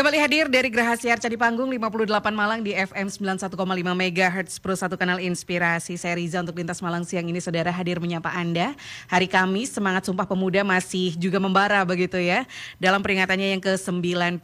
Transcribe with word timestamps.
Kembali 0.00 0.16
hadir 0.16 0.48
dari 0.48 0.72
Graha 0.72 0.96
Siar 0.96 1.20
Candi 1.20 1.36
Panggung 1.36 1.68
58 1.68 2.08
Malang 2.32 2.64
di 2.64 2.72
FM 2.72 3.12
91,5 3.12 3.52
MHz 3.52 4.56
Pro 4.56 4.72
1 4.72 4.96
Kanal 4.96 5.20
Inspirasi. 5.20 6.00
Saya 6.00 6.16
Riza 6.16 6.40
untuk 6.40 6.56
Lintas 6.56 6.80
Malang 6.80 7.04
siang 7.04 7.28
ini 7.28 7.36
saudara 7.36 7.68
hadir 7.68 8.00
menyapa 8.00 8.32
Anda. 8.32 8.72
Hari 9.12 9.28
Kamis 9.28 9.76
semangat 9.76 10.08
Sumpah 10.08 10.24
Pemuda 10.24 10.64
masih 10.64 11.20
juga 11.20 11.36
membara 11.36 11.84
begitu 11.84 12.16
ya. 12.16 12.48
Dalam 12.80 13.04
peringatannya 13.04 13.52
yang 13.52 13.60
ke-93. 13.60 14.40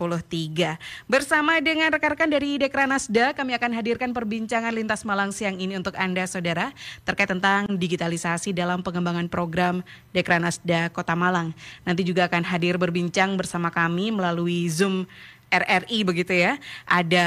Bersama 1.08 1.56
dengan 1.64 1.88
rekan-rekan 1.88 2.28
dari 2.28 2.60
Dekranasda 2.60 3.32
kami 3.32 3.56
akan 3.56 3.80
hadirkan 3.80 4.12
perbincangan 4.12 4.76
Lintas 4.76 5.08
Malang 5.08 5.32
siang 5.32 5.56
ini 5.56 5.72
untuk 5.80 5.96
Anda 5.96 6.28
saudara. 6.28 6.76
Terkait 7.08 7.32
tentang 7.32 7.80
digitalisasi 7.80 8.52
dalam 8.52 8.84
pengembangan 8.84 9.24
program 9.32 9.80
Dekranasda 10.12 10.92
Kota 10.92 11.16
Malang. 11.16 11.56
Nanti 11.88 12.04
juga 12.04 12.28
akan 12.28 12.44
hadir 12.44 12.76
berbincang 12.76 13.40
bersama 13.40 13.72
kami 13.72 14.12
melalui 14.12 14.68
Zoom 14.68 15.08
RRI 15.50 16.02
begitu 16.02 16.34
ya. 16.34 16.58
Ada 16.86 17.26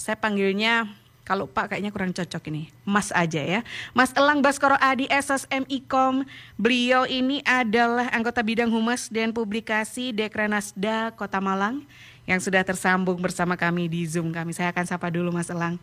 saya 0.00 0.16
panggilnya 0.16 0.88
kalau 1.28 1.44
Pak 1.44 1.76
kayaknya 1.76 1.92
kurang 1.92 2.16
cocok 2.16 2.48
ini. 2.48 2.72
Mas 2.88 3.12
aja 3.12 3.44
ya. 3.44 3.60
Mas 3.92 4.16
Elang 4.16 4.40
Baskoro 4.40 4.80
Adi 4.80 5.04
SSMIKOM. 5.12 6.24
Beliau 6.56 7.04
ini 7.04 7.44
adalah 7.44 8.08
anggota 8.16 8.40
bidang 8.40 8.72
humas 8.72 9.12
dan 9.12 9.36
publikasi 9.36 10.16
Dekranasda 10.16 11.12
Kota 11.12 11.36
Malang 11.36 11.84
yang 12.24 12.40
sudah 12.40 12.64
tersambung 12.64 13.20
bersama 13.20 13.60
kami 13.60 13.92
di 13.92 14.08
Zoom 14.08 14.32
kami. 14.32 14.56
Saya 14.56 14.72
akan 14.72 14.88
sapa 14.88 15.12
dulu 15.12 15.28
Mas 15.28 15.52
Elang. 15.52 15.76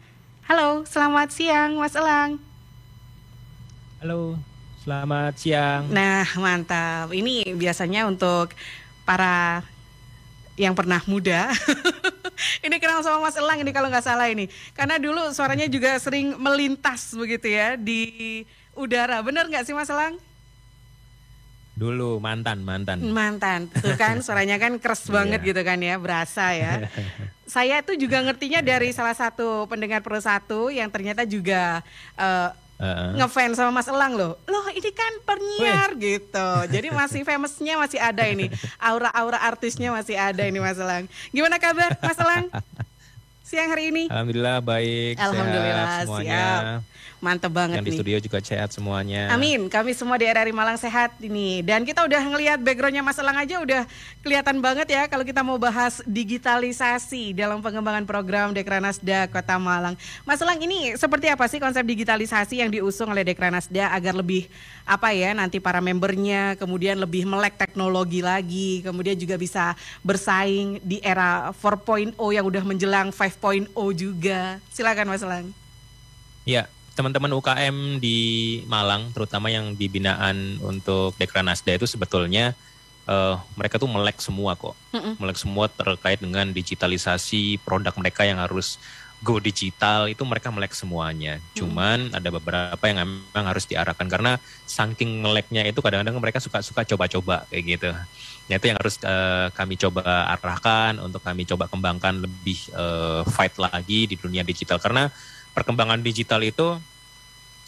Halo, 0.49 0.82
selamat 0.90 1.30
siang 1.30 1.77
Mas 1.77 1.94
Elang. 1.94 2.41
Halo, 4.02 4.41
selamat 4.82 5.34
siang. 5.38 5.90
Nah, 5.94 6.26
mantap. 6.41 7.13
Ini 7.13 7.54
biasanya 7.54 8.10
untuk 8.10 8.54
para 9.05 9.62
yang 10.55 10.73
pernah 10.76 11.04
muda. 11.08 11.52
ini 12.66 12.76
kenal 12.80 13.04
sama 13.04 13.23
Mas 13.23 13.36
Elang 13.36 13.59
ini 13.59 13.72
kalau 13.72 13.91
nggak 13.91 14.05
salah 14.05 14.27
ini. 14.32 14.48
Karena 14.76 14.99
dulu 14.99 15.32
suaranya 15.35 15.68
juga 15.68 15.96
sering 15.99 16.35
melintas 16.40 17.12
begitu 17.16 17.52
ya 17.52 17.76
di 17.76 18.43
udara. 18.76 19.20
Benar 19.24 19.48
nggak 19.52 19.68
sih 19.68 19.76
Mas 19.76 19.91
Elang? 19.91 20.20
Dulu 21.76 22.24
mantan, 22.24 22.63
mantan. 22.63 23.04
Mantan, 23.04 23.68
tuh 23.68 23.99
kan 23.99 24.24
suaranya 24.24 24.55
kan 24.55 24.80
keras 24.80 25.12
banget 25.12 25.43
iya. 25.43 25.48
gitu 25.52 25.62
kan 25.68 25.76
ya, 25.84 25.99
berasa 25.99 26.55
ya. 26.55 26.87
Saya 27.46 27.84
tuh 27.84 27.99
juga 27.99 28.24
ngertinya 28.24 28.63
dari 28.63 28.96
salah 28.96 29.12
satu 29.12 29.68
pendengar 29.68 29.99
Pro 29.99 30.15
satu 30.18 30.71
yang 30.71 30.87
ternyata 30.87 31.27
juga 31.27 31.84
uh, 32.15 32.49
Uh-uh. 32.76 33.15
ngefans 33.15 33.55
sama 33.55 33.71
Mas 33.71 33.87
Elang 33.87 34.20
loh. 34.20 34.35
Loh 34.51 34.68
ini 34.76 34.91
kan 34.91 35.13
penyiar 35.23 35.95
Wih. 35.95 36.20
gitu. 36.20 36.49
Jadi 36.68 36.91
masih 36.91 37.23
famousnya 37.23 37.79
masih 37.79 37.99
ada 38.04 38.23
ini. 38.27 38.51
Aura-aura 38.76 39.40
artisnya 39.40 39.95
masih 39.95 40.20
ada 40.20 40.43
ini 40.43 40.59
Mas 40.59 40.76
Elang. 40.76 41.07
Gimana 41.31 41.55
kabar 41.55 41.96
Mas 42.03 42.20
Elang? 42.20 42.51
Siang 43.48 43.70
hari 43.71 43.93
ini? 43.93 44.03
Alhamdulillah 44.12 44.59
baik. 44.59 45.15
Alhamdulillah 45.21 45.85
sehat 45.87 46.05
semuanya. 46.09 46.43
Siap. 46.43 46.95
Mantep 47.26 47.49
banget 47.49 47.81
Yang 47.81 47.90
di 47.90 47.98
studio 47.98 48.18
juga 48.21 48.37
sehat 48.37 48.70
semuanya. 48.70 49.34
Amin. 49.34 49.65
Kami 49.65 49.98
semua 49.98 50.21
di 50.21 50.29
RRI 50.29 50.54
Malang 50.54 50.77
sehat 50.77 51.18
ini. 51.18 51.65
Dan 51.65 51.81
kita 51.81 52.05
udah 52.05 52.21
ngelihat 52.21 52.62
backgroundnya 52.62 53.01
Mas 53.01 53.18
Elang 53.18 53.41
aja 53.41 53.57
udah 53.57 53.81
kelihatan 54.21 54.62
banget 54.62 54.85
ya 54.93 55.09
kalau 55.09 55.26
kita 55.26 55.41
mau 55.41 55.57
bahas 55.57 56.05
digitalisasi 56.05 57.34
dalam 57.34 57.65
pengembangan 57.65 58.05
program 58.05 58.53
Dekranasda 58.53 59.26
Kota 59.34 59.57
Malang. 59.57 59.98
Mas 60.21 60.37
Elang 60.37 60.62
ini 60.62 60.93
seperti 60.93 61.34
apa 61.34 61.49
sih 61.49 61.57
konsep 61.57 61.81
digitalisasi 61.81 62.62
yang 62.62 62.70
diusung 62.70 63.09
oleh 63.09 63.26
Dekranasda 63.26 63.90
agar 63.90 64.13
lebih 64.13 64.46
apa 64.85 65.09
ya 65.09 65.34
nanti 65.34 65.57
para 65.57 65.81
membernya 65.81 66.53
kemudian 66.62 67.01
lebih 67.01 67.25
melek 67.25 67.57
teknologi 67.57 68.22
lagi, 68.22 68.85
kemudian 68.85 69.18
juga 69.18 69.34
bisa 69.41 69.73
bersaing 70.06 70.78
di 70.85 71.01
era 71.01 71.50
4.0 71.57 72.13
yang 72.29 72.46
udah 72.46 72.62
menjelang 72.62 73.09
5.0 73.09 73.73
juga. 73.97 74.62
Silakan 74.69 75.09
Mas 75.09 75.25
Elang. 75.25 75.50
Ya, 76.46 76.69
teman-teman 76.96 77.35
UKM 77.35 78.00
di 78.00 78.18
Malang, 78.72 79.12
terutama 79.12 79.52
yang 79.52 79.75
di 79.75 79.92
binaan 79.92 80.58
untuk 80.64 81.12
Dekranasda 81.20 81.75
itu 81.75 81.84
sebetulnya 81.84 82.56
uh, 83.06 83.36
mereka 83.59 83.75
tuh 83.75 83.92
melek 83.92 84.24
semua 84.24 84.56
kok, 84.56 84.74
mm-hmm. 84.96 85.14
melek 85.20 85.38
semua 85.38 85.68
terkait 85.68 86.24
dengan 86.24 86.47
digitalisasi 86.50 87.59
produk 87.68 87.92
mereka 88.00 88.24
yang 88.24 88.40
harus 88.40 88.80
go 89.24 89.42
digital 89.42 90.06
itu 90.06 90.22
mereka 90.28 90.53
melek 90.53 90.75
semuanya. 90.75 91.42
Cuman 91.58 92.14
ada 92.14 92.30
beberapa 92.30 92.84
yang 92.86 93.03
memang 93.03 93.46
harus 93.47 93.66
diarahkan 93.66 94.06
karena 94.06 94.38
saking 94.70 95.24
meleknya 95.24 95.66
itu 95.66 95.80
kadang-kadang 95.81 96.20
mereka 96.20 96.38
suka-suka 96.44 96.86
coba-coba 96.86 97.47
kayak 97.50 97.64
gitu. 97.66 97.90
Nah 98.46 98.56
itu 98.62 98.66
yang 98.70 98.78
harus 98.78 99.02
uh, 99.02 99.50
kami 99.56 99.80
coba 99.81 100.30
arahkan 100.38 101.02
untuk 101.02 101.25
kami 101.25 101.47
coba 101.50 101.66
kembangkan 101.66 102.22
lebih 102.22 102.70
uh, 102.78 103.25
fight 103.25 103.58
lagi 103.58 104.06
di 104.06 104.16
dunia 104.20 104.46
digital 104.46 104.78
karena 104.78 105.09
perkembangan 105.56 106.04
digital 106.04 106.44
itu 106.44 106.76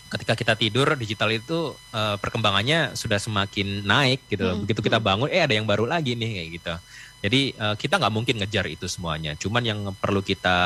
ketika 0.08 0.34
kita 0.40 0.54
tidur 0.56 0.96
digital 0.96 1.28
itu 1.32 1.76
uh, 1.92 2.16
perkembangannya 2.20 2.96
sudah 2.96 3.20
semakin 3.20 3.84
naik 3.84 4.24
gitu 4.32 4.48
Hmm. 4.48 4.64
Begitu 4.64 4.80
kita 4.80 5.00
bangun 5.04 5.28
eh 5.28 5.44
ada 5.44 5.52
yang 5.52 5.68
baru 5.68 5.84
lagi 5.84 6.16
nih 6.16 6.30
kayak 6.40 6.50
gitu. 6.60 6.74
Jadi 7.18 7.42
uh, 7.58 7.76
kita 7.76 7.98
nggak 7.98 8.14
mungkin 8.14 8.36
ngejar 8.40 8.66
itu 8.70 8.86
semuanya. 8.88 9.34
Cuman 9.36 9.64
yang 9.66 9.80
perlu 9.98 10.24
kita 10.24 10.58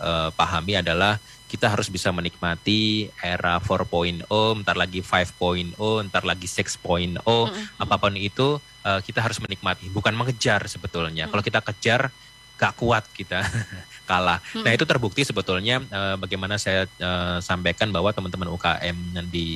uh, 0.00 0.30
pahami 0.32 0.80
adalah 0.80 1.20
kita 1.50 1.70
harus 1.70 1.86
bisa 1.86 2.10
menikmati 2.10 3.12
era 3.22 3.60
4.0, 3.62 4.26
ntar 4.64 4.74
lagi 4.74 5.04
5.0, 5.04 5.76
ntar 6.10 6.22
lagi 6.26 6.46
6.0, 6.50 7.20
hmm. 7.22 7.78
apa 7.78 7.94
pun 7.94 8.14
itu 8.18 8.58
uh, 8.58 9.00
kita 9.04 9.22
harus 9.22 9.38
menikmati, 9.38 9.86
bukan 9.92 10.14
mengejar 10.18 10.66
sebetulnya. 10.66 11.26
Hmm. 11.26 11.30
Kalau 11.36 11.42
kita 11.46 11.60
kejar 11.62 12.00
gak 12.58 12.74
kuat 12.78 13.06
kita. 13.14 13.42
kalah. 14.04 14.38
Hmm. 14.52 14.62
Nah 14.62 14.72
itu 14.76 14.84
terbukti 14.84 15.24
sebetulnya 15.24 15.80
uh, 15.90 16.16
bagaimana 16.20 16.60
saya 16.60 16.86
uh, 17.00 17.40
sampaikan 17.40 17.90
bahwa 17.90 18.12
teman-teman 18.12 18.52
UKM 18.52 18.96
di 19.32 19.48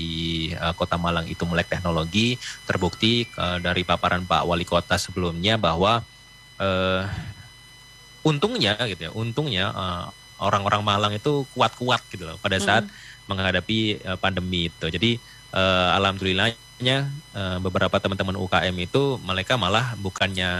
uh, 0.56 0.72
Kota 0.74 0.96
Malang 0.96 1.28
itu 1.28 1.44
melek 1.44 1.68
teknologi 1.68 2.40
terbukti 2.64 3.28
uh, 3.36 3.60
dari 3.60 3.84
paparan 3.84 4.24
Pak 4.24 4.48
Wali 4.48 4.64
Kota 4.64 4.96
sebelumnya 4.96 5.60
bahwa 5.60 6.02
uh, 6.58 7.02
untungnya 8.26 8.76
gitu 8.88 9.08
ya, 9.08 9.12
untungnya 9.14 9.70
orang 9.72 10.12
orang-orang 10.66 10.82
Malang 10.82 11.12
itu 11.14 11.46
kuat-kuat 11.54 12.02
gitu 12.12 12.28
loh 12.28 12.36
pada 12.40 12.58
saat 12.58 12.84
hmm. 12.84 12.94
menghadapi 13.30 13.78
uh, 14.04 14.18
pandemi 14.18 14.72
itu. 14.72 14.86
Jadi 14.88 15.20
uh, 15.54 15.96
alhamdulillahnya 15.96 16.96
uh, 17.36 17.58
beberapa 17.62 17.96
teman-teman 18.00 18.36
UKM 18.36 18.74
itu 18.80 19.16
mereka 19.22 19.54
malah 19.60 19.94
bukannya 20.00 20.50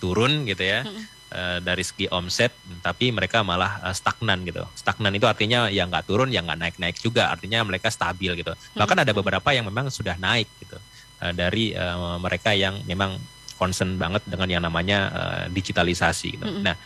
turun 0.00 0.48
gitu 0.48 0.64
ya. 0.64 0.82
Hmm 0.84 1.14
Eh, 1.34 1.58
dari 1.58 1.82
segi 1.82 2.06
omset, 2.14 2.54
tapi 2.78 3.10
mereka 3.10 3.42
malah 3.42 3.82
uh, 3.82 3.90
stagnan 3.90 4.46
gitu. 4.46 4.62
Stagnan 4.78 5.10
itu 5.18 5.26
artinya 5.26 5.66
yang 5.66 5.90
nggak 5.90 6.06
turun, 6.06 6.30
yang 6.30 6.46
nggak 6.46 6.62
naik-naik 6.62 6.94
juga, 7.02 7.26
artinya 7.26 7.58
mereka 7.66 7.90
stabil 7.90 8.38
gitu. 8.38 8.54
Bahkan 8.78 9.02
ada 9.02 9.10
beberapa 9.10 9.50
yang 9.50 9.66
memang 9.66 9.90
sudah 9.90 10.14
naik 10.14 10.46
gitu 10.62 10.78
uh, 10.78 11.32
dari 11.34 11.74
uh, 11.74 12.22
mereka 12.22 12.54
yang 12.54 12.78
memang 12.86 13.18
concern 13.58 13.98
banget 13.98 14.22
dengan 14.30 14.46
yang 14.46 14.62
namanya 14.62 14.98
uh, 15.10 15.44
digitalisasi 15.50 16.38
gitu. 16.38 16.46
Nah, 16.62 16.78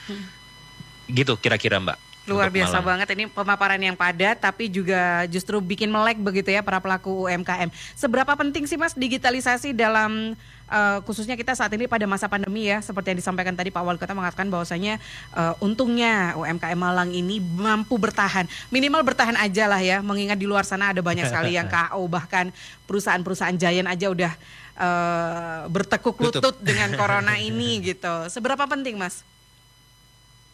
gitu 1.12 1.36
kira-kira 1.36 1.76
Mbak. 1.84 2.07
Luar 2.28 2.52
biasa 2.52 2.78
malam. 2.78 2.88
banget 2.94 3.08
ini 3.16 3.24
pemaparan 3.26 3.80
yang 3.80 3.96
padat 3.96 4.38
tapi 4.38 4.68
juga 4.68 5.24
justru 5.32 5.58
bikin 5.58 5.88
melek 5.88 6.20
begitu 6.20 6.52
ya 6.52 6.60
para 6.60 6.78
pelaku 6.78 7.26
UMKM. 7.26 7.72
Seberapa 7.96 8.36
penting 8.36 8.68
sih 8.68 8.76
Mas 8.76 8.92
digitalisasi 8.92 9.72
dalam 9.72 10.36
uh, 10.68 10.98
khususnya 11.02 11.34
kita 11.34 11.56
saat 11.56 11.72
ini 11.74 11.88
pada 11.88 12.04
masa 12.04 12.28
pandemi 12.28 12.68
ya 12.68 12.78
seperti 12.84 13.12
yang 13.12 13.18
disampaikan 13.18 13.56
tadi 13.56 13.72
Pak 13.72 13.82
Wali 13.82 13.98
Kota 13.98 14.12
mengatakan 14.12 14.52
bahwasanya 14.52 15.00
uh, 15.34 15.56
untungnya 15.64 16.36
UMKM 16.36 16.78
Malang 16.78 17.10
ini 17.10 17.40
mampu 17.40 17.96
bertahan. 17.96 18.46
Minimal 18.68 19.02
bertahan 19.02 19.36
aja 19.40 19.64
lah 19.66 19.80
ya 19.80 20.04
mengingat 20.04 20.38
di 20.38 20.46
luar 20.46 20.62
sana 20.68 20.92
ada 20.92 21.00
banyak 21.00 21.26
sekali 21.26 21.56
yang 21.56 21.66
KO 21.74 22.04
bahkan 22.06 22.52
perusahaan-perusahaan 22.84 23.56
giant 23.56 23.88
aja 23.88 24.06
udah 24.12 24.32
uh, 24.78 25.60
bertekuk 25.72 26.16
lutut 26.20 26.56
dengan 26.60 26.92
corona 26.94 27.40
ini 27.48 27.82
gitu. 27.82 28.28
Seberapa 28.28 28.68
penting 28.68 29.00
Mas? 29.00 29.24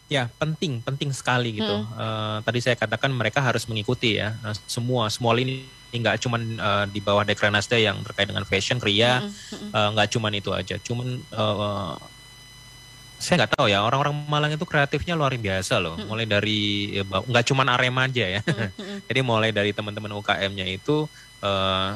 Ya 0.08 0.28
penting, 0.36 0.84
penting 0.84 1.10
sekali 1.16 1.56
gitu. 1.56 1.76
Hmm. 1.84 1.96
Uh, 1.96 2.38
tadi 2.44 2.60
saya 2.60 2.76
katakan 2.76 3.08
mereka 3.08 3.40
harus 3.40 3.64
mengikuti 3.64 4.20
ya 4.20 4.36
uh, 4.44 4.52
semua 4.68 5.08
small 5.08 5.40
ini 5.40 5.64
nggak 5.94 6.18
cuma 6.20 6.36
uh, 6.42 6.84
di 6.90 6.98
bawah 6.98 7.22
Dekranasda 7.22 7.78
yang 7.78 8.02
terkait 8.02 8.26
dengan 8.26 8.42
fashion, 8.42 8.82
kria, 8.82 9.22
hmm. 9.22 9.30
hmm. 9.30 9.70
uh, 9.70 9.88
nggak 9.94 10.08
cuma 10.10 10.28
itu 10.34 10.50
aja. 10.50 10.76
Cuman 10.82 11.22
uh, 11.32 11.94
saya 13.18 13.44
nggak 13.44 13.56
tahu 13.56 13.66
ya 13.70 13.80
orang-orang 13.80 14.26
Malang 14.26 14.52
itu 14.52 14.66
kreatifnya 14.66 15.14
luar 15.14 15.32
biasa 15.38 15.78
loh. 15.78 15.94
Hmm. 15.96 16.10
Mulai 16.10 16.26
dari 16.26 16.60
ya, 17.00 17.02
nggak 17.06 17.44
cuma 17.46 17.62
Arema 17.64 18.10
aja 18.10 18.26
ya. 18.26 18.40
Hmm. 18.42 18.70
hmm. 18.74 18.98
Jadi 19.08 19.20
mulai 19.22 19.50
dari 19.54 19.70
teman-teman 19.70 20.12
UKM-nya 20.18 20.66
itu 20.66 21.06
uh, 21.40 21.90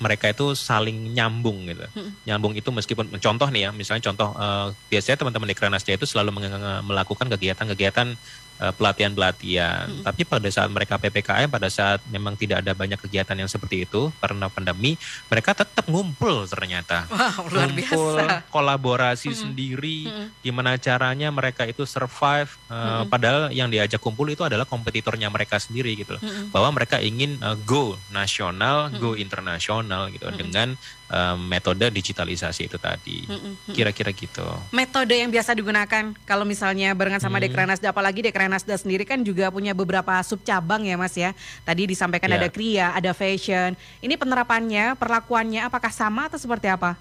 mereka 0.00 0.32
itu 0.32 0.56
saling 0.56 1.12
nyambung 1.12 1.68
gitu. 1.68 1.84
Hmm. 1.92 2.10
Nyambung 2.24 2.56
itu 2.56 2.72
meskipun 2.72 3.12
contoh 3.20 3.48
nih 3.52 3.68
ya, 3.68 3.70
misalnya 3.70 4.08
contoh 4.08 4.32
uh, 4.32 4.72
biasanya 4.88 5.20
teman-teman 5.20 5.48
di 5.52 5.56
Kranasda 5.56 5.92
itu 5.92 6.08
selalu 6.08 6.40
melakukan 6.88 7.28
kegiatan-kegiatan 7.28 8.16
uh, 8.60 8.72
pelatihan-pelatihan. 8.76 9.88
Hmm. 9.88 10.04
Tapi 10.04 10.22
pada 10.28 10.46
saat 10.52 10.68
mereka 10.68 11.00
PPKM, 11.00 11.48
pada 11.48 11.72
saat 11.72 12.04
memang 12.12 12.36
tidak 12.36 12.60
ada 12.60 12.76
banyak 12.76 13.00
kegiatan 13.00 13.34
yang 13.34 13.48
seperti 13.48 13.88
itu 13.88 14.12
karena 14.20 14.52
pandemi, 14.52 15.00
mereka 15.32 15.56
tetap 15.56 15.88
ngumpul 15.88 16.44
ternyata. 16.46 17.08
Wow, 17.08 17.48
luar 17.48 17.70
ngumpul, 17.72 18.14
biasa. 18.20 18.52
kolaborasi 18.52 19.30
hmm. 19.32 19.38
sendiri, 19.40 19.98
hmm. 20.06 20.26
gimana 20.44 20.76
caranya 20.76 21.32
mereka 21.32 21.64
itu 21.64 21.88
survive. 21.88 22.52
Uh, 22.68 23.02
hmm. 23.02 23.08
Padahal 23.08 23.42
yang 23.50 23.72
diajak 23.72 23.98
kumpul 23.98 24.28
itu 24.28 24.44
adalah 24.44 24.68
kompetitornya 24.68 25.32
mereka 25.32 25.56
sendiri 25.56 25.96
gitu, 25.96 26.20
hmm. 26.20 26.52
bahwa 26.52 26.70
mereka 26.76 27.00
ingin 27.00 27.40
uh, 27.40 27.56
go 27.64 27.96
nasional, 28.12 28.92
hmm. 28.92 29.00
go 29.00 29.16
internasional 29.16 30.12
gitu 30.12 30.28
hmm. 30.28 30.36
dengan 30.36 30.68
uh, 31.10 31.36
metode 31.36 31.90
digitalisasi 31.90 32.70
itu 32.70 32.78
tadi. 32.78 33.26
Kira-kira 33.74 34.14
gitu. 34.14 34.46
Metode 34.70 35.18
yang 35.18 35.28
biasa 35.28 35.52
digunakan 35.52 36.14
kalau 36.24 36.46
misalnya 36.46 36.94
barengan 36.94 37.20
sama 37.20 37.42
hmm. 37.42 37.50
Dekranasda, 37.50 37.86
apalagi 37.90 38.24
Dekranasda 38.24 38.74
sendiri 38.78 39.02
kan 39.04 39.20
juga 39.26 39.50
punya 39.50 39.74
beberapa 39.74 40.14
sub 40.22 40.40
cabang 40.46 40.86
ya 40.86 40.94
Mas 40.94 41.14
ya. 41.18 41.34
Tadi 41.66 41.90
disampaikan 41.90 42.30
yeah. 42.30 42.38
ada 42.40 42.48
kria, 42.48 42.86
ada 42.94 43.10
fashion. 43.12 43.74
Ini 44.00 44.14
penerapannya, 44.16 44.94
perlakuannya 44.96 45.66
apakah 45.66 45.90
sama 45.90 46.30
atau 46.30 46.38
seperti 46.38 46.70
apa? 46.70 46.94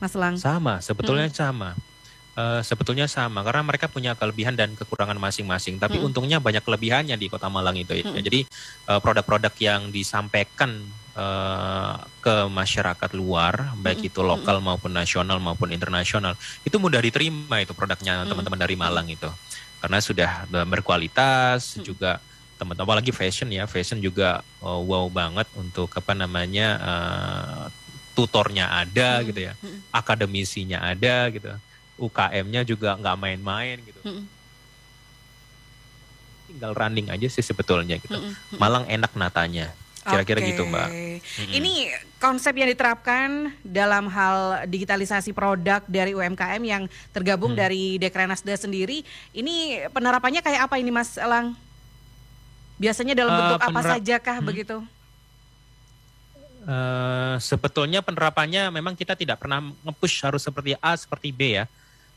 Mas 0.00 0.16
Lang? 0.16 0.36
Sama, 0.40 0.80
sebetulnya 0.80 1.28
hmm. 1.28 1.36
sama. 1.36 1.70
Uh, 2.30 2.62
sebetulnya 2.62 3.10
sama 3.10 3.42
karena 3.42 3.66
mereka 3.66 3.90
punya 3.90 4.14
kelebihan 4.14 4.54
dan 4.54 4.72
kekurangan 4.78 5.18
masing-masing. 5.18 5.76
Tapi 5.76 5.98
hmm. 5.98 6.08
untungnya 6.08 6.38
banyak 6.38 6.62
kelebihannya 6.62 7.18
di 7.18 7.26
Kota 7.26 7.50
Malang 7.50 7.76
itu. 7.76 7.92
Ya. 7.92 8.06
Hmm. 8.06 8.16
Jadi 8.16 8.46
uh, 8.86 9.02
produk-produk 9.02 9.52
yang 9.60 9.90
disampaikan 9.90 10.78
uh, 11.16 11.96
ke 12.20 12.36
masyarakat 12.50 13.10
luar, 13.16 13.72
baik 13.80 14.12
itu 14.12 14.20
lokal 14.20 14.60
maupun 14.60 14.92
nasional 14.92 15.40
maupun 15.40 15.72
internasional, 15.72 16.36
itu 16.62 16.76
mudah 16.76 17.00
diterima 17.00 17.62
itu 17.62 17.72
produknya 17.72 18.28
teman-teman 18.28 18.60
dari 18.60 18.76
Malang 18.76 19.08
itu, 19.08 19.30
karena 19.80 19.98
sudah 19.98 20.44
berkualitas 20.68 21.80
juga 21.80 22.20
teman-teman 22.60 23.00
apalagi 23.00 23.10
fashion 23.10 23.48
ya, 23.48 23.64
fashion 23.64 23.98
juga 24.04 24.44
uh, 24.60 24.80
wow 24.84 25.08
banget 25.08 25.48
untuk 25.56 25.88
apa 25.96 26.12
namanya 26.12 26.68
uh, 26.76 27.64
tutornya 28.12 28.68
ada 28.68 29.24
gitu 29.24 29.48
ya, 29.48 29.56
akademisinya 29.88 30.84
ada 30.84 31.32
gitu 31.32 31.48
UKM-nya 32.00 32.64
juga 32.64 32.96
nggak 32.96 33.16
main-main 33.20 33.76
gitu. 33.84 34.00
Tinggal 36.48 36.72
running 36.72 37.12
aja 37.12 37.28
sih 37.28 37.44
sebetulnya 37.44 38.00
gitu. 38.00 38.16
Malang 38.56 38.88
enak 38.88 39.12
natanya. 39.12 39.68
Kira-kira 40.00 40.40
okay. 40.40 40.48
gitu, 40.52 40.62
Mbak. 40.64 40.88
Mm-hmm. 40.88 41.50
Ini 41.60 41.72
konsep 42.16 42.56
yang 42.56 42.68
diterapkan 42.72 43.52
dalam 43.60 44.08
hal 44.08 44.64
digitalisasi 44.64 45.36
produk 45.36 45.84
dari 45.84 46.16
UMKM 46.16 46.62
yang 46.64 46.82
tergabung 47.12 47.52
mm. 47.52 47.58
dari 47.58 47.84
Dekranasda 48.00 48.56
sendiri. 48.56 49.04
Ini 49.36 49.88
penerapannya 49.92 50.40
kayak 50.40 50.72
apa 50.72 50.80
ini, 50.80 50.88
Mas 50.88 51.20
Elang? 51.20 51.52
Biasanya 52.80 53.12
dalam 53.12 53.32
uh, 53.32 53.38
bentuk 53.44 53.60
apa 53.60 53.80
saja 53.84 54.16
kah 54.16 54.40
hmm. 54.40 54.48
begitu? 54.48 54.76
Uh, 56.64 57.36
sebetulnya 57.36 58.00
penerapannya 58.00 58.72
memang 58.72 58.96
kita 58.96 59.12
tidak 59.12 59.36
pernah 59.36 59.60
nge-push 59.84 60.24
harus 60.24 60.40
seperti 60.40 60.72
A, 60.80 60.96
seperti 60.96 61.28
B 61.28 61.60
ya 61.60 61.68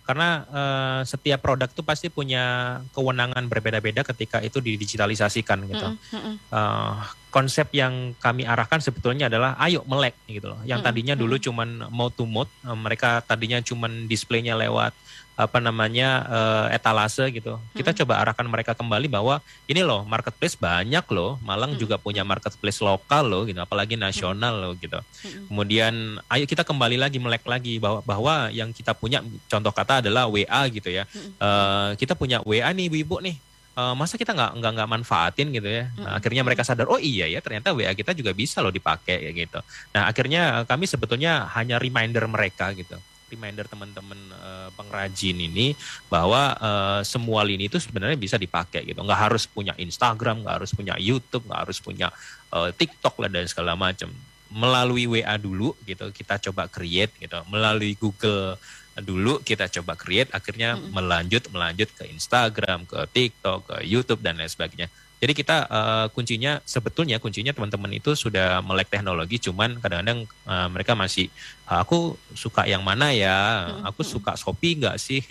karena 0.03 0.43
uh, 0.51 1.01
setiap 1.07 1.39
produk 1.39 1.71
itu 1.71 1.79
pasti 1.79 2.07
punya 2.11 2.77
kewenangan 2.91 3.47
berbeda-beda 3.47 4.03
ketika 4.03 4.43
itu 4.43 4.59
didigitalisasikan 4.59 5.63
gitu. 5.71 5.87
Mm 5.87 6.19
-hmm. 6.19 6.35
uh, 6.51 6.99
konsep 7.31 7.71
yang 7.71 8.13
kami 8.19 8.43
arahkan 8.43 8.83
sebetulnya 8.83 9.31
adalah 9.31 9.55
ayo 9.63 9.81
melek 9.87 10.19
gitu 10.27 10.51
loh. 10.51 10.59
Yang 10.67 10.85
tadinya 10.85 11.15
dulu 11.15 11.39
cuman 11.39 11.87
mau 11.89 12.11
to 12.11 12.27
mode, 12.27 12.51
uh, 12.67 12.75
mereka 12.75 13.23
tadinya 13.23 13.63
cuman 13.63 14.05
displaynya 14.05 14.59
lewat 14.59 14.91
apa 15.33 15.57
namanya 15.57 16.09
uh, 16.29 16.65
etalase 16.69 17.25
gitu. 17.33 17.57
Kita 17.73 17.89
hmm. 17.89 17.99
coba 18.05 18.21
arahkan 18.21 18.45
mereka 18.45 18.77
kembali 18.77 19.09
bahwa 19.09 19.41
ini 19.65 19.81
loh 19.81 20.05
marketplace 20.05 20.53
banyak 20.53 21.01
loh, 21.09 21.41
Malang 21.41 21.73
hmm. 21.73 21.81
juga 21.81 21.95
punya 21.97 22.21
marketplace 22.21 22.85
lokal 22.85 23.25
loh 23.25 23.41
gitu, 23.49 23.57
apalagi 23.57 23.97
nasional 23.97 24.61
loh 24.61 24.73
gitu. 24.77 25.01
Hmm. 25.01 25.49
Kemudian 25.49 26.21
ayo 26.29 26.45
kita 26.45 26.61
kembali 26.61 27.01
lagi 27.01 27.17
melek 27.17 27.49
lagi 27.49 27.81
bahwa 27.81 28.05
bahwa 28.05 28.33
yang 28.53 28.69
kita 28.69 28.93
punya 28.93 29.25
contoh 29.49 29.73
kata 29.73 30.05
adalah 30.05 30.29
WA 30.29 30.69
gitu 30.69 30.93
ya. 30.93 31.09
Hmm. 31.09 31.31
Uh, 31.41 31.89
kita 31.97 32.13
punya 32.13 32.37
WA 32.45 32.69
nih 32.69 32.93
Ibu 32.93 33.17
nih. 33.25 33.37
Uh, 33.73 33.97
masa 33.97 34.21
kita 34.21 34.37
nggak 34.37 34.61
nggak 34.61 34.71
nggak 34.77 34.89
manfaatin 34.93 35.49
gitu 35.49 35.65
ya 35.65 35.89
nah, 35.97 36.21
akhirnya 36.21 36.45
mereka 36.45 36.61
sadar 36.61 36.85
oh 36.93 37.01
iya 37.01 37.25
ya 37.25 37.41
ternyata 37.41 37.73
WA 37.73 37.89
kita 37.97 38.13
juga 38.13 38.29
bisa 38.29 38.61
loh 38.61 38.69
dipakai 38.69 39.33
gitu 39.33 39.57
nah 39.89 40.05
akhirnya 40.05 40.61
kami 40.69 40.85
sebetulnya 40.85 41.49
hanya 41.57 41.81
reminder 41.81 42.21
mereka 42.29 42.69
gitu 42.77 43.01
reminder 43.33 43.65
teman-teman 43.65 44.15
uh, 44.37 44.69
pengrajin 44.77 45.35
ini 45.35 45.73
bahwa 46.07 46.53
uh, 46.57 47.01
semua 47.01 47.41
lini 47.41 47.67
itu 47.67 47.81
sebenarnya 47.81 48.15
bisa 48.15 48.37
dipakai 48.37 48.85
gitu. 48.85 49.01
Nggak 49.01 49.21
harus 49.29 49.43
punya 49.49 49.73
Instagram, 49.75 50.45
nggak 50.45 50.55
harus 50.61 50.71
punya 50.71 50.95
YouTube, 51.01 51.49
nggak 51.49 51.61
harus 51.67 51.77
punya 51.81 52.07
uh, 52.53 52.69
TikTok 52.69 53.17
lah 53.19 53.29
dan 53.33 53.45
segala 53.49 53.73
macam. 53.73 54.13
Melalui 54.53 55.09
WA 55.09 55.33
dulu 55.41 55.73
gitu 55.83 56.13
kita 56.13 56.37
coba 56.49 56.69
create 56.69 57.11
gitu. 57.17 57.41
Melalui 57.49 57.97
Google 57.97 58.55
dulu 59.01 59.41
kita 59.41 59.65
coba 59.73 59.97
create 59.97 60.29
akhirnya 60.29 60.77
mm 60.77 60.79
-hmm. 60.79 60.91
melanjut 60.93 61.43
melanjut 61.49 61.89
ke 61.97 62.05
Instagram, 62.13 62.85
ke 62.85 63.09
TikTok, 63.09 63.59
ke 63.65 63.75
YouTube 63.81 64.21
dan 64.21 64.37
lain 64.37 64.49
sebagainya. 64.49 64.87
Jadi 65.23 65.39
kita 65.39 65.71
uh, 65.71 66.05
kuncinya 66.11 66.59
sebetulnya 66.67 67.15
kuncinya 67.15 67.55
teman-teman 67.55 67.95
itu 67.95 68.11
sudah 68.11 68.59
melek 68.59 68.91
teknologi, 68.91 69.39
cuman 69.39 69.79
kadang-kadang 69.79 70.27
uh, 70.43 70.67
mereka 70.67 70.99
masih 70.99 71.31
aku 71.63 72.19
suka 72.35 72.67
yang 72.67 72.83
mana 72.83 73.15
ya, 73.15 73.71
aku 73.87 74.03
suka 74.03 74.35
Shopee 74.35 74.83
nggak 74.83 74.99
sih, 74.99 75.23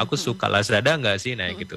aku 0.00 0.16
suka 0.16 0.48
Lazada 0.48 0.96
nggak 0.96 1.20
sih, 1.20 1.36
nah 1.36 1.52
gitu. 1.52 1.76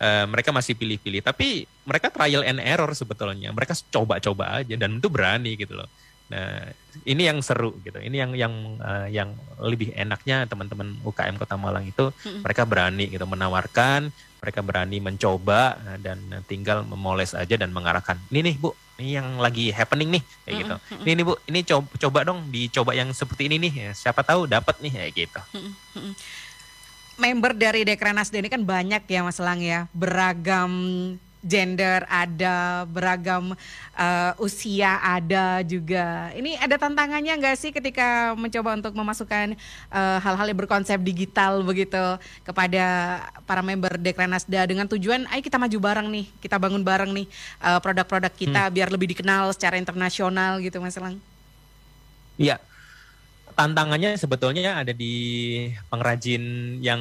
Uh, 0.00 0.24
mereka 0.24 0.56
masih 0.56 0.72
pilih-pilih, 0.72 1.20
tapi 1.20 1.68
mereka 1.84 2.08
trial 2.08 2.48
and 2.48 2.64
error 2.64 2.88
sebetulnya, 2.96 3.52
mereka 3.52 3.76
coba-coba 3.92 4.64
aja 4.64 4.72
dan 4.72 4.96
itu 4.96 5.12
berani 5.12 5.52
gitu 5.60 5.76
loh. 5.76 5.92
Nah, 6.32 6.64
ini 7.04 7.28
yang 7.28 7.44
seru 7.44 7.76
gitu. 7.84 8.00
Ini 8.00 8.24
yang 8.24 8.32
yang 8.32 8.54
uh, 8.80 9.04
yang 9.12 9.36
lebih 9.60 9.92
enaknya 9.92 10.48
teman-teman 10.48 10.96
UKM 11.04 11.36
Kota 11.36 11.60
Malang 11.60 11.84
itu 11.84 12.08
mereka 12.40 12.64
berani 12.64 13.12
gitu 13.12 13.28
menawarkan 13.28 14.08
mereka 14.42 14.58
berani 14.58 14.98
mencoba 14.98 15.78
eh, 15.94 15.98
dan 16.02 16.18
tinggal 16.50 16.82
memoles 16.82 17.30
aja 17.30 17.54
dan 17.54 17.70
mengarahkan. 17.70 18.18
Ini 18.34 18.50
nih 18.50 18.54
bu 18.58 18.74
ini 18.98 19.14
yang 19.14 19.38
lagi 19.38 19.70
happening 19.70 20.18
nih 20.18 20.22
kayak 20.42 20.54
gitu. 20.58 20.74
Ini 21.06 21.10
nih 21.14 21.24
bu 21.24 21.34
ini 21.46 21.60
coba, 21.62 21.86
coba 21.94 22.18
dong 22.26 22.50
dicoba 22.50 22.90
yang 22.90 23.14
seperti 23.14 23.46
ini 23.46 23.62
nih 23.62 23.72
ya, 23.72 23.90
siapa 23.94 24.26
tahu 24.26 24.50
dapat 24.50 24.82
nih 24.82 24.92
kayak 24.98 25.12
gitu. 25.14 25.40
Member 27.22 27.54
dari 27.54 27.86
Dekranasda 27.86 28.42
ini 28.42 28.50
kan 28.50 28.66
banyak 28.66 29.06
ya 29.06 29.22
Mas 29.22 29.38
Lang 29.38 29.62
ya. 29.62 29.86
Beragam 29.94 30.74
gender 31.42 32.06
ada, 32.06 32.86
beragam 32.86 33.58
uh, 33.98 34.32
usia 34.38 35.02
ada 35.02 35.60
juga. 35.66 36.30
Ini 36.38 36.56
ada 36.62 36.78
tantangannya 36.78 37.34
nggak 37.34 37.56
sih 37.58 37.74
ketika 37.74 38.32
mencoba 38.38 38.78
untuk 38.78 38.94
memasukkan 38.94 39.58
eh, 39.92 40.18
hal-hal 40.22 40.46
uh, 40.46 40.50
yang 40.50 40.58
berkonsep 40.58 41.02
digital 41.02 41.60
begitu 41.66 41.98
kepada 42.46 42.84
para 43.44 43.60
member 43.60 43.98
Dekranasda 43.98 44.64
dengan 44.70 44.86
tujuan, 44.86 45.26
ayo 45.34 45.42
kita 45.42 45.58
maju 45.58 45.78
bareng 45.82 46.08
nih, 46.08 46.26
kita 46.38 46.56
bangun 46.62 46.82
bareng 46.86 47.10
nih 47.10 47.26
uh, 47.60 47.82
produk-produk 47.82 48.32
kita 48.32 48.70
hmm. 48.70 48.72
biar 48.72 48.88
lebih 48.94 49.10
dikenal 49.12 49.50
secara 49.52 49.76
internasional 49.76 50.62
gitu 50.62 50.78
Mas 50.78 50.96
Lang. 50.96 51.18
Iya, 52.38 52.62
tantangannya 53.52 54.16
sebetulnya 54.16 54.80
ada 54.80 54.90
di 54.96 55.14
pengrajin 55.92 56.76
yang 56.80 57.00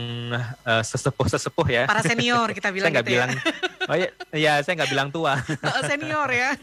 uh, 0.67 0.83
sesepuh-sesepuh 0.83 1.67
ya. 1.71 1.83
Para 1.87 2.03
senior 2.03 2.51
kita 2.57 2.69
bilang 2.69 2.91
saya 2.91 3.01
gitu 3.01 3.15
ya. 3.15 3.27
Oh 3.91 3.97
ya, 3.99 4.07
ya 4.31 4.53
saya 4.63 4.79
nggak 4.79 4.91
bilang 4.95 5.11
tua. 5.11 5.35
Oh, 5.35 5.83
senior 5.83 6.31
ya. 6.31 6.55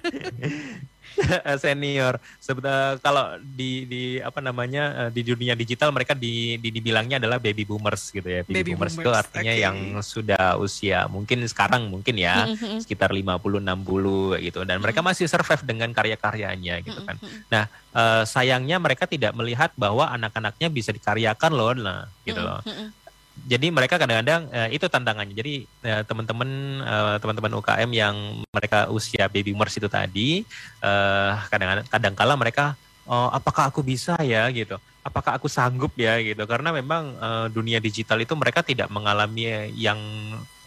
senior. 1.60 2.16
Sebetulnya 2.40 2.96
kalau 3.04 3.36
di 3.42 3.84
di 3.84 4.02
apa 4.16 4.40
namanya 4.40 5.06
eh, 5.06 5.10
di 5.12 5.28
dunia 5.28 5.52
digital 5.52 5.92
mereka 5.92 6.16
di, 6.16 6.56
di 6.56 6.72
dibilangnya 6.72 7.20
adalah 7.20 7.36
baby 7.36 7.68
boomers 7.68 8.08
gitu 8.16 8.24
ya. 8.24 8.40
Baby, 8.48 8.64
baby 8.64 8.72
boomers, 8.72 8.96
boomers 8.96 9.04
itu 9.04 9.10
artinya 9.12 9.52
okay. 9.52 9.60
yang 9.60 9.76
sudah 10.00 10.56
usia 10.56 11.04
mungkin 11.10 11.44
sekarang 11.44 11.92
mungkin 11.92 12.16
ya 12.16 12.48
sekitar 12.80 13.12
50 13.12 13.60
60 13.60 14.46
gitu 14.48 14.60
dan 14.64 14.80
mereka 14.80 15.04
masih 15.04 15.28
survive 15.28 15.60
dengan 15.68 15.92
karya-karyanya 15.92 16.80
gitu 16.80 17.00
kan. 17.04 17.20
Nah, 17.52 17.68
uh, 17.92 18.22
sayangnya 18.24 18.76
mereka 18.80 19.04
tidak 19.04 19.34
melihat 19.34 19.74
bahwa 19.74 20.08
anak-anaknya 20.12 20.68
bisa 20.70 20.90
dikaryakan 20.94 21.52
loh 21.52 21.72
nah 21.76 22.08
gitu 22.24 22.40
loh 22.40 22.60
jadi 23.46 23.70
mereka 23.70 24.00
kadang-kadang 24.00 24.50
uh, 24.50 24.68
itu 24.72 24.88
tantangannya. 24.88 25.34
Jadi 25.36 25.54
uh, 25.86 26.02
teman-teman 26.02 26.50
uh, 26.82 27.16
teman-teman 27.22 27.52
UKM 27.62 27.90
yang 27.94 28.16
mereka 28.50 28.90
usia 28.90 29.28
baby 29.30 29.54
boomers 29.54 29.76
itu 29.78 29.86
tadi 29.86 30.42
uh, 30.82 31.38
kadang-kadang 31.52 31.86
kadang-kala 31.86 32.34
mereka 32.34 32.74
oh, 33.08 33.30
apakah 33.32 33.70
aku 33.70 33.80
bisa 33.80 34.18
ya 34.20 34.48
gitu. 34.52 34.76
Apakah 35.00 35.40
aku 35.40 35.48
sanggup 35.48 35.96
ya 35.96 36.20
gitu. 36.20 36.44
Karena 36.44 36.74
memang 36.74 37.16
uh, 37.16 37.46
dunia 37.48 37.80
digital 37.80 38.20
itu 38.20 38.36
mereka 38.36 38.60
tidak 38.60 38.92
mengalami 38.92 39.72
yang 39.72 39.98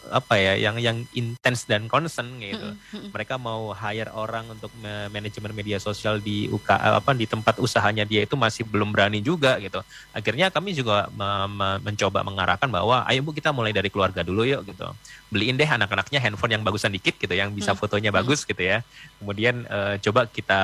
apa 0.09 0.33
ya 0.39 0.57
yang 0.57 0.81
yang 0.81 0.97
intens 1.13 1.69
dan 1.69 1.85
concern 1.85 2.41
gitu. 2.41 2.73
Mereka 3.13 3.37
mau 3.37 3.69
hire 3.77 4.09
orang 4.15 4.49
untuk 4.49 4.73
manajemen 5.13 5.53
media 5.53 5.77
sosial 5.77 6.17
di 6.17 6.49
UK 6.49 6.69
apa 6.73 7.13
di 7.13 7.29
tempat 7.29 7.61
usahanya 7.61 8.01
dia 8.01 8.25
itu 8.25 8.33
masih 8.33 8.65
belum 8.65 8.89
berani 8.89 9.21
juga 9.21 9.61
gitu. 9.61 9.85
Akhirnya 10.09 10.49
kami 10.49 10.73
juga 10.73 11.05
me 11.13 11.29
me 11.51 11.69
mencoba 11.85 12.25
mengarahkan 12.25 12.67
bahwa 12.71 13.05
ayo 13.05 13.21
Bu 13.21 13.35
kita 13.35 13.53
mulai 13.53 13.69
dari 13.69 13.93
keluarga 13.93 14.25
dulu 14.25 14.41
yuk 14.41 14.65
gitu. 14.65 14.89
Beliin 15.29 15.55
deh 15.55 15.69
anak-anaknya 15.69 16.19
handphone 16.19 16.57
yang 16.57 16.63
bagusan 16.65 16.91
dikit 16.91 17.15
gitu 17.21 17.31
yang 17.31 17.53
bisa 17.53 17.71
mm. 17.71 17.77
fotonya 17.77 18.09
bagus 18.09 18.43
gitu 18.43 18.59
ya. 18.59 18.81
Kemudian 19.21 19.63
uh, 19.69 19.95
coba 20.01 20.27
kita 20.27 20.61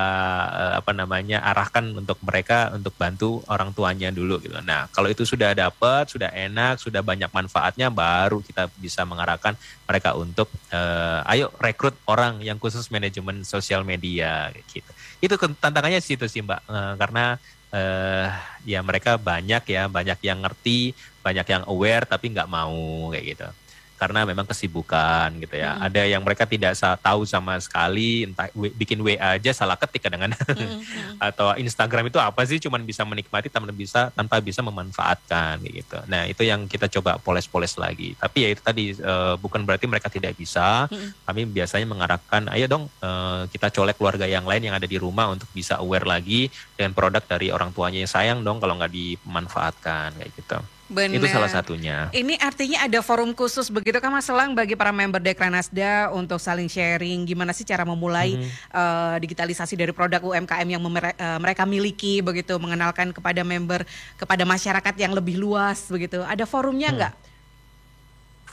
uh, 0.49 0.73
apa 0.81 0.91
namanya 0.91 1.45
arahkan 1.45 1.93
untuk 1.93 2.17
mereka 2.25 2.73
untuk 2.73 2.91
bantu 2.97 3.45
orang 3.47 3.71
tuanya 3.71 4.09
dulu 4.09 4.41
gitu. 4.41 4.57
Nah, 4.65 4.89
kalau 4.91 5.07
itu 5.07 5.23
sudah 5.23 5.53
dapat, 5.53 6.09
sudah 6.09 6.33
enak, 6.33 6.81
sudah 6.81 6.99
banyak 7.05 7.29
manfaatnya 7.31 7.87
baru 7.93 8.41
kita 8.43 8.71
bisa 8.79 9.03
mengarahkan 9.03 9.26
menggerakkan 9.27 9.59
mereka 9.83 10.15
untuk 10.15 10.47
uh, 10.71 11.19
ayo 11.27 11.51
rekrut 11.59 11.99
orang 12.07 12.39
yang 12.39 12.55
khusus 12.55 12.87
manajemen 12.87 13.43
sosial 13.43 13.83
media 13.83 14.55
gitu. 14.71 14.87
Itu 15.19 15.35
tantangannya 15.35 15.99
situ 15.99 16.23
sih 16.31 16.39
Mbak 16.39 16.61
uh, 16.71 16.93
karena 16.95 17.35
uh, 17.75 18.31
ya 18.63 18.79
mereka 18.79 19.19
banyak 19.19 19.67
ya 19.67 19.91
banyak 19.91 20.23
yang 20.23 20.39
ngerti, 20.47 20.95
banyak 21.19 21.43
yang 21.43 21.63
aware 21.67 22.07
tapi 22.07 22.31
nggak 22.31 22.47
mau 22.47 23.11
kayak 23.11 23.35
gitu 23.35 23.49
karena 23.97 24.23
memang 24.29 24.45
kesibukan 24.45 25.33
gitu 25.41 25.57
ya. 25.57 25.73
Mm. 25.75 25.85
Ada 25.89 26.01
yang 26.05 26.21
mereka 26.21 26.45
tidak 26.45 26.77
tahu 26.77 27.25
sama 27.25 27.57
sekali, 27.57 28.29
entah 28.29 28.47
bikin 28.53 29.01
WA 29.01 29.41
aja 29.41 29.49
salah 29.51 29.73
ketik 29.73 30.05
kadang-kadang. 30.05 30.37
Mm. 30.37 30.79
Atau 31.27 31.57
Instagram 31.57 32.13
itu 32.13 32.21
apa 32.21 32.45
sih? 32.45 32.61
Cuman 32.61 32.85
bisa 32.85 33.01
menikmati 33.01 33.49
tanpa 33.49 33.73
bisa 33.73 34.13
tanpa 34.13 34.37
bisa 34.37 34.61
memanfaatkan 34.61 35.65
gitu. 35.65 35.97
Nah 36.05 36.29
itu 36.29 36.45
yang 36.45 36.69
kita 36.69 36.85
coba 36.93 37.17
poles-poles 37.17 37.73
lagi. 37.81 38.13
Tapi 38.21 38.37
ya 38.45 38.49
itu 38.53 38.61
tadi 38.61 38.93
uh, 39.01 39.33
bukan 39.41 39.65
berarti 39.65 39.89
mereka 39.89 40.13
tidak 40.13 40.37
bisa. 40.37 40.85
Mm. 40.93 41.09
Kami 41.25 41.41
biasanya 41.49 41.87
mengarahkan, 41.89 42.53
ayo 42.53 42.69
dong 42.69 42.85
uh, 43.01 43.49
kita 43.49 43.73
colek 43.73 43.97
keluarga 43.97 44.29
yang 44.29 44.45
lain 44.45 44.61
yang 44.61 44.77
ada 44.77 44.85
di 44.85 45.01
rumah 45.01 45.33
untuk 45.33 45.49
bisa 45.57 45.81
aware 45.81 46.05
lagi 46.05 46.53
dengan 46.77 46.93
produk 46.93 47.25
dari 47.25 47.49
orang 47.49 47.73
tuanya 47.73 48.05
yang 48.05 48.11
sayang 48.13 48.39
dong 48.45 48.61
kalau 48.61 48.77
nggak 48.77 48.93
dimanfaatkan 48.93 50.13
kayak 50.21 50.31
gitu. 50.37 50.76
Benar. 50.87 51.19
Itu 51.19 51.27
salah 51.27 51.51
satunya. 51.51 52.07
Ini 52.15 52.39
artinya 52.39 52.87
ada 52.87 52.99
forum 53.03 53.35
khusus 53.35 53.67
begitu 53.67 53.99
kan 53.99 54.07
Mas 54.07 54.23
Selang 54.23 54.55
bagi 54.55 54.79
para 54.79 54.95
member 54.95 55.19
Dekranasda 55.19 56.15
untuk 56.15 56.39
saling 56.39 56.71
sharing 56.71 57.27
gimana 57.27 57.51
sih 57.51 57.67
cara 57.67 57.83
memulai 57.83 58.39
hmm. 58.39 58.49
uh, 58.71 59.15
digitalisasi 59.19 59.75
dari 59.75 59.91
produk 59.91 60.23
UMKM 60.23 60.67
yang 60.67 60.79
uh, 60.79 61.39
mereka 61.43 61.67
miliki 61.67 62.23
begitu 62.23 62.55
mengenalkan 62.55 63.11
kepada 63.11 63.43
member 63.43 63.83
kepada 64.15 64.47
masyarakat 64.47 64.95
yang 64.95 65.11
lebih 65.11 65.35
luas 65.35 65.91
begitu. 65.91 66.23
Ada 66.23 66.47
forumnya 66.47 66.89
enggak? 66.91 67.13
Hmm 67.13 67.26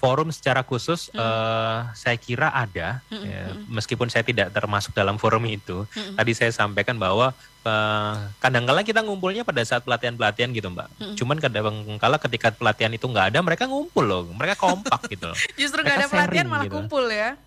forum 0.04 0.28
secara 0.28 0.60
khusus 0.60 1.08
hmm. 1.08 1.16
uh, 1.16 1.88
saya 1.96 2.20
kira 2.20 2.52
ada 2.52 3.00
hmm. 3.08 3.24
ya, 3.24 3.44
meskipun 3.72 4.12
saya 4.12 4.20
tidak 4.20 4.52
termasuk 4.52 4.92
dalam 4.92 5.16
forum 5.16 5.48
itu 5.48 5.88
hmm. 5.96 6.20
tadi 6.20 6.36
saya 6.36 6.52
sampaikan 6.52 7.00
bahwa 7.00 7.32
uh, 7.64 8.14
kadang-kala 8.36 8.84
kita 8.84 9.00
ngumpulnya 9.00 9.48
pada 9.48 9.64
saat 9.64 9.80
pelatihan-pelatihan 9.88 10.52
gitu 10.52 10.68
mbak 10.68 10.92
hmm. 11.00 11.16
cuman 11.16 11.40
kadang-kala 11.40 12.20
ketika 12.20 12.52
pelatihan 12.52 12.92
itu 12.92 13.08
nggak 13.08 13.32
ada 13.32 13.40
mereka 13.40 13.64
ngumpul 13.64 14.04
loh 14.04 14.28
mereka 14.28 14.60
kompak 14.60 15.08
gitu 15.08 15.32
loh 15.32 15.38
justru 15.60 15.80
nggak 15.80 16.04
ada 16.04 16.08
pelatihan 16.12 16.46
malah 16.52 16.68
gitu. 16.68 16.76
kumpul 16.76 17.08
ya 17.08 17.40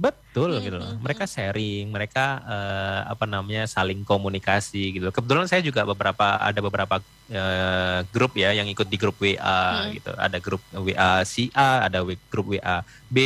Betul 0.00 0.56
hmm, 0.56 0.64
gitu 0.64 0.76
loh. 0.80 0.88
Hmm, 0.96 1.04
mereka 1.04 1.28
hmm. 1.28 1.32
sharing, 1.36 1.84
mereka 1.92 2.40
uh, 2.40 3.00
apa 3.12 3.28
namanya 3.28 3.68
saling 3.68 4.00
komunikasi 4.00 4.96
gitu. 4.96 5.12
Kebetulan 5.12 5.44
saya 5.44 5.60
juga 5.60 5.84
beberapa 5.84 6.40
ada 6.40 6.56
beberapa 6.64 7.04
uh, 7.28 8.00
grup 8.08 8.32
ya 8.32 8.56
yang 8.56 8.64
ikut 8.72 8.88
di 8.88 8.96
grup 8.96 9.20
WA 9.20 9.36
hmm. 9.36 10.00
gitu. 10.00 10.12
Ada 10.16 10.38
grup 10.40 10.64
WA 10.72 11.20
si 11.28 11.52
A, 11.52 11.84
ada 11.84 12.00
grup 12.32 12.56
WA 12.56 12.80
B 13.12 13.16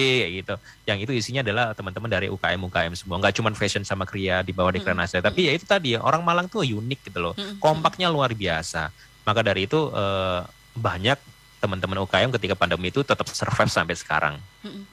gitu. 0.43 0.59
Yang 0.83 0.99
itu 1.07 1.13
isinya 1.15 1.47
adalah 1.47 1.79
teman-teman 1.79 2.11
dari 2.11 2.27
UKM 2.27 2.67
UKM 2.67 2.93
semua. 2.99 3.23
Nggak 3.23 3.39
cuma 3.39 3.55
fashion 3.55 3.87
sama 3.87 4.03
kria 4.03 4.43
di 4.43 4.51
bawah 4.51 4.75
Dekranasda, 4.75 5.23
hmm. 5.23 5.29
tapi 5.31 5.47
ya 5.47 5.53
itu 5.55 5.63
tadi 5.71 5.95
orang 5.95 6.27
Malang 6.27 6.51
tuh 6.51 6.67
unik 6.67 7.01
gitu 7.07 7.23
loh. 7.23 7.39
Kompaknya 7.63 8.11
luar 8.11 8.35
biasa. 8.35 8.91
Maka 9.23 9.47
dari 9.47 9.71
itu 9.71 9.79
uh, 9.95 10.43
banyak 10.75 11.17
teman-teman 11.63 12.03
UKM 12.03 12.35
ketika 12.35 12.59
pandemi 12.59 12.91
itu 12.91 13.07
tetap 13.07 13.31
survive 13.31 13.71
sampai 13.71 13.95
sekarang. 13.95 14.35
Hmm 14.67 14.91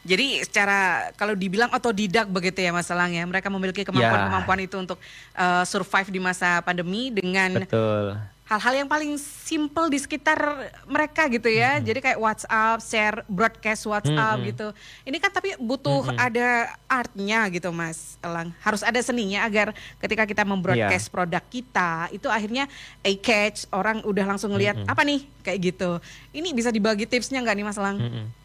jadi 0.00 0.42
secara 0.44 1.10
kalau 1.18 1.36
dibilang 1.36 1.68
otodidak 1.72 2.26
begitu 2.28 2.64
ya 2.64 2.72
Mas 2.72 2.88
Elang 2.88 3.12
ya, 3.12 3.24
mereka 3.28 3.52
memiliki 3.52 3.84
kemampuan-kemampuan 3.84 4.60
ya. 4.62 4.66
itu 4.66 4.76
untuk 4.80 4.98
uh, 5.36 5.64
survive 5.68 6.08
di 6.08 6.20
masa 6.20 6.64
pandemi 6.64 7.12
dengan 7.12 7.60
Betul 7.62 8.16
hal-hal 8.50 8.82
yang 8.82 8.90
paling 8.90 9.14
simple 9.22 9.86
di 9.86 10.02
sekitar 10.02 10.42
mereka 10.90 11.30
gitu 11.30 11.46
ya. 11.46 11.78
Hmm. 11.78 11.86
Jadi 11.86 11.98
kayak 12.02 12.18
WhatsApp, 12.18 12.82
share 12.82 13.22
broadcast 13.30 13.86
WhatsApp 13.86 14.42
hmm. 14.42 14.46
gitu. 14.50 14.66
Ini 15.06 15.16
kan 15.22 15.30
tapi 15.30 15.54
butuh 15.54 16.10
hmm. 16.10 16.18
ada 16.18 16.74
artnya 16.90 17.46
gitu 17.54 17.70
Mas 17.70 18.18
Elang. 18.18 18.50
Harus 18.58 18.82
ada 18.82 18.98
seninya 18.98 19.46
agar 19.46 19.70
ketika 20.02 20.26
kita 20.26 20.42
membroadcast 20.42 21.06
yeah. 21.06 21.14
produk 21.14 21.44
kita 21.46 22.10
itu 22.10 22.26
akhirnya 22.26 22.66
a 23.06 23.12
catch 23.22 23.70
orang 23.70 24.02
udah 24.02 24.26
langsung 24.26 24.50
lihat 24.58 24.82
hmm. 24.82 24.90
apa 24.90 25.02
nih 25.06 25.22
kayak 25.46 25.58
gitu. 25.70 26.02
Ini 26.34 26.50
bisa 26.50 26.74
dibagi 26.74 27.06
tipsnya 27.06 27.38
nggak 27.46 27.54
nih 27.54 27.66
Mas 27.70 27.78
Elang? 27.78 28.02
Hmm 28.02 28.39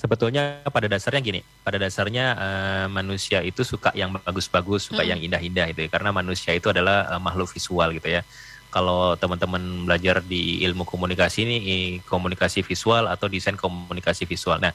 sebetulnya 0.00 0.64
pada 0.72 0.88
dasarnya 0.88 1.20
gini, 1.20 1.40
pada 1.60 1.76
dasarnya 1.76 2.24
uh, 2.40 2.86
manusia 2.88 3.44
itu 3.44 3.60
suka 3.60 3.92
yang 3.92 4.16
bagus-bagus, 4.16 4.88
suka 4.88 5.04
hmm. 5.04 5.10
yang 5.12 5.20
indah-indah 5.20 5.66
itu 5.68 5.84
ya, 5.84 5.88
karena 5.92 6.08
manusia 6.08 6.56
itu 6.56 6.72
adalah 6.72 7.04
uh, 7.12 7.20
makhluk 7.20 7.52
visual 7.52 7.92
gitu 7.92 8.08
ya. 8.08 8.24
Kalau 8.72 9.18
teman-teman 9.18 9.84
belajar 9.84 10.22
di 10.24 10.62
ilmu 10.64 10.86
komunikasi 10.86 11.42
ini 11.42 11.56
komunikasi 12.06 12.62
visual 12.64 13.10
atau 13.10 13.26
desain 13.26 13.58
komunikasi 13.58 14.24
visual. 14.24 14.62
Nah, 14.62 14.72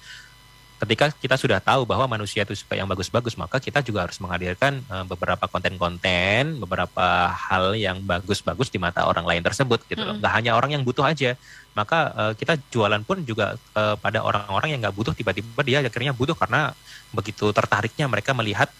ketika 0.76 1.08
kita 1.16 1.36
sudah 1.40 1.64
tahu 1.64 1.88
bahwa 1.88 2.04
manusia 2.06 2.44
itu 2.44 2.52
suka 2.52 2.76
yang 2.76 2.88
bagus-bagus, 2.88 3.40
maka 3.40 3.64
kita 3.64 3.80
juga 3.80 4.04
harus 4.04 4.20
menghadirkan 4.20 4.84
uh, 4.92 5.08
beberapa 5.08 5.48
konten-konten, 5.48 6.60
beberapa 6.60 7.32
hal 7.32 7.80
yang 7.80 8.04
bagus-bagus 8.04 8.68
di 8.68 8.80
mata 8.80 9.08
orang 9.08 9.24
lain 9.24 9.44
tersebut 9.44 9.80
gitu 9.88 10.04
loh. 10.04 10.20
Gak 10.20 10.34
hanya 10.36 10.60
orang 10.60 10.76
yang 10.76 10.84
butuh 10.84 11.08
aja, 11.08 11.40
maka 11.76 12.12
uh, 12.16 12.34
kita 12.36 12.60
jualan 12.72 13.04
pun 13.08 13.24
juga 13.24 13.56
uh, 13.76 13.96
pada 14.00 14.24
orang-orang 14.24 14.76
yang 14.76 14.80
nggak 14.84 14.96
butuh 14.96 15.14
tiba-tiba 15.16 15.62
dia 15.64 15.80
akhirnya 15.84 16.16
butuh 16.16 16.36
karena 16.36 16.72
begitu 17.12 17.52
tertariknya 17.52 18.08
mereka 18.08 18.32
melihat 18.32 18.72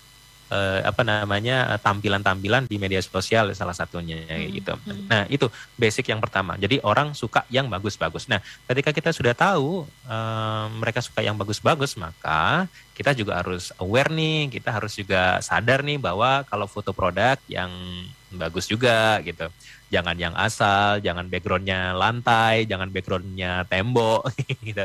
uh, 0.52 0.80
apa 0.86 1.02
namanya 1.02 1.78
tampilan-tampilan 1.82 2.70
di 2.70 2.78
media 2.78 3.02
sosial 3.02 3.54
salah 3.56 3.74
satunya 3.74 4.22
hmm. 4.26 4.50
gitu. 4.56 4.74
Hmm. 4.76 5.06
Nah 5.10 5.22
itu 5.30 5.50
basic 5.78 6.12
yang 6.12 6.22
pertama. 6.22 6.58
Jadi 6.60 6.82
orang 6.84 7.14
suka 7.18 7.46
yang 7.50 7.70
bagus-bagus. 7.72 8.30
Nah 8.30 8.42
ketika 8.70 8.92
kita 8.94 9.10
sudah 9.16 9.34
tahu 9.34 9.86
uh, 10.06 10.66
mereka 10.78 11.02
suka 11.02 11.22
yang 11.26 11.38
bagus-bagus 11.38 11.98
maka 11.98 12.70
kita 12.96 13.12
juga 13.12 13.44
harus 13.44 13.76
aware 13.80 14.12
nih. 14.12 14.50
Kita 14.50 14.72
harus 14.72 14.96
juga 14.96 15.44
sadar 15.44 15.84
nih 15.84 16.00
bahwa 16.00 16.48
kalau 16.48 16.66
foto 16.66 16.96
produk 16.96 17.36
yang 17.52 17.72
bagus 18.38 18.70
juga 18.70 19.20
gitu 19.24 19.48
jangan 19.96 20.18
yang 20.18 20.36
asal, 20.36 20.98
jangan 21.00 21.30
backgroundnya 21.30 21.94
lantai, 21.94 22.66
jangan 22.66 22.90
backgroundnya 22.90 23.64
tembok, 23.70 24.28
gitu. 24.68 24.84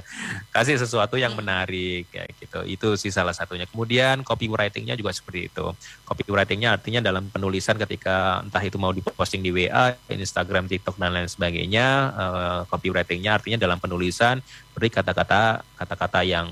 Kasih 0.53 0.77
sesuatu 0.77 1.17
yang 1.17 1.33
menarik, 1.35 2.07
kayak 2.13 2.31
gitu. 2.37 2.61
Itu 2.69 2.89
sih 3.01 3.09
salah 3.09 3.33
satunya. 3.33 3.65
Kemudian 3.65 4.21
copywritingnya 4.21 4.95
juga 4.95 5.11
seperti 5.11 5.49
itu. 5.49 5.67
Copywritingnya 6.05 6.77
artinya 6.77 7.01
dalam 7.01 7.27
penulisan 7.33 7.81
ketika 7.81 8.45
entah 8.45 8.63
itu 8.63 8.77
mau 8.77 8.93
diposting 8.93 9.41
di 9.41 9.51
WA, 9.51 9.97
Instagram, 10.13 10.69
TikTok 10.69 11.01
dan 11.01 11.17
lain 11.17 11.31
sebagainya, 11.31 11.87
uh, 12.13 12.61
copywritingnya 12.69 13.41
artinya 13.41 13.59
dalam 13.59 13.81
penulisan 13.81 14.39
beri 14.71 14.87
kata-kata 14.87 15.67
kata-kata 15.77 16.23
yang 16.23 16.47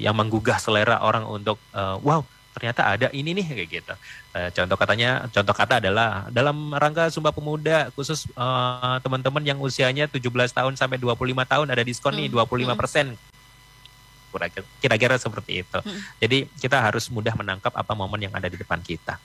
yang 0.00 0.16
menggugah 0.16 0.56
selera 0.58 1.04
orang 1.04 1.22
untuk 1.28 1.60
uh, 1.76 2.00
wow 2.00 2.24
ternyata 2.58 2.82
ada 2.82 3.06
ini 3.14 3.30
nih 3.38 3.46
kayak 3.46 3.68
gitu. 3.70 3.94
Uh, 4.34 4.50
contoh 4.50 4.76
katanya, 4.76 5.10
contoh 5.30 5.54
kata 5.54 5.78
adalah 5.78 6.26
dalam 6.34 6.74
rangka 6.74 7.06
Sumpah 7.08 7.30
Pemuda 7.30 7.94
khusus 7.94 8.26
uh, 8.34 8.98
teman-teman 8.98 9.46
yang 9.46 9.58
usianya 9.62 10.10
17 10.10 10.26
tahun 10.28 10.74
sampai 10.74 10.98
25 10.98 11.14
tahun 11.46 11.66
ada 11.70 11.82
diskon 11.86 12.18
hmm. 12.18 12.26
nih 12.26 12.28
25 12.34 12.74
persen. 12.74 13.06
Kira-kira 14.82 15.16
seperti 15.16 15.62
itu. 15.62 15.78
Hmm. 15.78 16.00
Jadi 16.18 16.50
kita 16.58 16.82
harus 16.82 17.06
mudah 17.08 17.32
menangkap 17.38 17.70
apa 17.70 17.92
momen 17.94 18.26
yang 18.26 18.34
ada 18.34 18.50
di 18.50 18.58
depan 18.58 18.82
kita. 18.82 19.16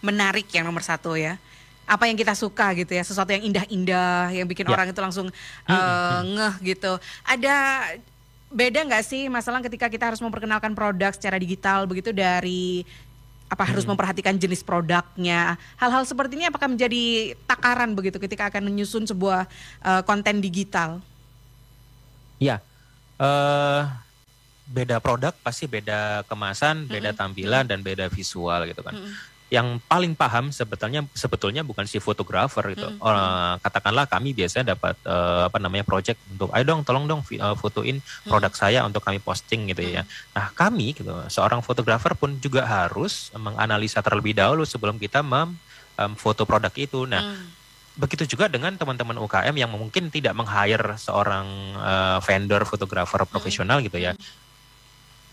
Menarik 0.00 0.48
yang 0.54 0.64
nomor 0.64 0.86
satu 0.86 1.18
ya 1.18 1.36
apa 1.90 2.06
yang 2.06 2.14
kita 2.14 2.38
suka 2.38 2.70
gitu 2.78 2.94
ya 2.94 3.02
sesuatu 3.02 3.34
yang 3.34 3.42
indah-indah 3.50 4.30
yang 4.30 4.46
bikin 4.46 4.62
ya. 4.62 4.78
orang 4.78 4.94
itu 4.94 5.00
langsung 5.02 5.26
uh, 5.26 5.74
hmm. 6.22 6.38
ngeh 6.38 6.54
gitu 6.70 7.02
ada 7.26 7.82
beda 8.50 8.82
nggak 8.82 9.04
sih 9.06 9.30
masalah 9.30 9.62
ketika 9.62 9.86
kita 9.86 10.10
harus 10.10 10.18
memperkenalkan 10.18 10.74
produk 10.74 11.14
secara 11.14 11.38
digital 11.38 11.86
begitu 11.86 12.10
dari 12.10 12.82
apa 13.50 13.66
harus 13.66 13.82
hmm. 13.82 13.94
memperhatikan 13.94 14.34
jenis 14.38 14.62
produknya 14.62 15.58
hal-hal 15.74 16.06
seperti 16.06 16.38
ini 16.38 16.46
apakah 16.46 16.70
menjadi 16.70 17.34
takaran 17.50 17.94
begitu 17.98 18.18
ketika 18.22 18.46
akan 18.50 18.70
menyusun 18.70 19.06
sebuah 19.10 19.50
uh, 19.82 20.02
konten 20.06 20.38
digital? 20.38 21.02
Ya, 22.38 22.62
uh, 23.18 23.90
beda 24.70 25.02
produk 25.02 25.34
pasti 25.42 25.66
beda 25.66 26.22
kemasan, 26.30 26.86
beda 26.86 27.10
hmm. 27.10 27.18
tampilan 27.18 27.64
dan 27.66 27.82
beda 27.82 28.06
visual 28.06 28.70
gitu 28.70 28.86
kan. 28.86 28.94
Hmm. 28.94 29.10
Yang 29.50 29.82
paling 29.90 30.14
paham 30.14 30.54
sebetulnya 30.54 31.02
sebetulnya 31.10 31.66
bukan 31.66 31.82
si 31.82 31.98
fotografer 31.98 32.62
itu. 32.70 32.86
Mm 32.86 33.02
-hmm. 33.02 33.04
uh, 33.04 33.54
katakanlah 33.58 34.06
kami 34.06 34.30
biasanya 34.30 34.78
dapat 34.78 34.94
uh, 35.02 35.50
apa 35.50 35.58
namanya 35.58 35.82
project 35.82 36.22
untuk 36.30 36.54
ayo 36.54 36.62
dong 36.62 36.86
tolong 36.86 37.10
dong 37.10 37.20
uh, 37.42 37.58
fotoin 37.58 37.98
mm. 37.98 38.30
produk 38.30 38.52
saya 38.54 38.86
untuk 38.86 39.02
kami 39.02 39.18
posting 39.18 39.74
gitu 39.74 39.82
mm. 39.82 39.90
ya. 39.90 40.02
Nah, 40.38 40.54
kami 40.54 40.94
gitu 40.94 41.10
seorang 41.26 41.66
fotografer 41.66 42.14
pun 42.14 42.38
juga 42.38 42.62
harus 42.62 43.34
menganalisa 43.34 43.98
terlebih 44.00 44.38
dahulu 44.38 44.62
sebelum 44.62 45.02
kita 45.02 45.26
mem 45.26 45.58
um, 45.98 46.12
foto 46.14 46.46
produk 46.46 46.72
itu. 46.78 47.04
Nah, 47.04 47.20
mm 47.20 47.58
begitu 48.00 48.24
juga 48.24 48.48
dengan 48.48 48.72
teman-teman 48.78 49.20
UKM 49.20 49.52
yang 49.52 49.68
mungkin 49.76 50.08
tidak 50.08 50.32
meng-hire 50.32 50.96
seorang 50.96 51.44
uh, 51.76 52.18
vendor 52.24 52.64
fotografer 52.64 53.20
profesional 53.28 53.84
gitu 53.84 54.00
ya 54.00 54.16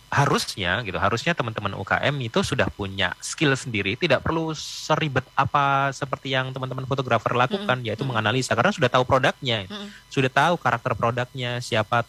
harusnya 0.07 0.79
gitu 0.87 0.95
harusnya 0.95 1.35
teman-teman 1.35 1.75
UKM 1.75 2.15
itu 2.23 2.39
sudah 2.39 2.71
punya 2.71 3.11
skill 3.19 3.51
sendiri 3.59 3.99
tidak 3.99 4.23
perlu 4.23 4.55
seribet 4.55 5.27
apa 5.35 5.91
seperti 5.91 6.31
yang 6.31 6.55
teman-teman 6.55 6.87
fotografer 6.87 7.35
lakukan 7.35 7.67
mm 7.67 7.83
-hmm. 7.83 7.87
yaitu 7.91 8.03
menganalisa 8.07 8.55
karena 8.55 8.71
sudah 8.71 8.87
tahu 8.87 9.03
produknya 9.03 9.67
mm 9.67 9.71
-hmm. 9.71 9.87
sudah 10.07 10.31
tahu 10.31 10.55
karakter 10.55 10.95
produknya 10.95 11.59
siapa 11.59 12.07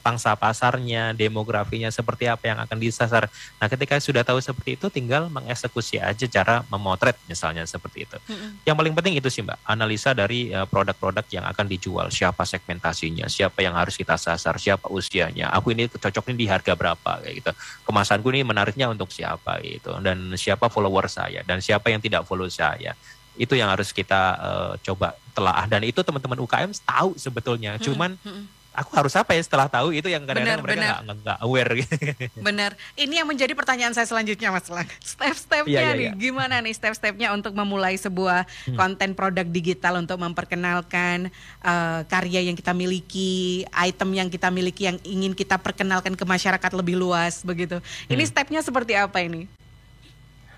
pangsa 0.00 0.32
pasarnya, 0.36 1.12
demografinya 1.12 1.92
seperti 1.92 2.28
apa 2.28 2.44
yang 2.48 2.58
akan 2.64 2.78
disasar. 2.80 3.28
Nah, 3.60 3.68
ketika 3.68 4.00
sudah 4.00 4.24
tahu 4.24 4.40
seperti 4.40 4.80
itu, 4.80 4.86
tinggal 4.88 5.28
mengeksekusi 5.28 6.00
aja 6.00 6.24
cara 6.24 6.64
memotret 6.72 7.16
misalnya 7.28 7.68
seperti 7.68 8.08
itu. 8.08 8.16
Mm-hmm. 8.16 8.50
Yang 8.64 8.76
paling 8.76 8.94
penting 8.96 9.14
itu 9.20 9.28
sih 9.28 9.42
Mbak, 9.44 9.58
analisa 9.68 10.16
dari 10.16 10.48
uh, 10.52 10.64
produk-produk 10.64 11.26
yang 11.28 11.44
akan 11.44 11.66
dijual, 11.68 12.08
siapa 12.08 12.48
segmentasinya, 12.48 13.28
siapa 13.28 13.60
yang 13.60 13.76
harus 13.76 14.00
kita 14.00 14.16
sasar, 14.16 14.56
siapa 14.56 14.88
usianya. 14.88 15.52
Aku 15.52 15.76
ini 15.76 15.88
cocoknya 15.92 16.34
di 16.34 16.46
harga 16.48 16.72
berapa 16.76 17.10
kayak 17.24 17.34
gitu. 17.42 17.50
Kemasanku 17.88 18.28
ini 18.30 18.46
menariknya 18.46 18.92
untuk 18.92 19.10
siapa 19.10 19.58
gitu 19.64 19.96
dan 20.04 20.36
siapa 20.36 20.68
follower 20.68 21.08
saya 21.08 21.42
dan 21.42 21.64
siapa 21.64 21.90
yang 21.90 21.98
tidak 21.98 22.28
follow 22.28 22.46
saya 22.46 22.92
itu 23.36 23.52
yang 23.52 23.68
harus 23.68 23.92
kita 23.92 24.20
uh, 24.40 24.72
coba 24.80 25.12
telaah 25.36 25.68
dan 25.68 25.84
itu 25.84 26.00
teman-teman 26.00 26.40
UKM 26.40 26.72
tahu 26.88 27.20
sebetulnya. 27.20 27.76
Hmm, 27.76 27.84
Cuman 27.84 28.10
hmm 28.20 28.55
aku 28.76 28.92
harus 28.92 29.14
apa 29.16 29.32
ya 29.32 29.40
setelah 29.40 29.66
tahu 29.72 29.96
itu 29.96 30.12
yang 30.12 30.28
kadang-kadang 30.28 30.60
mereka 30.60 31.00
nggak 31.02 31.38
aware 31.40 31.70
gitu. 31.80 31.94
Benar. 32.46 32.76
Ini 32.94 33.24
yang 33.24 33.28
menjadi 33.28 33.56
pertanyaan 33.56 33.96
saya 33.96 34.04
selanjutnya 34.04 34.52
Mas 34.52 34.68
Lang. 34.68 34.84
Step-stepnya 35.00 35.72
ya, 35.72 35.80
ya, 35.80 35.92
nih, 35.96 36.06
ya. 36.06 36.12
gimana 36.14 36.60
nih 36.60 36.76
step-stepnya 36.76 37.32
untuk 37.32 37.56
memulai 37.56 37.96
sebuah 37.96 38.44
hmm. 38.44 38.76
konten 38.76 39.16
produk 39.16 39.46
digital 39.48 39.98
untuk 40.04 40.20
memperkenalkan 40.20 41.32
uh, 41.64 42.04
karya 42.06 42.44
yang 42.52 42.54
kita 42.54 42.76
miliki, 42.76 43.64
item 43.72 44.12
yang 44.12 44.28
kita 44.28 44.52
miliki 44.52 44.92
yang 44.92 45.00
ingin 45.02 45.32
kita 45.32 45.56
perkenalkan 45.56 46.12
ke 46.12 46.24
masyarakat 46.28 46.70
lebih 46.76 47.00
luas 47.00 47.40
begitu. 47.40 47.80
Ini 48.12 48.22
hmm. 48.22 48.30
stepnya 48.30 48.60
seperti 48.60 48.92
apa 48.94 49.24
ini? 49.24 49.48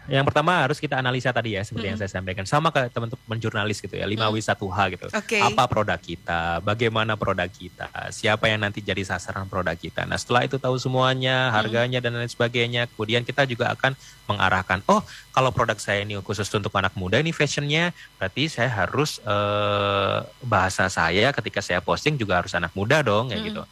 Yang 0.09 0.25
pertama 0.33 0.65
harus 0.65 0.81
kita 0.81 0.97
analisa 0.97 1.29
tadi 1.31 1.53
ya 1.55 1.62
seperti 1.62 1.85
hmm. 1.85 1.93
yang 1.93 1.99
saya 2.00 2.11
sampaikan. 2.11 2.45
Sama 2.49 2.73
ke 2.73 2.88
teman-teman 2.88 3.38
jurnalis 3.38 3.85
gitu 3.85 3.93
ya, 3.93 4.09
5W1H 4.09 4.79
gitu. 4.97 5.07
Okay. 5.12 5.45
Apa 5.45 5.69
produk 5.69 6.00
kita, 6.00 6.65
bagaimana 6.65 7.15
produk 7.21 7.47
kita, 7.47 7.93
siapa 8.09 8.49
yang 8.49 8.65
nanti 8.65 8.81
jadi 8.81 9.05
sasaran 9.05 9.45
produk 9.45 9.77
kita. 9.77 10.09
Nah, 10.09 10.17
setelah 10.17 10.49
itu 10.49 10.57
tahu 10.57 10.81
semuanya, 10.81 11.53
harganya 11.53 12.00
dan 12.00 12.17
lain 12.17 12.33
sebagainya, 12.33 12.88
kemudian 12.97 13.21
kita 13.21 13.45
juga 13.45 13.69
akan 13.77 13.93
mengarahkan, 14.29 14.81
oh, 14.88 15.05
kalau 15.33 15.53
produk 15.53 15.77
saya 15.77 16.05
ini 16.05 16.17
khusus 16.25 16.49
untuk 16.57 16.73
anak 16.77 16.97
muda 16.97 17.21
ini 17.21 17.33
fashionnya, 17.33 17.93
berarti 18.17 18.49
saya 18.49 18.69
harus 18.73 19.21
eh, 19.25 20.19
bahasa 20.45 20.88
saya 20.88 21.33
ketika 21.37 21.61
saya 21.61 21.85
posting 21.85 22.17
juga 22.17 22.41
harus 22.41 22.53
anak 22.57 22.73
muda 22.73 23.05
dong 23.05 23.29
kayak 23.29 23.43
gitu. 23.53 23.62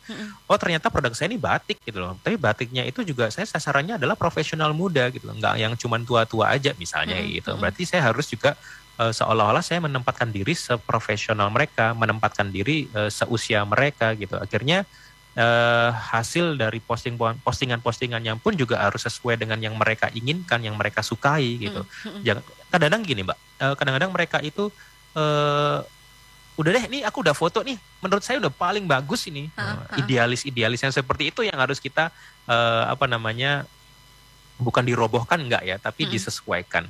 Oh, 0.49 0.57
ternyata 0.61 0.93
produk 0.93 1.17
saya 1.17 1.33
ini 1.33 1.41
batik 1.41 1.81
gitu 1.81 1.99
loh. 1.99 2.17
Tapi 2.21 2.37
batiknya 2.37 2.85
itu 2.85 3.01
juga 3.03 3.33
saya 3.33 3.49
sasarannya 3.49 3.97
adalah 3.97 4.15
profesional 4.15 4.77
muda 4.77 5.09
gitu 5.11 5.29
loh. 5.29 5.35
Enggak 5.37 5.55
yang 5.57 5.73
cuma 5.77 5.97
tua 6.03 6.26
tua 6.27 6.53
aja 6.53 6.75
misalnya 6.77 7.17
hmm. 7.17 7.29
gitu. 7.41 7.51
Berarti 7.57 7.83
saya 7.87 8.11
harus 8.11 8.27
juga 8.29 8.59
uh, 8.99 9.13
seolah-olah 9.15 9.63
saya 9.63 9.81
menempatkan 9.81 10.29
diri 10.35 10.53
seprofesional 10.53 11.49
mereka, 11.49 11.95
menempatkan 11.95 12.51
diri 12.51 12.91
uh, 12.93 13.09
seusia 13.09 13.63
mereka 13.65 14.13
gitu. 14.19 14.37
Akhirnya 14.37 14.85
uh, 15.39 15.91
hasil 15.95 16.59
dari 16.59 16.83
posting 16.83 17.15
postingan-postingannya 17.17 18.37
pun 18.43 18.59
juga 18.59 18.83
harus 18.83 19.07
sesuai 19.07 19.39
dengan 19.41 19.63
yang 19.63 19.79
mereka 19.79 20.11
inginkan, 20.13 20.61
yang 20.61 20.75
mereka 20.75 21.01
sukai 21.01 21.63
gitu. 21.63 21.87
Jangan 22.27 22.43
kadang-kadang 22.69 23.03
gini, 23.07 23.21
Mbak. 23.25 23.39
Uh, 23.63 23.75
kadang-kadang 23.79 24.11
mereka 24.13 24.39
itu 24.43 24.69
uh, 25.17 25.81
udah 26.57 26.71
deh 26.73 26.85
ini 26.89 26.99
aku 27.05 27.21
udah 27.21 27.37
foto 27.37 27.61
nih 27.61 27.77
menurut 28.01 28.25
saya 28.25 28.41
udah 28.41 28.49
paling 28.49 28.89
bagus 28.89 29.29
ini 29.29 29.53
idealis 30.01 30.49
idealis 30.49 30.81
yang 30.81 30.89
seperti 30.89 31.29
itu 31.29 31.45
yang 31.45 31.61
harus 31.61 31.77
kita 31.77 32.09
uh, 32.49 32.89
apa 32.89 33.05
namanya 33.05 33.69
bukan 34.57 34.85
dirobohkan 34.85 35.41
enggak 35.41 35.63
ya, 35.65 35.77
tapi 35.77 36.09
hmm. 36.09 36.13
disesuaikan. 36.13 36.85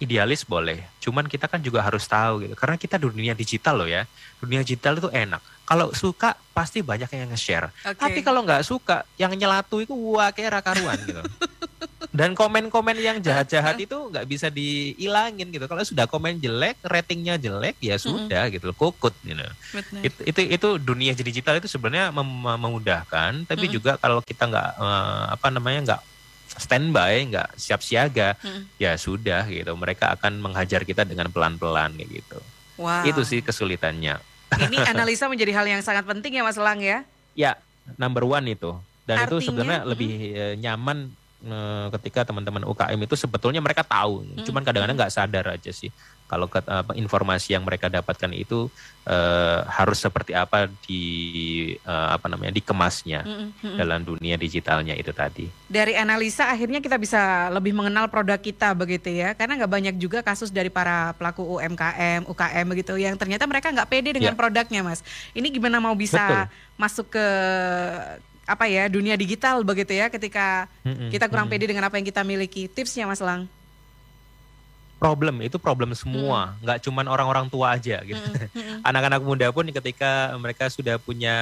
Idealis 0.00 0.48
boleh, 0.48 0.80
cuman 1.04 1.28
kita 1.28 1.44
kan 1.44 1.60
juga 1.60 1.84
harus 1.84 2.08
tahu 2.08 2.48
gitu. 2.48 2.56
Karena 2.56 2.80
kita 2.80 2.96
dunia 2.96 3.36
digital 3.36 3.84
loh 3.84 3.88
ya. 3.88 4.08
Dunia 4.40 4.64
digital 4.64 4.96
itu 4.96 5.12
enak. 5.12 5.44
Kalau 5.68 5.92
suka 5.92 6.40
pasti 6.56 6.80
banyak 6.80 7.06
yang 7.12 7.28
nge-share. 7.28 7.68
Okay. 7.84 8.00
Tapi 8.00 8.18
kalau 8.24 8.40
nggak 8.40 8.64
suka, 8.64 9.04
yang 9.20 9.28
nyelatu 9.36 9.84
itu 9.84 9.92
wah 9.92 10.32
kayak 10.32 10.56
rakaruan 10.56 10.96
gitu. 11.04 11.20
Dan 12.10 12.34
komen-komen 12.34 12.96
yang 12.98 13.20
jahat-jahat 13.22 13.78
itu 13.78 13.94
nggak 13.94 14.26
bisa 14.26 14.50
dihilangin 14.50 15.52
gitu. 15.52 15.68
Kalau 15.70 15.84
sudah 15.84 16.10
komen 16.10 16.40
jelek, 16.42 16.80
ratingnya 16.82 17.36
jelek 17.36 17.78
ya 17.78 18.00
sudah 18.00 18.50
mm 18.50 18.50
-hmm. 18.50 18.54
gitu, 18.58 18.68
kukut 18.74 19.14
gitu. 19.22 19.46
Itu, 20.02 20.20
itu 20.26 20.40
itu 20.48 20.68
dunia 20.82 21.12
digital 21.14 21.60
itu 21.60 21.70
sebenarnya 21.70 22.10
mem 22.10 22.26
memudahkan, 22.26 23.46
tapi 23.46 23.68
mm 23.68 23.70
-hmm. 23.70 23.76
juga 23.76 23.92
kalau 24.00 24.24
kita 24.24 24.48
nggak 24.50 24.70
uh, 24.80 25.24
apa 25.38 25.46
namanya 25.54 25.80
nggak 25.86 26.00
standby, 26.60 27.26
nggak 27.32 27.48
siap 27.56 27.80
siaga, 27.80 28.36
hmm. 28.38 28.76
ya 28.76 28.94
sudah 28.94 29.48
gitu. 29.48 29.72
Mereka 29.74 30.20
akan 30.20 30.38
menghajar 30.38 30.84
kita 30.84 31.08
dengan 31.08 31.32
pelan-pelan 31.32 31.96
gitu. 31.98 32.38
Wow. 32.76 33.04
Itu 33.08 33.24
sih 33.24 33.40
kesulitannya. 33.40 34.20
Ini 34.50 34.76
analisa 34.92 35.26
menjadi 35.26 35.52
hal 35.56 35.66
yang 35.66 35.82
sangat 35.82 36.04
penting 36.04 36.38
ya 36.38 36.42
Mas 36.44 36.58
Lang 36.60 36.80
ya? 36.82 37.06
Ya, 37.34 37.56
number 37.96 38.26
one 38.26 38.52
itu. 38.52 38.76
Dan 39.08 39.26
Artinya, 39.26 39.30
itu 39.32 39.36
sebenarnya 39.48 39.80
hmm. 39.82 39.88
lebih 39.88 40.12
uh, 40.36 40.54
nyaman 40.60 40.98
uh, 41.48 41.86
ketika 41.98 42.28
teman-teman 42.28 42.62
UKM 42.68 43.00
itu 43.00 43.14
sebetulnya 43.16 43.58
mereka 43.58 43.82
tahu, 43.82 44.22
hmm. 44.22 44.46
cuman 44.46 44.62
kadang-kadang 44.62 44.96
nggak 45.00 45.14
sadar 45.14 45.56
aja 45.56 45.72
sih 45.72 45.90
kalau 46.30 46.46
ke, 46.46 46.62
uh, 46.62 46.86
informasi 46.94 47.58
yang 47.58 47.66
mereka 47.66 47.90
dapatkan 47.90 48.30
itu 48.30 48.70
uh, 49.10 49.66
harus 49.66 49.98
seperti 49.98 50.30
apa 50.30 50.70
di 50.86 51.02
uh, 51.82 52.14
apa 52.14 52.30
namanya 52.30 52.54
dikemasnya 52.54 53.26
mm 53.26 53.48
-hmm. 53.58 53.74
dalam 53.74 54.06
dunia 54.06 54.38
digitalnya 54.38 54.94
itu 54.94 55.10
tadi. 55.10 55.50
Dari 55.66 55.98
analisa 55.98 56.46
akhirnya 56.46 56.78
kita 56.78 56.94
bisa 57.02 57.50
lebih 57.50 57.74
mengenal 57.74 58.06
produk 58.06 58.38
kita 58.38 58.70
begitu 58.78 59.10
ya, 59.10 59.34
karena 59.34 59.58
nggak 59.58 59.72
banyak 59.74 59.94
juga 59.98 60.22
kasus 60.22 60.54
dari 60.54 60.70
para 60.70 61.18
pelaku 61.18 61.42
UMKM, 61.58 62.30
UKM 62.30 62.66
begitu 62.70 62.94
yang 62.94 63.18
ternyata 63.18 63.50
mereka 63.50 63.74
nggak 63.74 63.90
pede 63.90 64.14
dengan 64.14 64.34
ya. 64.34 64.38
produknya, 64.38 64.86
mas. 64.86 65.02
Ini 65.34 65.50
gimana 65.50 65.82
mau 65.82 65.98
bisa 65.98 66.46
Betul. 66.46 66.78
masuk 66.78 67.06
ke 67.10 67.26
apa 68.50 68.66
ya 68.66 68.86
dunia 68.90 69.14
digital 69.14 69.62
begitu 69.62 69.94
ya 69.94 70.06
ketika 70.10 70.70
mm 70.86 70.94
-hmm. 70.94 71.08
kita 71.10 71.26
kurang 71.26 71.50
pede 71.50 71.66
dengan 71.66 71.90
apa 71.90 71.98
yang 71.98 72.06
kita 72.06 72.22
miliki. 72.22 72.70
Tipsnya, 72.70 73.10
Mas 73.10 73.18
Lang? 73.18 73.50
Problem 75.00 75.40
itu 75.40 75.56
problem 75.56 75.96
semua 75.96 76.52
hmm. 76.52 76.56
nggak 76.60 76.78
cuman 76.84 77.06
orang-orang 77.08 77.48
tua 77.48 77.80
aja 77.80 78.04
gitu. 78.04 78.20
Hmm. 78.20 78.84
anak-anak 78.88 79.24
muda 79.24 79.48
pun 79.48 79.64
ketika 79.72 80.36
mereka 80.36 80.68
sudah 80.68 81.00
punya 81.00 81.36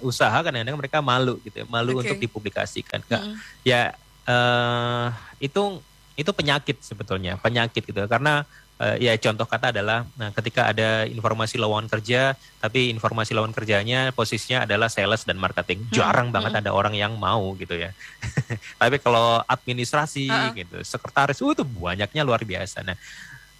usaha 0.00 0.32
kadang-kadang 0.40 0.80
mereka 0.80 1.04
malu 1.04 1.36
gitu 1.44 1.60
ya, 1.62 1.66
malu 1.68 2.00
okay. 2.00 2.08
untuk 2.08 2.18
dipublikasikan 2.24 3.04
nggak 3.04 3.22
hmm. 3.22 3.36
ya 3.68 3.92
uh, 4.24 5.12
itu 5.36 5.84
itu 6.16 6.30
penyakit 6.32 6.80
sebetulnya 6.80 7.36
penyakit 7.36 7.84
gitu 7.84 8.08
karena 8.08 8.42
uh, 8.80 8.96
ya 8.96 9.12
contoh 9.20 9.44
kata 9.44 9.72
adalah 9.72 10.08
nah 10.16 10.32
ketika 10.32 10.72
ada 10.72 11.04
informasi 11.04 11.60
lowongan 11.60 11.88
kerja 11.92 12.32
tapi 12.60 12.88
informasi 12.92 13.36
lowongan 13.36 13.52
kerjanya 13.56 14.00
posisinya 14.16 14.64
adalah 14.64 14.88
sales 14.88 15.28
dan 15.28 15.36
marketing 15.36 15.84
hmm. 15.84 15.92
jarang 15.92 16.28
hmm. 16.32 16.36
banget 16.36 16.52
ada 16.64 16.70
orang 16.72 16.96
yang 16.96 17.16
mau 17.16 17.52
gitu 17.60 17.76
ya 17.76 17.92
tapi 18.80 18.96
kalau 19.00 19.44
administrasi 19.44 20.28
uh 20.28 20.50
-uh. 20.50 20.56
gitu 20.56 20.78
sekretaris 20.80 21.40
uh, 21.44 21.52
itu 21.52 21.64
banyaknya 21.64 22.22
luar 22.24 22.40
biasa 22.44 22.80
nah 22.84 22.96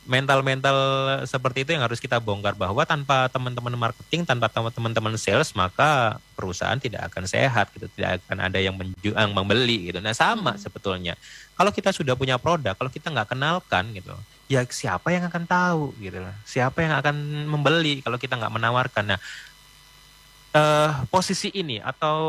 mental-mental 0.07 0.79
seperti 1.27 1.67
itu 1.67 1.75
yang 1.75 1.83
harus 1.83 1.99
kita 1.99 2.23
bongkar 2.23 2.55
bahwa 2.55 2.87
tanpa 2.87 3.27
teman-teman 3.27 3.75
marketing, 3.75 4.23
tanpa 4.23 4.47
teman-teman 4.49 5.19
sales, 5.19 5.51
maka 5.53 6.23
perusahaan 6.39 6.79
tidak 6.79 7.11
akan 7.11 7.27
sehat 7.27 7.69
gitu, 7.75 7.91
tidak 7.99 8.23
akan 8.25 8.47
ada 8.47 8.59
yang 8.63 8.79
menjual, 8.79 9.27
membeli 9.35 9.91
gitu. 9.91 9.99
Nah 9.99 10.15
sama 10.15 10.55
hmm. 10.55 10.63
sebetulnya. 10.63 11.15
Kalau 11.59 11.75
kita 11.75 11.91
sudah 11.91 12.15
punya 12.15 12.39
produk, 12.39 12.79
kalau 12.79 12.89
kita 12.89 13.11
nggak 13.11 13.35
kenalkan 13.35 13.91
gitu, 13.93 14.15
ya 14.47 14.63
siapa 14.71 15.11
yang 15.11 15.27
akan 15.27 15.45
tahu 15.45 15.93
gitu 15.99 16.23
loh. 16.23 16.35
Siapa 16.47 16.79
yang 16.87 16.95
akan 17.03 17.17
membeli 17.51 18.01
kalau 18.01 18.17
kita 18.17 18.39
nggak 18.39 18.55
menawarkan. 18.55 19.05
Nah, 19.17 19.21
uh, 20.55 20.91
posisi 21.11 21.51
ini 21.53 21.83
atau 21.83 22.21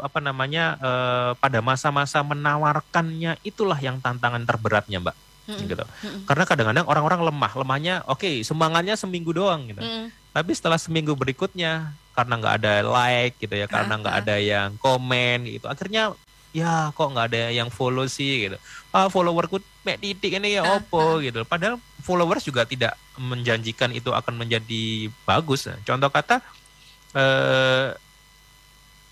apa 0.00 0.22
namanya 0.22 0.78
uh, 0.78 1.30
pada 1.36 1.58
masa-masa 1.60 2.22
menawarkannya 2.22 3.42
itulah 3.42 3.76
yang 3.82 3.98
tantangan 3.98 4.46
terberatnya, 4.46 5.02
Mbak. 5.02 5.25
Mm 5.46 5.54
-hmm. 5.54 5.66
gitu. 5.70 5.84
Mm 5.86 5.90
-hmm. 5.94 6.22
Karena 6.26 6.44
kadang-kadang 6.44 6.86
orang-orang 6.90 7.20
lemah, 7.30 7.52
lemahnya 7.54 7.94
oke 8.10 8.22
okay, 8.22 8.34
semangatnya 8.42 8.98
seminggu 8.98 9.30
doang 9.30 9.70
gitu. 9.70 9.80
Mm 9.80 9.88
-hmm. 9.88 10.06
Tapi 10.36 10.52
setelah 10.52 10.76
seminggu 10.76 11.16
berikutnya 11.16 11.96
karena 12.12 12.34
nggak 12.36 12.54
ada 12.60 12.72
like 12.84 13.36
gitu 13.40 13.54
ya, 13.56 13.66
karena 13.68 13.96
nggak 14.00 14.16
ada 14.24 14.36
yang 14.40 14.76
komen 14.80 15.48
gitu, 15.48 15.68
akhirnya 15.68 16.16
ya 16.56 16.88
kok 16.96 17.12
nggak 17.12 17.26
ada 17.28 17.52
yang 17.52 17.68
follow 17.68 18.08
sih 18.08 18.48
gitu 18.48 18.56
ah 18.96 19.12
followerku 19.12 19.60
mek 19.84 20.00
titik 20.00 20.40
ini 20.40 20.56
ya 20.56 20.64
opo 20.64 21.20
gitu 21.20 21.44
padahal 21.44 21.76
followers 22.00 22.48
juga 22.48 22.64
tidak 22.64 22.96
menjanjikan 23.20 23.92
itu 23.92 24.08
akan 24.08 24.40
menjadi 24.40 25.12
bagus 25.28 25.68
contoh 25.84 26.08
kata 26.08 26.40
eh, 27.12 27.92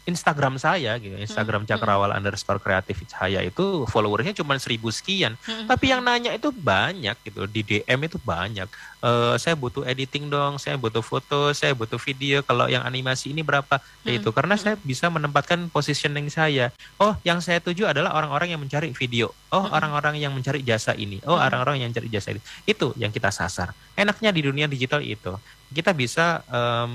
Instagram 0.05 0.61
saya 0.61 1.01
gitu, 1.01 1.17
Instagram 1.17 1.65
hmm, 1.65 1.71
Cakrawala 1.73 2.15
hmm. 2.17 2.21
underscore 2.21 2.61
kreatif 2.61 3.01
saya 3.09 3.41
itu 3.41 3.89
followersnya 3.89 4.37
cuma 4.37 4.57
seribu 4.61 4.93
sekian, 4.93 5.33
hmm, 5.41 5.65
tapi 5.65 5.91
yang 5.91 6.05
nanya 6.05 6.37
itu 6.37 6.53
banyak 6.53 7.17
gitu, 7.25 7.49
di 7.49 7.65
DM 7.65 8.01
itu 8.05 8.21
banyak. 8.21 8.69
Uh, 9.05 9.37
saya 9.37 9.53
butuh 9.53 9.85
editing 9.85 10.33
dong, 10.33 10.57
saya 10.57 10.81
butuh 10.81 11.05
foto, 11.05 11.53
saya 11.53 11.77
butuh 11.77 12.01
video. 12.01 12.41
Kalau 12.41 12.73
yang 12.73 12.81
animasi 12.89 13.37
ini 13.37 13.45
berapa? 13.45 13.77
Ya 14.01 14.17
itu 14.17 14.33
karena 14.33 14.57
saya 14.57 14.81
bisa 14.81 15.13
menempatkan 15.13 15.69
positioning 15.69 16.33
saya. 16.33 16.73
Oh, 16.97 17.13
yang 17.21 17.45
saya 17.45 17.61
tuju 17.61 17.85
adalah 17.85 18.17
orang-orang 18.17 18.57
yang 18.57 18.61
mencari 18.65 18.93
video. 18.97 19.29
Oh, 19.55 19.71
orang-orang 19.71 20.19
yang 20.19 20.35
mencari 20.35 20.67
jasa 20.67 20.99
ini. 20.99 21.23
Oh, 21.23 21.39
orang-orang 21.39 21.79
yang 21.87 21.95
mencari 21.95 22.11
jasa 22.11 22.35
ini. 22.35 22.43
Itu 22.67 22.91
yang 22.99 23.15
kita 23.15 23.31
sasar. 23.31 23.71
Enaknya 23.95 24.35
di 24.35 24.43
dunia 24.43 24.67
digital 24.67 24.99
itu 24.99 25.39
kita 25.71 25.95
bisa 25.95 26.43
uh, 26.51 26.87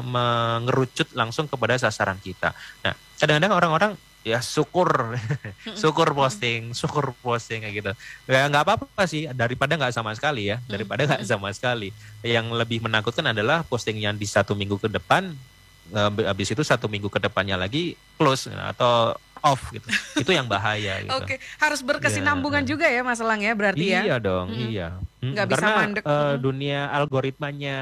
mengerucut 0.00 1.12
langsung 1.12 1.44
kepada 1.44 1.76
sasaran 1.76 2.16
kita. 2.16 2.56
Nah, 2.80 2.96
kadang-kadang 3.20 3.52
orang-orang 3.52 3.92
ya 4.26 4.42
syukur 4.42 5.16
syukur 5.80 6.10
posting 6.12 6.74
syukur 6.74 7.14
posting 7.22 7.64
kayak 7.64 7.74
gitu 7.80 7.92
ya 8.28 8.50
nggak 8.50 8.64
apa-apa 8.66 9.02
sih 9.06 9.30
daripada 9.30 9.78
nggak 9.78 9.94
sama 9.94 10.12
sekali 10.12 10.52
ya 10.52 10.60
daripada 10.66 11.06
nggak 11.06 11.22
sama 11.24 11.48
sekali 11.54 11.94
yang 12.20 12.50
lebih 12.52 12.82
menakutkan 12.82 13.30
adalah 13.30 13.62
posting 13.64 13.96
yang 13.96 14.18
di 14.18 14.26
satu 14.26 14.58
minggu 14.58 14.76
ke 14.76 14.90
depan 14.90 15.32
habis 16.28 16.52
itu 16.52 16.60
satu 16.60 16.84
minggu 16.90 17.08
ke 17.08 17.16
depannya 17.16 17.56
lagi 17.56 17.96
close 18.20 18.52
atau 18.52 19.16
off 19.42 19.62
gitu. 19.70 19.86
Itu 20.18 20.30
yang 20.34 20.46
bahaya 20.46 21.02
gitu. 21.02 21.14
Oke, 21.14 21.36
okay. 21.36 21.38
harus 21.60 21.80
berkesinambungan 21.84 22.62
ya. 22.64 22.68
juga 22.68 22.86
ya 22.88 23.00
Mas 23.06 23.20
Elang 23.22 23.42
ya 23.42 23.52
berarti 23.54 23.82
iya 23.82 23.94
ya. 23.94 24.00
Iya 24.04 24.16
dong, 24.18 24.46
hmm. 24.50 24.68
iya. 24.70 24.88
Hmm. 25.18 25.32
Nggak 25.34 25.46
bisa 25.50 25.56
Karena 25.58 25.78
mandek. 25.78 26.02
Uh, 26.06 26.34
dunia 26.38 26.80
algoritmanya 26.94 27.78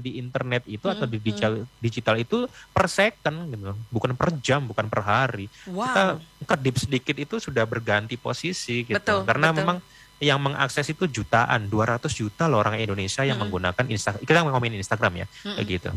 di 0.00 0.10
internet 0.16 0.62
itu 0.64 0.86
hmm. 0.88 0.94
atau 0.96 1.06
di 1.06 1.18
digital, 1.20 1.52
digital 1.80 2.16
itu 2.16 2.38
per 2.72 2.86
second 2.88 3.36
gitu. 3.52 3.72
Bukan 3.92 4.12
per 4.16 4.30
jam, 4.40 4.64
bukan 4.64 4.86
per 4.88 5.00
hari. 5.04 5.46
Wow. 5.68 5.84
Kita 5.84 6.04
kedip 6.48 6.76
sedikit 6.80 7.16
itu 7.16 7.36
sudah 7.38 7.68
berganti 7.68 8.16
posisi 8.16 8.88
gitu. 8.88 8.96
Betul, 8.96 9.28
Karena 9.28 9.52
betul. 9.52 9.58
memang 9.62 9.78
yang 10.18 10.42
mengakses 10.42 10.86
itu 10.90 11.06
jutaan, 11.06 11.70
200 11.70 12.10
juta 12.10 12.50
loh 12.50 12.58
orang 12.58 12.82
Indonesia 12.82 13.22
yang 13.22 13.38
hmm. 13.38 13.44
menggunakan 13.46 13.84
Instagram. 13.86 14.22
Kita 14.26 14.38
ngomongin 14.42 14.74
Instagram 14.74 15.12
ya, 15.22 15.26
hmm. 15.26 15.56
kayak 15.62 15.66
gitu. 15.70 15.90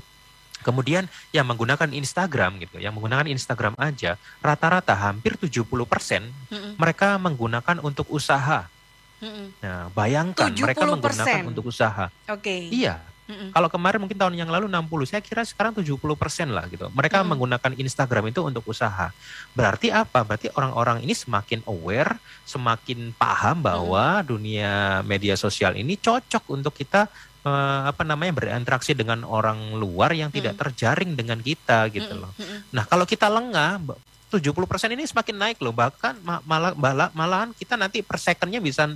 Kemudian 0.61 1.09
yang 1.35 1.45
menggunakan 1.49 1.89
Instagram 1.91 2.61
gitu, 2.61 2.77
yang 2.77 2.93
menggunakan 2.95 3.27
Instagram 3.27 3.73
aja 3.77 4.15
rata-rata 4.39 4.93
hampir 4.93 5.35
70% 5.35 5.65
persen 5.85 6.29
mm 6.49 6.79
mereka 6.79 7.17
menggunakan 7.19 7.83
untuk 7.83 8.07
usaha. 8.09 8.65
Mm 9.21 9.45
Nah, 9.61 9.89
bayangkan 9.93 10.49
mereka 10.53 10.85
menggunakan 10.87 11.45
untuk 11.45 11.69
usaha. 11.69 12.09
Oke. 12.29 12.41
Okay. 12.41 12.61
Iya. 12.73 13.11
Mm-mm. 13.31 13.49
Kalau 13.55 13.69
kemarin 13.71 14.03
mungkin 14.03 14.19
tahun 14.19 14.35
yang 14.35 14.51
lalu 14.51 14.67
60, 14.67 15.07
saya 15.07 15.21
kira 15.23 15.47
sekarang 15.47 15.71
70% 15.71 16.51
lah 16.51 16.67
gitu. 16.67 16.91
Mereka 16.91 17.23
mm 17.23 17.27
menggunakan 17.31 17.71
Instagram 17.79 18.27
itu 18.27 18.43
untuk 18.43 18.67
usaha. 18.67 19.15
Berarti 19.55 19.87
apa? 19.87 20.27
Berarti 20.27 20.51
orang-orang 20.51 20.99
ini 21.07 21.15
semakin 21.15 21.63
aware, 21.63 22.19
semakin 22.43 23.15
paham 23.15 23.63
bahwa 23.63 24.19
mm 24.19 24.27
dunia 24.27 24.99
media 25.07 25.39
sosial 25.39 25.79
ini 25.79 25.95
cocok 25.95 26.51
untuk 26.51 26.75
kita 26.75 27.07
uh, 27.45 27.89
apa 27.89 28.03
namanya 28.05 28.33
berinteraksi 28.37 28.93
dengan 28.93 29.25
orang 29.25 29.73
luar 29.77 30.13
yang 30.13 30.29
tidak 30.29 30.57
hmm. 30.57 30.61
terjaring 30.61 31.11
dengan 31.17 31.39
kita 31.41 31.89
gitu 31.89 32.13
hmm, 32.13 32.21
loh. 32.21 32.31
Hmm. 32.37 32.59
Nah, 32.73 32.83
kalau 32.85 33.05
kita 33.05 33.27
lengah 33.27 33.81
70% 34.31 34.95
ini 34.95 35.03
semakin 35.03 35.35
naik 35.35 35.57
loh 35.59 35.75
bahkan 35.75 36.15
malah 36.23 36.71
malah 36.71 37.11
malahan 37.11 37.51
kita 37.51 37.75
nanti 37.75 37.99
per 37.99 38.15
secondnya 38.15 38.63
bisa 38.63 38.87
80% 38.87 38.95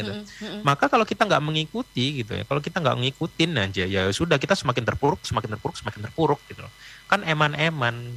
gitu. 0.00 0.08
Mm 0.08 0.24
-hmm. 0.24 0.60
Maka 0.64 0.88
kalau 0.88 1.04
kita 1.04 1.28
nggak 1.28 1.44
mengikuti 1.44 2.24
gitu 2.24 2.32
ya, 2.32 2.48
kalau 2.48 2.64
kita 2.64 2.80
nggak 2.80 2.96
ngikutin 2.96 3.50
aja 3.60 3.84
ya 3.84 4.08
sudah 4.08 4.40
kita 4.40 4.56
semakin 4.56 4.88
terpuruk, 4.88 5.20
semakin 5.20 5.52
terpuruk, 5.52 5.76
semakin 5.76 6.00
terpuruk 6.08 6.40
gitu 6.48 6.64
loh. 6.64 6.72
Kan 7.12 7.28
eman-eman 7.28 8.08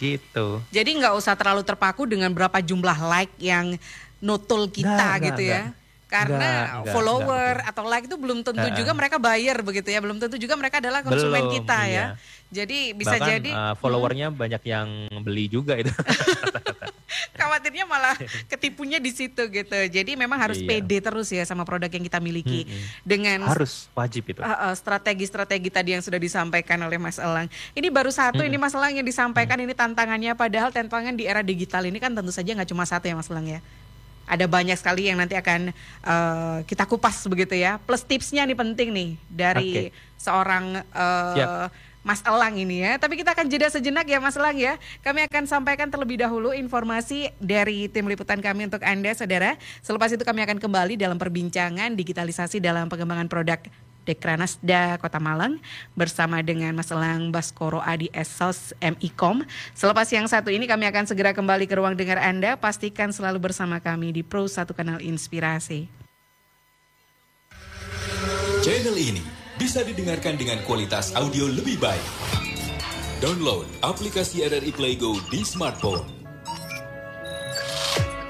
gitu. 0.00 0.64
Jadi 0.72 0.90
nggak 1.04 1.12
usah 1.12 1.36
terlalu 1.36 1.60
terpaku 1.68 2.08
dengan 2.08 2.32
berapa 2.32 2.64
jumlah 2.64 2.98
like 3.04 3.36
yang 3.36 3.76
nutul 4.24 4.72
kita 4.72 4.88
nah, 4.88 5.20
gitu 5.20 5.44
nah, 5.44 5.52
ya. 5.52 5.62
Nah 5.68 5.86
karena 6.08 6.80
enggak, 6.80 6.92
follower 6.96 7.54
enggak, 7.60 7.70
atau 7.70 7.84
like 7.84 8.06
itu 8.08 8.16
belum 8.16 8.40
tentu 8.40 8.64
uh, 8.64 8.72
juga 8.72 8.92
mereka 8.96 9.20
bayar 9.20 9.60
begitu 9.60 9.92
ya 9.92 10.00
belum 10.00 10.16
tentu 10.16 10.40
juga 10.40 10.56
mereka 10.56 10.80
adalah 10.80 11.04
konsumen 11.04 11.44
belum, 11.44 11.54
kita 11.60 11.78
ya. 11.84 11.84
iya. 11.84 12.04
ya 12.08 12.16
jadi 12.48 12.78
bisa 12.96 13.16
Bahkan, 13.20 13.28
jadi 13.28 13.50
uh, 13.52 13.74
followernya 13.76 14.32
hmm. 14.32 14.40
banyak 14.40 14.62
yang 14.64 14.88
beli 15.20 15.52
juga 15.52 15.76
itu 15.76 15.92
khawatirnya 17.38 17.84
malah 17.84 18.16
ketipunya 18.48 18.96
di 18.96 19.12
situ 19.12 19.52
gitu 19.52 19.78
jadi 19.92 20.16
memang 20.16 20.40
harus 20.40 20.64
iya. 20.64 20.80
pede 20.80 20.98
terus 21.04 21.28
ya 21.28 21.44
sama 21.44 21.68
produk 21.68 21.92
yang 21.92 22.04
kita 22.08 22.24
miliki 22.24 22.64
hmm, 22.64 22.72
hmm. 22.72 22.86
dengan 23.04 23.38
harus 23.44 23.92
wajib 23.92 24.32
itu 24.32 24.40
uh, 24.40 24.72
uh, 24.72 24.74
strategi-strategi 24.74 25.68
tadi 25.68 25.92
yang 25.92 26.00
sudah 26.00 26.16
disampaikan 26.16 26.80
oleh 26.80 26.96
Mas 26.96 27.20
Elang 27.20 27.52
ini 27.76 27.88
baru 27.92 28.08
satu 28.08 28.40
hmm. 28.40 28.48
ini 28.48 28.56
Mas 28.56 28.72
Elang 28.72 28.96
yang 28.96 29.06
disampaikan 29.06 29.60
hmm. 29.60 29.64
ini 29.68 29.72
tantangannya 29.76 30.32
padahal 30.32 30.72
tantangan 30.72 31.12
di 31.12 31.28
era 31.28 31.44
digital 31.44 31.84
ini 31.84 32.00
kan 32.00 32.16
tentu 32.16 32.32
saja 32.32 32.48
nggak 32.56 32.68
cuma 32.72 32.88
satu 32.88 33.04
ya 33.04 33.14
Mas 33.14 33.28
Elang 33.28 33.44
ya 33.44 33.60
ada 34.28 34.44
banyak 34.44 34.76
sekali 34.76 35.08
yang 35.08 35.16
nanti 35.16 35.34
akan 35.34 35.72
uh, 36.04 36.60
kita 36.68 36.84
kupas 36.84 37.24
begitu 37.26 37.56
ya. 37.56 37.80
Plus 37.82 38.04
tipsnya 38.04 38.44
nih 38.44 38.54
penting 38.54 38.88
nih 38.92 39.10
dari 39.32 39.70
okay. 39.72 39.88
seorang 40.20 40.84
uh, 40.92 41.66
Mas 42.06 42.20
Elang 42.24 42.56
ini 42.56 42.84
ya. 42.84 43.00
Tapi 43.00 43.20
kita 43.20 43.32
akan 43.32 43.48
jeda 43.48 43.68
sejenak 43.72 44.04
ya 44.04 44.20
Mas 44.20 44.36
Elang 44.36 44.56
ya. 44.56 44.76
Kami 45.00 45.24
akan 45.26 45.44
sampaikan 45.48 45.88
terlebih 45.88 46.20
dahulu 46.20 46.52
informasi 46.52 47.32
dari 47.40 47.88
tim 47.88 48.06
liputan 48.06 48.38
kami 48.40 48.68
untuk 48.68 48.84
Anda 48.84 49.16
saudara. 49.16 49.56
Selepas 49.80 50.12
itu 50.12 50.22
kami 50.22 50.44
akan 50.44 50.60
kembali 50.60 51.00
dalam 51.00 51.16
perbincangan 51.16 51.96
digitalisasi 51.96 52.60
dalam 52.60 52.86
pengembangan 52.86 53.26
produk 53.26 53.60
Dekranasda 54.08 54.96
Kota 54.96 55.20
Malang 55.20 55.60
bersama 55.92 56.40
dengan 56.40 56.72
Mas 56.72 56.88
Elang 56.88 57.28
Baskoro 57.28 57.84
Adi 57.84 58.08
Esos 58.16 58.72
MIKOM. 58.80 59.44
Selepas 59.76 60.08
yang 60.08 60.24
satu 60.24 60.48
ini 60.48 60.64
kami 60.64 60.88
akan 60.88 61.04
segera 61.04 61.36
kembali 61.36 61.68
ke 61.68 61.76
ruang 61.76 61.92
dengar 61.92 62.16
Anda. 62.16 62.56
Pastikan 62.56 63.12
selalu 63.12 63.52
bersama 63.52 63.84
kami 63.84 64.16
di 64.16 64.24
Pro 64.24 64.48
1 64.48 64.64
Kanal 64.72 65.04
Inspirasi. 65.04 65.84
Channel 68.64 68.96
ini 68.96 69.20
bisa 69.60 69.84
didengarkan 69.84 70.40
dengan 70.40 70.64
kualitas 70.64 71.12
audio 71.12 71.44
lebih 71.44 71.76
baik. 71.76 72.06
Download 73.20 73.68
aplikasi 73.84 74.46
RRI 74.46 74.72
Playgo 74.72 75.18
di 75.28 75.44
smartphone. 75.44 76.06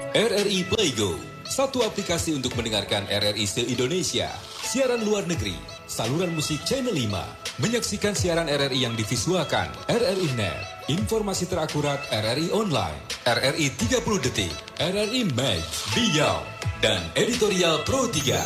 RRI 0.09 0.65
Playgo, 0.65 1.13
satu 1.45 1.85
aplikasi 1.85 2.33
untuk 2.33 2.57
mendengarkan 2.57 3.05
RRI 3.05 3.45
se-Indonesia 3.45 4.48
siaran 4.69 5.01
luar 5.01 5.25
negeri, 5.25 5.57
saluran 5.89 6.29
musik 6.37 6.61
Channel 6.61 6.93
5, 6.93 7.57
menyaksikan 7.57 8.13
siaran 8.13 8.45
RRI 8.45 8.85
yang 8.85 8.93
divisualkan, 8.93 9.65
RRI 9.89 10.29
Net, 10.37 10.85
informasi 10.85 11.49
terakurat 11.49 11.97
RRI 12.13 12.53
Online, 12.53 13.01
RRI 13.25 13.65
30 13.73 14.21
Detik, 14.29 14.53
RRI 14.77 15.25
Match, 15.33 15.89
Beyond, 15.97 16.45
dan 16.85 17.01
Editorial 17.17 17.81
Pro 17.81 18.05
3. 18.13 18.37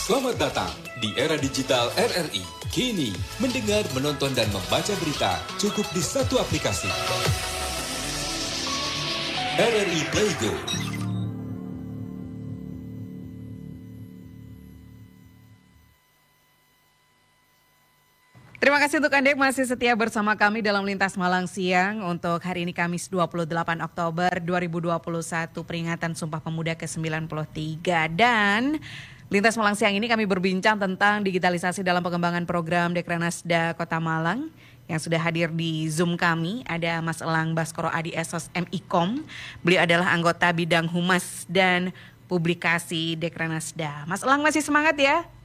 Selamat 0.00 0.40
datang 0.40 0.72
di 1.04 1.12
era 1.12 1.36
digital 1.36 1.92
RRI. 2.00 2.40
Kini, 2.72 3.12
mendengar, 3.36 3.84
menonton, 3.92 4.32
dan 4.32 4.48
membaca 4.48 4.96
berita 4.96 5.36
cukup 5.60 5.84
di 5.92 6.00
satu 6.00 6.40
aplikasi. 6.40 6.88
RRI 9.60 10.00
Playgo 10.08 10.56
Terima 18.60 18.76
kasih 18.76 19.00
untuk 19.00 19.16
Anda 19.16 19.32
yang 19.32 19.40
masih 19.40 19.64
setia 19.64 19.96
bersama 19.96 20.36
kami 20.36 20.60
dalam 20.60 20.84
Lintas 20.84 21.16
Malang 21.16 21.48
Siang 21.48 22.04
untuk 22.04 22.44
hari 22.44 22.68
ini 22.68 22.76
Kamis 22.76 23.08
28 23.08 23.48
Oktober 23.80 24.28
2021 24.36 25.00
peringatan 25.64 26.12
Sumpah 26.12 26.44
Pemuda 26.44 26.76
ke-93 26.76 27.80
dan 28.12 28.76
Lintas 29.32 29.56
Malang 29.56 29.80
Siang 29.80 29.96
ini 29.96 30.04
kami 30.12 30.28
berbincang 30.28 30.76
tentang 30.76 31.24
digitalisasi 31.24 31.80
dalam 31.80 32.04
pengembangan 32.04 32.44
program 32.44 32.92
Dekranasda 32.92 33.80
Kota 33.80 33.96
Malang 33.96 34.52
yang 34.92 35.00
sudah 35.00 35.24
hadir 35.24 35.48
di 35.48 35.88
Zoom 35.88 36.20
kami 36.20 36.60
ada 36.68 37.00
Mas 37.00 37.24
Elang 37.24 37.56
Baskoro 37.56 37.88
Adi 37.88 38.12
Esos 38.12 38.52
MIKOM. 38.52 39.24
Beliau 39.64 39.88
adalah 39.88 40.12
anggota 40.12 40.52
bidang 40.52 40.84
humas 40.92 41.48
dan 41.48 41.96
publikasi 42.28 43.16
Dekranasda. 43.16 44.04
Mas 44.04 44.20
Elang 44.20 44.44
masih 44.44 44.60
semangat 44.60 45.00
ya? 45.00 45.39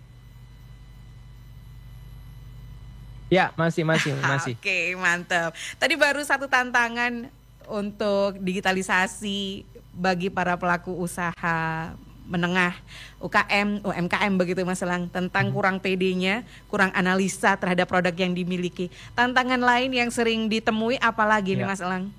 Ya, 3.29 3.49
masih 3.57 3.81
masih 3.83 4.13
masih. 4.31 4.53
Oke, 4.57 4.93
mantap. 4.97 5.57
Tadi 5.81 5.93
baru 5.97 6.21
satu 6.21 6.45
tantangan 6.45 7.29
untuk 7.65 8.37
digitalisasi 8.37 9.65
bagi 9.95 10.29
para 10.29 10.59
pelaku 10.59 10.93
usaha 10.93 11.95
menengah 12.25 12.73
UKM, 13.21 13.85
UMKM 13.85 14.33
begitu 14.33 14.65
Mas 14.65 14.81
Elang 14.81 15.05
tentang 15.13 15.49
hmm. 15.49 15.53
kurang 15.53 15.77
PD-nya, 15.77 16.41
kurang 16.67 16.89
analisa 16.97 17.53
terhadap 17.53 17.85
produk 17.85 18.13
yang 18.17 18.33
dimiliki. 18.33 18.89
Tantangan 19.13 19.61
lain 19.61 19.93
yang 19.93 20.09
sering 20.09 20.49
ditemui 20.49 20.97
apalagi 20.97 21.53
ya. 21.53 21.57
nih 21.61 21.67
Mas 21.69 21.81
Elang? 21.85 22.09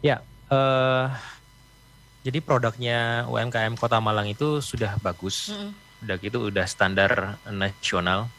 Ya, 0.00 0.24
uh, 0.48 1.12
jadi 2.24 2.40
produknya 2.40 3.28
UMKM 3.28 3.76
Kota 3.76 4.00
Malang 4.00 4.32
itu 4.32 4.64
sudah 4.64 4.96
bagus, 5.04 5.52
mm 5.52 5.56
-hmm. 5.56 5.85
Udah 6.06 6.16
gitu 6.22 6.38
udah 6.48 6.66
standar 6.70 7.36
nasional. 7.50 8.30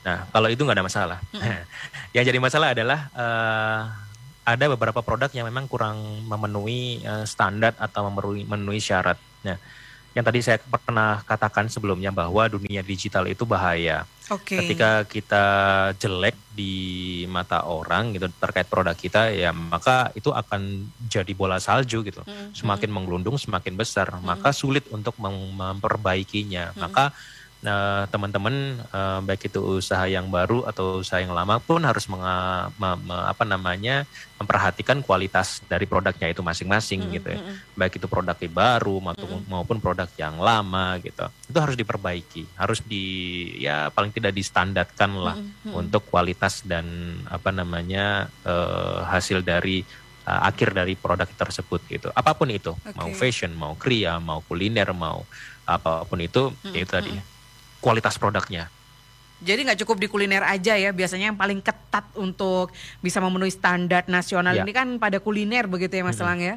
Nah, 0.00 0.24
kalau 0.32 0.48
itu 0.48 0.64
nggak 0.64 0.80
ada 0.80 0.88
masalah. 0.88 1.18
Mm 1.36 1.40
-hmm. 1.40 1.60
yang 2.16 2.24
jadi 2.24 2.38
masalah 2.40 2.72
adalah 2.72 3.12
uh, 3.12 3.80
ada 4.42 4.64
beberapa 4.74 5.04
produk 5.04 5.30
yang 5.30 5.46
memang 5.46 5.68
kurang 5.70 6.24
memenuhi 6.26 7.04
uh, 7.04 7.28
standar 7.28 7.76
atau 7.76 8.08
memenuhi, 8.10 8.42
memenuhi 8.48 8.80
syarat. 8.80 9.20
Nah, 9.44 9.60
yang 10.12 10.24
tadi 10.24 10.44
saya 10.44 10.60
pernah 10.60 11.24
katakan 11.24 11.72
sebelumnya 11.72 12.12
bahwa 12.12 12.44
dunia 12.44 12.84
digital 12.84 13.24
itu 13.24 13.48
bahaya. 13.48 14.04
Okay. 14.28 14.64
Ketika 14.64 15.04
kita 15.08 15.44
jelek 15.96 16.36
di 16.52 16.74
mata 17.28 17.64
orang 17.64 18.16
gitu 18.16 18.28
terkait 18.40 18.68
produk 18.68 18.96
kita, 18.96 19.32
ya 19.32 19.52
maka 19.52 20.12
itu 20.12 20.28
akan 20.32 20.88
jadi 21.08 21.32
bola 21.32 21.60
salju 21.60 22.04
gitu. 22.04 22.20
Mm 22.24 22.32
-hmm. 22.32 22.48
Semakin 22.52 22.90
menggelundung, 22.92 23.36
semakin 23.40 23.76
besar, 23.76 24.12
mm 24.12 24.20
-hmm. 24.20 24.28
maka 24.28 24.50
sulit 24.52 24.84
untuk 24.92 25.16
memperbaikinya. 25.20 26.72
Mm 26.72 26.74
-hmm. 26.76 26.82
Maka 26.84 27.04
Nah, 27.62 28.10
teman-teman 28.10 28.82
uh, 28.90 29.22
baik 29.22 29.46
itu 29.46 29.78
usaha 29.78 30.02
yang 30.10 30.26
baru 30.26 30.66
atau 30.66 30.98
usaha 30.98 31.22
yang 31.22 31.30
lama 31.30 31.62
pun 31.62 31.78
harus 31.86 32.10
menga, 32.10 32.66
me, 32.74 32.98
me, 33.06 33.14
apa 33.14 33.46
namanya 33.46 34.02
memperhatikan 34.34 34.98
kualitas 34.98 35.62
dari 35.70 35.86
produknya 35.86 36.34
itu 36.34 36.42
masing-masing 36.42 36.98
mm 36.98 37.06
-hmm. 37.06 37.16
gitu 37.22 37.28
ya. 37.30 37.38
Baik 37.78 38.02
itu 38.02 38.10
produk 38.10 38.34
yang 38.34 38.50
baru 38.50 38.98
maupun, 38.98 39.28
mm 39.30 39.38
-hmm. 39.46 39.50
maupun 39.54 39.78
produk 39.78 40.10
yang 40.18 40.42
lama 40.42 40.98
gitu. 41.06 41.22
Itu 41.46 41.58
harus 41.62 41.78
diperbaiki, 41.78 42.58
harus 42.58 42.82
di 42.82 43.06
ya 43.62 43.94
paling 43.94 44.10
tidak 44.10 44.34
distandarkan 44.34 45.22
lah 45.22 45.38
mm 45.38 45.70
-hmm. 45.70 45.78
untuk 45.86 46.02
kualitas 46.10 46.66
dan 46.66 47.14
apa 47.30 47.54
namanya 47.54 48.26
uh, 48.42 49.06
hasil 49.06 49.38
dari 49.46 49.86
uh, 50.26 50.50
akhir 50.50 50.74
dari 50.74 50.98
produk 50.98 51.30
tersebut 51.30 51.78
gitu. 51.86 52.10
Apa 52.10 52.34
pun 52.34 52.50
itu, 52.50 52.74
okay. 52.74 52.98
mau 52.98 53.10
fashion, 53.14 53.54
mau 53.54 53.78
kria, 53.78 54.18
mau 54.18 54.42
kuliner, 54.42 54.90
mau 54.90 55.22
apa 55.62 56.02
pun 56.10 56.18
itu, 56.18 56.50
mm 56.50 56.58
-hmm. 56.58 56.82
itu 56.82 56.90
tadi 56.90 57.14
kualitas 57.82 58.14
produknya. 58.14 58.70
Jadi 59.42 59.66
nggak 59.66 59.82
cukup 59.82 59.98
di 59.98 60.06
kuliner 60.06 60.46
aja 60.46 60.78
ya, 60.78 60.94
biasanya 60.94 61.34
yang 61.34 61.38
paling 61.38 61.58
ketat 61.58 62.06
untuk 62.14 62.70
bisa 63.02 63.18
memenuhi 63.18 63.50
standar 63.50 64.06
nasional 64.06 64.54
ya. 64.54 64.62
ini 64.62 64.70
kan 64.70 65.02
pada 65.02 65.18
kuliner 65.18 65.66
begitu 65.66 65.98
ya 65.98 66.06
Mas 66.06 66.22
hmm. 66.22 66.26
Lang 66.30 66.38
ya? 66.38 66.56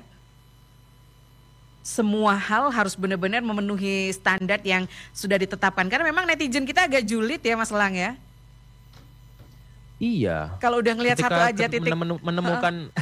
Semua 1.82 2.38
hal 2.38 2.70
harus 2.70 2.94
benar-benar 2.94 3.42
memenuhi 3.42 4.14
standar 4.14 4.62
yang 4.62 4.86
sudah 5.18 5.42
ditetapkan. 5.42 5.90
Karena 5.90 6.06
memang 6.06 6.30
netizen 6.30 6.66
kita 6.66 6.86
agak 6.86 7.02
julid 7.10 7.42
ya 7.42 7.58
Mas 7.58 7.74
Lang 7.74 7.98
ya? 7.98 8.14
Iya. 9.98 10.54
Kalau 10.62 10.82
udah 10.82 10.94
ngelihat 10.94 11.18
satu 11.18 11.42
aja 11.42 11.66
titik 11.66 11.90
menemukan 12.22 12.94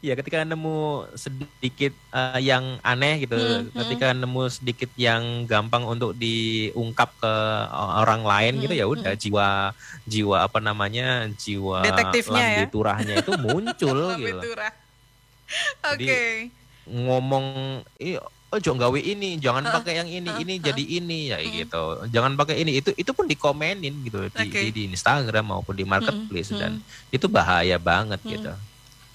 Iya, 0.00 0.16
ketika 0.16 0.48
nemu 0.48 1.12
sedikit 1.12 1.92
uh, 2.08 2.40
yang 2.40 2.80
aneh 2.80 3.28
gitu, 3.28 3.36
hmm, 3.36 3.68
hmm. 3.68 3.76
ketika 3.84 4.16
nemu 4.16 4.42
sedikit 4.48 4.88
yang 4.96 5.44
gampang 5.44 5.84
untuk 5.84 6.16
diungkap 6.16 7.12
ke 7.20 7.34
orang 8.00 8.24
lain 8.24 8.52
hmm, 8.56 8.62
gitu 8.64 8.74
ya 8.80 8.88
udah 8.88 9.12
hmm. 9.12 9.20
jiwa 9.20 9.48
jiwa 10.08 10.36
apa 10.48 10.58
namanya 10.64 11.28
jiwa 11.36 11.84
detektifnya 11.84 12.64
ya. 12.64 12.72
turahnya 12.72 13.20
itu 13.20 13.32
muncul 13.36 13.98
gitu. 14.24 14.40
Oke. 14.40 14.72
Okay. 15.84 16.32
ngomong 16.88 17.44
oh 18.50 18.58
jangan 18.58 18.88
gawe 18.88 19.00
ini, 19.04 19.36
jangan 19.36 19.68
pakai 19.68 20.00
yang 20.00 20.08
ini, 20.08 20.30
ini 20.40 20.54
jadi 20.58 20.84
ini 20.96 21.28
ya 21.28 21.38
gitu. 21.44 22.08
Jangan 22.08 22.40
pakai 22.40 22.64
ini, 22.64 22.80
itu 22.80 22.90
itu 22.96 23.10
pun 23.12 23.28
dikomenin 23.28 23.94
gitu 24.08 24.26
okay. 24.32 24.72
di, 24.72 24.72
di 24.72 24.82
Instagram 24.90 25.54
maupun 25.54 25.76
di 25.76 25.84
marketplace 25.84 26.56
hmm, 26.56 26.58
dan 26.58 26.72
itu 27.12 27.28
bahaya 27.28 27.76
banget 27.76 28.18
hmm. 28.24 28.32
gitu. 28.32 28.52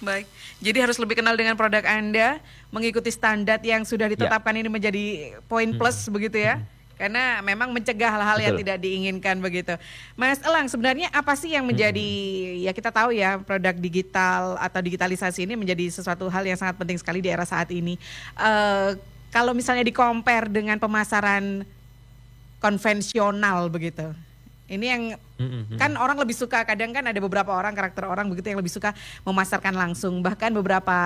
Baik. 0.04 0.28
Jadi 0.66 0.82
harus 0.82 0.98
lebih 0.98 1.22
kenal 1.22 1.38
dengan 1.38 1.54
produk 1.54 1.86
Anda, 1.86 2.42
mengikuti 2.74 3.14
standar 3.14 3.62
yang 3.62 3.86
sudah 3.86 4.10
ditetapkan 4.10 4.58
ya. 4.58 4.66
ini 4.66 4.70
menjadi 4.74 5.06
poin 5.46 5.70
hmm. 5.70 5.78
plus 5.78 6.10
hmm. 6.10 6.14
begitu 6.18 6.42
ya. 6.42 6.58
Hmm. 6.58 6.74
Karena 6.96 7.44
memang 7.44 7.70
mencegah 7.76 8.08
hal-hal 8.08 8.40
yang 8.40 8.56
tidak 8.56 8.80
diinginkan 8.80 9.36
begitu. 9.44 9.76
Mas 10.16 10.40
Elang, 10.42 10.72
sebenarnya 10.72 11.12
apa 11.12 11.36
sih 11.36 11.54
yang 11.54 11.68
menjadi 11.68 12.02
hmm. 12.02 12.66
ya 12.66 12.72
kita 12.74 12.90
tahu 12.90 13.14
ya 13.14 13.38
produk 13.38 13.76
digital 13.78 14.58
atau 14.58 14.80
digitalisasi 14.82 15.46
ini 15.46 15.54
menjadi 15.60 15.92
sesuatu 15.92 16.26
hal 16.32 16.42
yang 16.48 16.58
sangat 16.58 16.80
penting 16.82 16.98
sekali 16.98 17.22
di 17.22 17.30
era 17.30 17.46
saat 17.46 17.70
ini. 17.70 18.00
Uh, 18.34 18.98
kalau 19.30 19.52
misalnya 19.52 19.84
di 19.86 19.92
compare 19.92 20.50
dengan 20.50 20.80
pemasaran 20.82 21.68
konvensional 22.64 23.70
begitu. 23.70 24.16
Ini 24.66 24.86
yang 24.86 25.04
mm-hmm. 25.38 25.78
kan 25.78 25.94
orang 25.94 26.18
lebih 26.18 26.34
suka 26.34 26.66
kadang 26.66 26.90
kan 26.90 27.06
ada 27.06 27.20
beberapa 27.22 27.54
orang 27.54 27.78
karakter 27.78 28.10
orang 28.10 28.26
begitu 28.34 28.50
yang 28.50 28.58
lebih 28.58 28.74
suka 28.74 28.98
memasarkan 29.22 29.78
langsung 29.78 30.26
bahkan 30.26 30.50
beberapa 30.50 30.98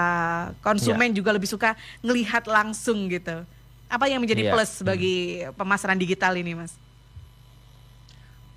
konsumen 0.64 1.12
yeah. 1.12 1.18
juga 1.20 1.36
lebih 1.36 1.50
suka 1.52 1.76
ngelihat 2.00 2.48
langsung 2.48 3.12
gitu. 3.12 3.44
Apa 3.92 4.08
yang 4.08 4.24
menjadi 4.24 4.48
yeah. 4.48 4.54
plus 4.56 4.80
bagi 4.80 5.44
mm. 5.44 5.60
pemasaran 5.60 6.00
digital 6.00 6.40
ini, 6.40 6.56
Mas? 6.56 6.72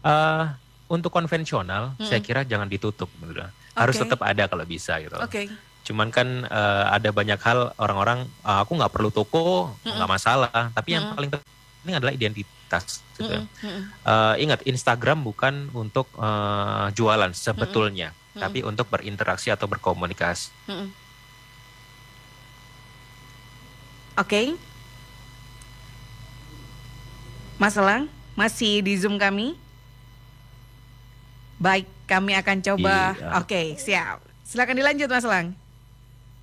Uh, 0.07 0.55
untuk 0.87 1.11
konvensional, 1.11 1.99
mm-hmm. 1.99 2.07
saya 2.07 2.21
kira 2.23 2.47
jangan 2.47 2.71
ditutup, 2.71 3.11
okay. 3.11 3.51
harus 3.75 3.97
tetap 3.99 4.23
ada 4.23 4.47
kalau 4.47 4.62
bisa 4.62 5.03
gitu. 5.03 5.19
Oke. 5.19 5.27
Okay. 5.27 5.47
Cuman 5.83 6.15
kan 6.15 6.47
uh, 6.47 6.95
ada 6.95 7.11
banyak 7.11 7.43
hal 7.43 7.75
orang-orang 7.75 8.31
uh, 8.47 8.62
aku 8.62 8.79
nggak 8.79 8.93
perlu 8.95 9.11
toko, 9.11 9.75
nggak 9.83 9.99
mm-hmm. 9.99 10.07
masalah. 10.07 10.71
Tapi 10.71 10.95
yang 10.95 11.11
mm-hmm. 11.11 11.17
paling 11.19 11.31
penting 11.35 11.97
adalah 11.99 12.15
identitas 12.15 12.62
komunitas 12.73 13.05
gitu. 13.21 13.29
Mm 13.29 13.47
-hmm. 13.61 13.83
uh, 14.09 14.35
ingat 14.41 14.61
Instagram 14.65 15.21
bukan 15.21 15.69
untuk 15.77 16.09
uh, 16.17 16.89
jualan 16.97 17.33
sebetulnya, 17.37 18.11
mm 18.11 18.17
-hmm. 18.17 18.41
tapi 18.41 18.59
untuk 18.65 18.89
berinteraksi 18.89 19.53
atau 19.53 19.69
berkomunikasi. 19.69 20.49
Mm 20.67 20.73
-hmm. 20.73 20.89
Oke. 24.13 24.29
Okay. 24.29 24.47
Mas 27.61 27.79
Elang, 27.79 28.11
masih 28.35 28.83
di 28.83 28.99
Zoom 28.99 29.21
kami? 29.23 29.55
Baik, 31.63 31.87
kami 32.11 32.35
akan 32.35 32.59
coba. 32.59 33.15
Iya. 33.15 33.39
Oke, 33.39 33.47
okay, 33.47 33.67
siap. 33.79 34.19
Silakan 34.43 34.83
dilanjut 34.83 35.07
Mas 35.07 35.23
Elang. 35.23 35.55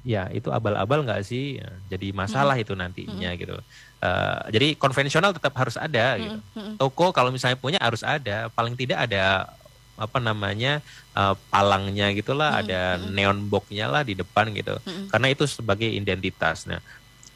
Ya, 0.07 0.31
itu 0.31 0.47
abal-abal 0.47 1.03
nggak 1.03 1.27
sih? 1.27 1.59
Jadi 1.91 2.15
masalah 2.15 2.55
hmm. 2.55 2.63
itu 2.63 2.73
nantinya 2.73 3.29
hmm. 3.35 3.39
gitu. 3.43 3.55
Uh, 3.99 4.47
jadi 4.47 4.79
konvensional 4.79 5.35
tetap 5.35 5.51
harus 5.59 5.75
ada 5.75 6.15
hmm, 6.15 6.19
gitu. 6.23 6.37
Hmm. 6.55 6.75
Toko 6.79 7.11
kalau 7.11 7.35
misalnya 7.35 7.59
punya 7.59 7.79
harus 7.83 7.99
ada, 7.99 8.47
paling 8.55 8.79
tidak 8.79 9.11
ada 9.11 9.51
apa 9.99 10.23
namanya 10.23 10.79
uh, 11.19 11.35
palangnya 11.51 12.07
gitulah, 12.15 12.55
hmm. 12.55 12.61
ada 12.63 12.79
neon 13.11 13.51
boxnya 13.51 13.91
lah 13.91 14.07
di 14.07 14.15
depan 14.15 14.55
gitu. 14.55 14.79
Hmm. 14.87 15.11
Karena 15.11 15.27
itu 15.35 15.43
sebagai 15.51 15.91
identitas. 15.91 16.63
Nah, 16.63 16.79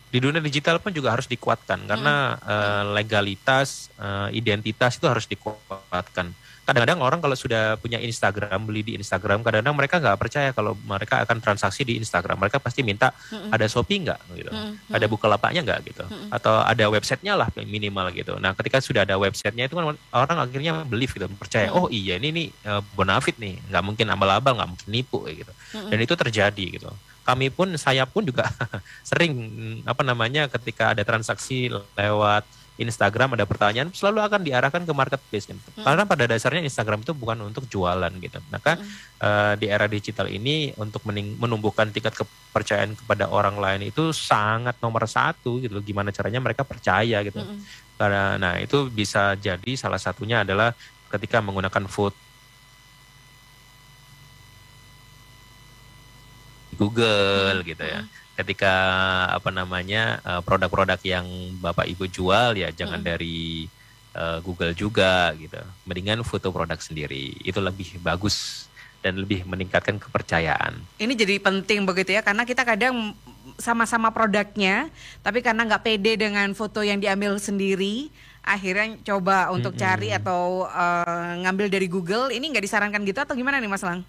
di 0.07 0.23
dunia 0.23 0.39
digital 0.39 0.79
pun 0.79 0.95
juga 0.95 1.11
harus 1.11 1.27
dikuatkan 1.27 1.83
karena 1.83 2.39
hmm. 2.39 2.47
uh, 2.47 2.83
legalitas, 2.95 3.91
uh, 3.99 4.31
identitas 4.31 4.95
itu 4.95 5.09
harus 5.09 5.27
dikuatkan 5.27 6.31
kadang-kadang 6.63 6.99
orang 7.03 7.19
kalau 7.19 7.35
sudah 7.35 7.75
punya 7.75 7.99
Instagram 7.99 8.63
beli 8.63 8.87
di 8.87 8.93
Instagram 8.95 9.43
kadang-kadang 9.43 9.75
mereka 9.75 9.99
nggak 9.99 10.15
percaya 10.15 10.49
kalau 10.55 10.79
mereka 10.87 11.19
akan 11.27 11.43
transaksi 11.43 11.83
di 11.83 11.99
Instagram 11.99 12.39
mereka 12.39 12.63
pasti 12.63 12.87
minta 12.87 13.11
mm-hmm. 13.11 13.51
ada 13.51 13.65
Shopee 13.67 13.99
nggak 13.99 14.19
gitu 14.39 14.51
mm-hmm. 14.51 14.95
ada 14.95 15.05
Bukalamaknya 15.11 15.61
nggak 15.67 15.79
gitu 15.91 16.03
mm-hmm. 16.07 16.31
atau 16.31 16.63
ada 16.63 16.85
websitenya 16.87 17.35
lah 17.35 17.51
minimal 17.67 18.07
gitu 18.15 18.39
nah 18.39 18.55
ketika 18.55 18.79
sudah 18.79 19.03
ada 19.03 19.19
websitenya 19.19 19.67
itu 19.67 19.75
kan 19.75 19.91
orang 20.15 20.37
akhirnya 20.39 20.87
beli 20.87 21.03
gitu 21.03 21.27
percaya 21.35 21.67
mm-hmm. 21.67 21.83
oh 21.83 21.91
iya 21.91 22.15
ini 22.15 22.31
nih 22.31 22.47
uh, 22.63 22.79
bonafit 22.95 23.35
nih 23.35 23.59
nggak 23.67 23.83
mungkin 23.83 24.05
abal-abal 24.07 24.55
nggak 24.55 24.69
mungkin 24.71 24.87
nipu 24.87 25.19
gitu 25.27 25.51
mm-hmm. 25.51 25.91
dan 25.91 25.97
itu 25.99 26.13
terjadi 26.15 26.65
gitu 26.79 26.89
kami 27.27 27.51
pun 27.51 27.75
saya 27.75 28.07
pun 28.07 28.23
juga 28.23 28.47
sering 29.09 29.35
apa 29.83 30.03
namanya 30.03 30.47
ketika 30.47 30.95
ada 30.95 31.03
transaksi 31.03 31.67
lewat 31.99 32.47
Instagram 32.73 33.37
ada 33.37 33.45
pertanyaan 33.45 33.93
selalu 33.93 34.25
akan 34.25 34.41
diarahkan 34.41 34.81
ke 34.81 34.93
marketplace 34.97 35.45
gitu. 35.45 35.61
Hmm. 35.77 35.85
Karena 35.85 36.03
pada 36.09 36.25
dasarnya 36.25 36.65
Instagram 36.65 37.05
itu 37.05 37.13
bukan 37.13 37.45
untuk 37.45 37.69
jualan 37.69 38.09
gitu. 38.17 38.41
Maka 38.49 38.81
hmm. 38.81 38.89
uh, 39.21 39.53
di 39.61 39.69
era 39.69 39.85
digital 39.85 40.25
ini 40.25 40.73
untuk 40.81 41.05
menumbuhkan 41.37 41.93
tingkat 41.93 42.17
kepercayaan 42.17 42.97
kepada 42.97 43.29
orang 43.29 43.61
lain 43.61 43.93
itu 43.93 44.09
sangat 44.09 44.73
nomor 44.81 45.05
satu 45.05 45.61
gitu. 45.61 45.77
Gimana 45.85 46.09
caranya 46.09 46.41
mereka 46.41 46.65
percaya 46.65 47.21
gitu. 47.21 47.37
Hmm. 47.37 47.61
Karena 47.93 48.41
nah 48.41 48.57
itu 48.57 48.89
bisa 48.89 49.37
jadi 49.37 49.77
salah 49.77 50.01
satunya 50.01 50.41
adalah 50.41 50.73
ketika 51.13 51.45
menggunakan 51.45 51.85
food 51.85 52.17
Google 56.73 57.61
hmm. 57.61 57.69
gitu 57.69 57.85
ya. 57.85 58.01
Hmm 58.01 58.22
ketika 58.33 58.73
apa 59.29 59.49
namanya 59.53 60.21
eh, 60.25 60.41
produk-produk 60.41 60.99
yang 61.05 61.25
bapak 61.61 61.85
ibu 61.89 62.09
jual 62.09 62.57
ya 62.57 62.73
jangan 62.73 63.01
hmm. 63.01 63.09
dari 63.13 63.69
uh, 64.17 64.41
Google 64.41 64.73
juga 64.73 65.33
gitu 65.37 65.61
mendingan 65.85 66.25
foto 66.25 66.49
produk 66.49 66.77
sendiri 66.77 67.33
itu 67.45 67.57
lebih 67.61 67.97
bagus 68.01 68.65
dan 69.05 69.19
lebih 69.19 69.45
meningkatkan 69.45 70.01
kepercayaan 70.01 70.81
ini 70.97 71.13
jadi 71.13 71.37
penting 71.37 71.85
begitu 71.85 72.17
ya 72.17 72.21
karena 72.25 72.41
kita 72.45 72.65
kadang 72.65 73.13
sama-sama 73.59 74.09
produknya, 74.09 74.89
tapi 75.21 75.43
karena 75.43 75.67
nggak 75.67 75.83
pede 75.83 76.15
dengan 76.15 76.47
foto 76.55 76.81
yang 76.81 76.97
diambil 76.97 77.35
sendiri, 77.37 78.09
akhirnya 78.41 78.97
coba 79.03 79.51
untuk 79.51 79.75
mm 79.75 79.79
-hmm. 79.79 79.91
cari 79.91 80.09
atau 80.15 80.65
uh, 80.67 81.33
ngambil 81.43 81.67
dari 81.69 81.87
Google. 81.91 82.31
Ini 82.31 82.43
nggak 82.43 82.63
disarankan 82.63 83.03
gitu 83.03 83.19
atau 83.19 83.35
gimana 83.35 83.59
nih 83.59 83.69
Mas 83.69 83.83
Lang? 83.83 84.01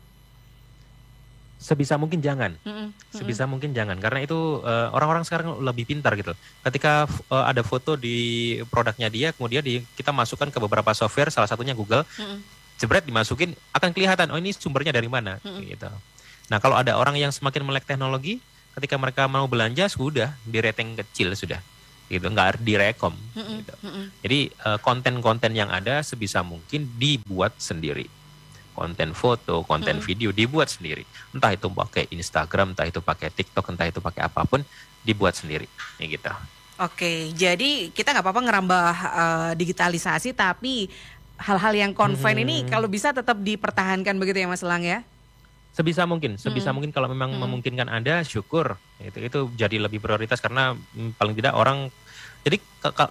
Sebisa 1.64 1.96
mungkin 1.96 2.20
jangan, 2.20 2.53
mm-hmm. 2.61 3.09
sebisa 3.09 3.48
mungkin 3.48 3.72
jangan, 3.72 3.96
karena 3.96 4.20
itu 4.20 4.61
uh, 4.61 4.92
orang-orang 4.92 5.24
sekarang 5.24 5.57
lebih 5.64 5.88
pintar 5.88 6.12
gitu. 6.12 6.37
Ketika 6.61 7.09
uh, 7.33 7.48
ada 7.48 7.64
foto 7.64 7.96
di 7.96 8.61
produknya 8.68 9.09
dia, 9.09 9.33
kemudian 9.33 9.64
di, 9.64 9.81
kita 9.96 10.12
masukkan 10.12 10.53
ke 10.53 10.61
beberapa 10.61 10.92
software, 10.92 11.33
salah 11.33 11.48
satunya 11.48 11.72
Google, 11.72 12.05
mm-hmm. 12.05 12.38
jebret 12.77 13.09
dimasukin, 13.09 13.57
akan 13.72 13.96
kelihatan, 13.96 14.29
oh 14.29 14.37
ini 14.37 14.53
sumbernya 14.53 14.92
dari 14.92 15.09
mana, 15.09 15.40
mm-hmm. 15.40 15.62
gitu. 15.72 15.88
Nah 16.53 16.61
kalau 16.61 16.77
ada 16.77 17.00
orang 17.00 17.16
yang 17.16 17.33
semakin 17.33 17.64
melek 17.64 17.88
teknologi, 17.88 18.44
ketika 18.77 19.00
mereka 19.00 19.24
mau 19.24 19.48
belanja 19.48 19.88
sudah 19.88 20.37
di 20.44 20.61
rating 20.61 21.00
kecil 21.00 21.33
sudah, 21.33 21.64
gitu, 22.12 22.29
nggak 22.29 22.61
direkom. 22.61 23.16
Mm-hmm. 23.33 23.57
Gitu. 23.64 23.74
Mm-hmm. 23.81 24.05
Jadi 24.20 24.40
uh, 24.68 24.79
konten-konten 24.85 25.57
yang 25.57 25.72
ada 25.72 26.05
sebisa 26.05 26.44
mungkin 26.44 26.92
dibuat 27.00 27.57
sendiri 27.57 28.05
konten 28.74 29.14
foto, 29.14 29.62
konten 29.62 30.02
hmm. 30.02 30.04
video 30.04 30.30
dibuat 30.34 30.68
sendiri. 30.68 31.06
Entah 31.30 31.54
itu 31.54 31.70
pakai 31.70 32.10
Instagram, 32.10 32.74
entah 32.74 32.84
itu 32.90 32.98
pakai 32.98 33.30
TikTok, 33.30 33.70
entah 33.70 33.87
itu 33.87 34.02
pakai 34.02 34.26
apa 34.26 34.42
pun, 34.42 34.60
dibuat 35.06 35.38
sendiri. 35.38 35.70
Ini 36.02 36.18
gitu. 36.18 36.34
Oke, 36.82 37.30
jadi 37.38 37.94
kita 37.94 38.10
nggak 38.10 38.24
apa-apa 38.26 38.42
ngerambah 38.50 38.94
uh, 39.14 39.52
digitalisasi, 39.54 40.34
tapi 40.34 40.90
hal-hal 41.38 41.74
yang 41.74 41.92
konven 41.94 42.34
hmm. 42.34 42.44
ini 42.46 42.56
kalau 42.66 42.90
bisa 42.90 43.14
tetap 43.14 43.38
dipertahankan 43.38 44.18
begitu 44.18 44.42
ya 44.42 44.50
Mas 44.50 44.66
Lang 44.66 44.82
ya? 44.82 45.06
Sebisa 45.74 46.06
mungkin, 46.06 46.34
sebisa 46.38 46.70
hmm. 46.70 46.74
mungkin 46.74 46.90
kalau 46.90 47.06
memang 47.10 47.34
hmm. 47.34 47.40
memungkinkan 47.46 47.87
Anda, 47.87 48.26
syukur. 48.26 48.78
Itu 48.98 49.18
itu 49.22 49.38
jadi 49.54 49.78
lebih 49.82 50.02
prioritas 50.02 50.42
karena 50.42 50.74
hmm, 50.74 51.14
paling 51.14 51.34
tidak 51.38 51.54
orang 51.54 51.90
jadi 52.44 52.61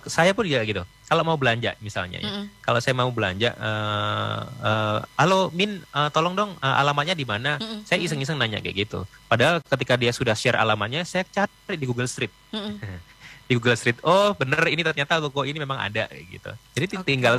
saya 0.06 0.32
pun 0.38 0.46
juga 0.46 0.62
gitu. 0.62 0.86
Kalau 1.10 1.26
mau 1.26 1.34
belanja 1.34 1.74
misalnya, 1.82 2.22
mm 2.22 2.26
-hmm. 2.30 2.46
ya, 2.46 2.62
kalau 2.62 2.80
saya 2.82 2.94
mau 2.94 3.10
belanja, 3.10 3.50
uh, 3.58 4.42
uh, 4.62 5.00
halo 5.18 5.50
Min, 5.50 5.82
uh, 5.90 6.10
tolong 6.14 6.38
dong 6.38 6.54
uh, 6.62 6.76
alamatnya 6.78 7.18
di 7.18 7.26
mana? 7.26 7.58
Mm 7.58 7.66
-hmm. 7.66 7.80
Saya 7.82 8.00
iseng-iseng 8.06 8.38
nanya 8.38 8.62
kayak 8.62 8.86
gitu. 8.86 9.10
Padahal 9.26 9.58
ketika 9.66 9.98
dia 9.98 10.14
sudah 10.14 10.38
share 10.38 10.58
alamatnya, 10.58 11.02
saya 11.02 11.26
cari 11.26 11.82
di 11.82 11.86
Google 11.90 12.06
Street. 12.06 12.30
Mm 12.54 12.78
-hmm. 12.78 12.98
di 13.50 13.54
Google 13.58 13.76
Street, 13.76 14.00
oh 14.06 14.38
bener 14.38 14.62
ini 14.70 14.86
ternyata 14.86 15.20
toko 15.20 15.44
ini 15.44 15.58
memang 15.58 15.82
ada 15.82 16.08
gitu. 16.14 16.54
Jadi 16.78 16.86
okay. 16.94 17.04
tinggal 17.04 17.36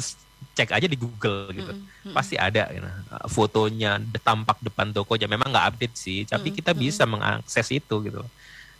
cek 0.54 0.74
aja 0.74 0.86
di 0.90 0.98
Google 0.98 1.54
gitu, 1.54 1.72
mm 1.72 2.10
-hmm. 2.10 2.14
pasti 2.14 2.34
ada 2.34 2.68
gitu. 2.74 2.90
fotonya, 3.30 4.02
tampak 4.20 4.58
depan 4.60 4.90
tokonya. 4.90 5.30
Memang 5.30 5.54
nggak 5.54 5.66
update 5.74 5.94
sih, 5.94 6.26
tapi 6.26 6.50
mm 6.50 6.58
-hmm. 6.58 6.58
kita 6.58 6.72
bisa 6.74 7.02
mengakses 7.06 7.66
itu 7.70 7.94
gitu. 8.02 8.22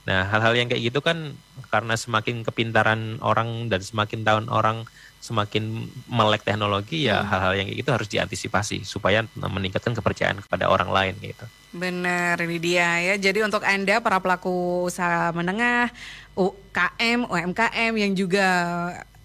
Nah, 0.05 0.29
hal-hal 0.29 0.53
yang 0.53 0.69
kayak 0.69 0.93
gitu 0.93 1.01
kan 1.01 1.33
karena 1.73 1.97
semakin 1.97 2.45
kepintaran 2.45 3.17
orang 3.25 3.73
dan 3.73 3.81
semakin 3.81 4.21
tahun 4.21 4.47
orang 4.53 4.85
semakin 5.25 5.89
melek 6.05 6.45
teknologi 6.45 7.09
ya 7.09 7.25
hmm. 7.25 7.29
hal-hal 7.33 7.53
yang 7.57 7.67
kayak 7.73 7.81
gitu 7.81 7.91
harus 7.97 8.09
diantisipasi 8.13 8.85
supaya 8.85 9.25
meningkatkan 9.41 9.97
kepercayaan 9.97 10.45
kepada 10.45 10.69
orang 10.69 10.93
lain 10.93 11.17
gitu. 11.25 11.49
Benar, 11.73 12.37
ini 12.45 12.61
dia 12.61 13.01
ya. 13.01 13.15
Jadi 13.17 13.41
untuk 13.41 13.65
Anda 13.65 14.05
para 14.05 14.21
pelaku 14.21 14.85
usaha 14.93 15.33
menengah, 15.33 15.89
UKM, 16.37 17.25
UMKM 17.33 17.93
yang 17.97 18.13
juga 18.13 18.49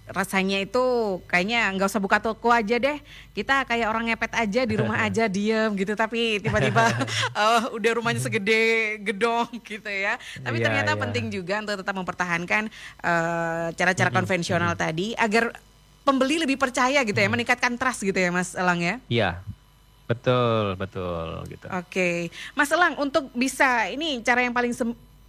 rasanya 0.10 0.60
itu 0.62 1.18
kayaknya 1.30 1.70
nggak 1.78 1.90
usah 1.90 2.02
buka 2.02 2.18
toko 2.20 2.50
aja 2.50 2.76
deh. 2.82 2.98
Kita 3.34 3.64
kayak 3.64 3.88
orang 3.88 4.10
ngepet 4.10 4.34
aja 4.36 4.62
di 4.66 4.76
rumah 4.76 4.98
aja 5.08 5.30
diem 5.30 5.72
gitu. 5.78 5.94
Tapi 5.94 6.42
tiba-tiba 6.42 6.90
uh, 7.38 7.70
udah 7.78 7.92
rumahnya 7.98 8.22
segede 8.22 8.98
gedong 9.06 9.50
gitu 9.72 9.90
ya. 9.90 10.18
Tapi 10.42 10.58
yeah, 10.60 10.66
ternyata 10.66 10.92
yeah. 10.94 11.02
penting 11.02 11.26
juga 11.30 11.62
untuk 11.62 11.78
tetap 11.80 11.96
mempertahankan 11.96 12.64
eh, 13.02 13.68
cara-cara 13.78 14.10
konvensional 14.10 14.74
mm 14.74 14.78
-hmm. 14.78 14.86
tadi 14.86 15.08
agar 15.16 15.54
pembeli 16.04 16.42
lebih 16.42 16.58
percaya 16.58 17.06
gitu 17.06 17.18
ya 17.18 17.30
meningkatkan 17.30 17.78
trust 17.78 18.02
gitu 18.02 18.18
ya 18.18 18.34
Mas 18.34 18.58
Elang 18.58 18.82
ya? 18.82 18.98
Iya 19.08 19.32
betul 20.10 20.74
betul 20.74 21.46
gitu. 21.54 21.70
Oke. 21.70 21.86
Okay. 21.86 22.18
Mas 22.58 22.74
Elang 22.74 22.98
untuk 22.98 23.30
bisa 23.38 23.86
ini 23.94 24.26
cara 24.26 24.42
yang 24.42 24.58
paling 24.58 24.74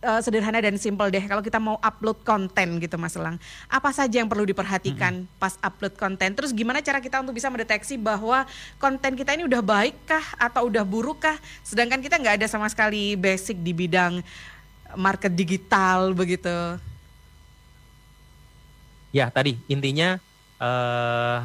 uh, 0.04 0.20
sederhana 0.20 0.60
dan 0.60 0.76
simpel 0.80 1.08
deh 1.12 1.22
kalau 1.24 1.44
kita 1.44 1.60
mau 1.60 1.76
upload 1.80 2.20
konten 2.24 2.80
gitu 2.80 2.96
Mas 2.96 3.16
Elang. 3.16 3.36
Apa 3.68 3.92
saja 3.92 4.20
yang 4.20 4.28
perlu 4.28 4.44
diperhatikan 4.48 5.24
hmm. 5.24 5.38
pas 5.40 5.56
upload 5.60 5.94
konten? 5.96 6.32
Terus 6.36 6.50
gimana 6.52 6.80
cara 6.80 6.98
kita 7.00 7.20
untuk 7.20 7.36
bisa 7.36 7.48
mendeteksi 7.52 8.00
bahwa 8.00 8.44
konten 8.80 9.16
kita 9.16 9.36
ini 9.36 9.44
udah 9.46 9.62
baik 9.62 9.96
kah 10.08 10.24
atau 10.40 10.68
udah 10.68 10.84
buruk 10.84 11.24
kah? 11.24 11.36
Sedangkan 11.64 12.00
kita 12.00 12.16
nggak 12.16 12.40
ada 12.40 12.46
sama 12.48 12.68
sekali 12.68 13.14
basic 13.16 13.60
di 13.60 13.72
bidang 13.76 14.24
market 14.96 15.32
digital 15.32 16.16
begitu. 16.16 16.80
Ya, 19.10 19.26
tadi 19.26 19.58
intinya 19.66 20.22
uh, 20.62 21.42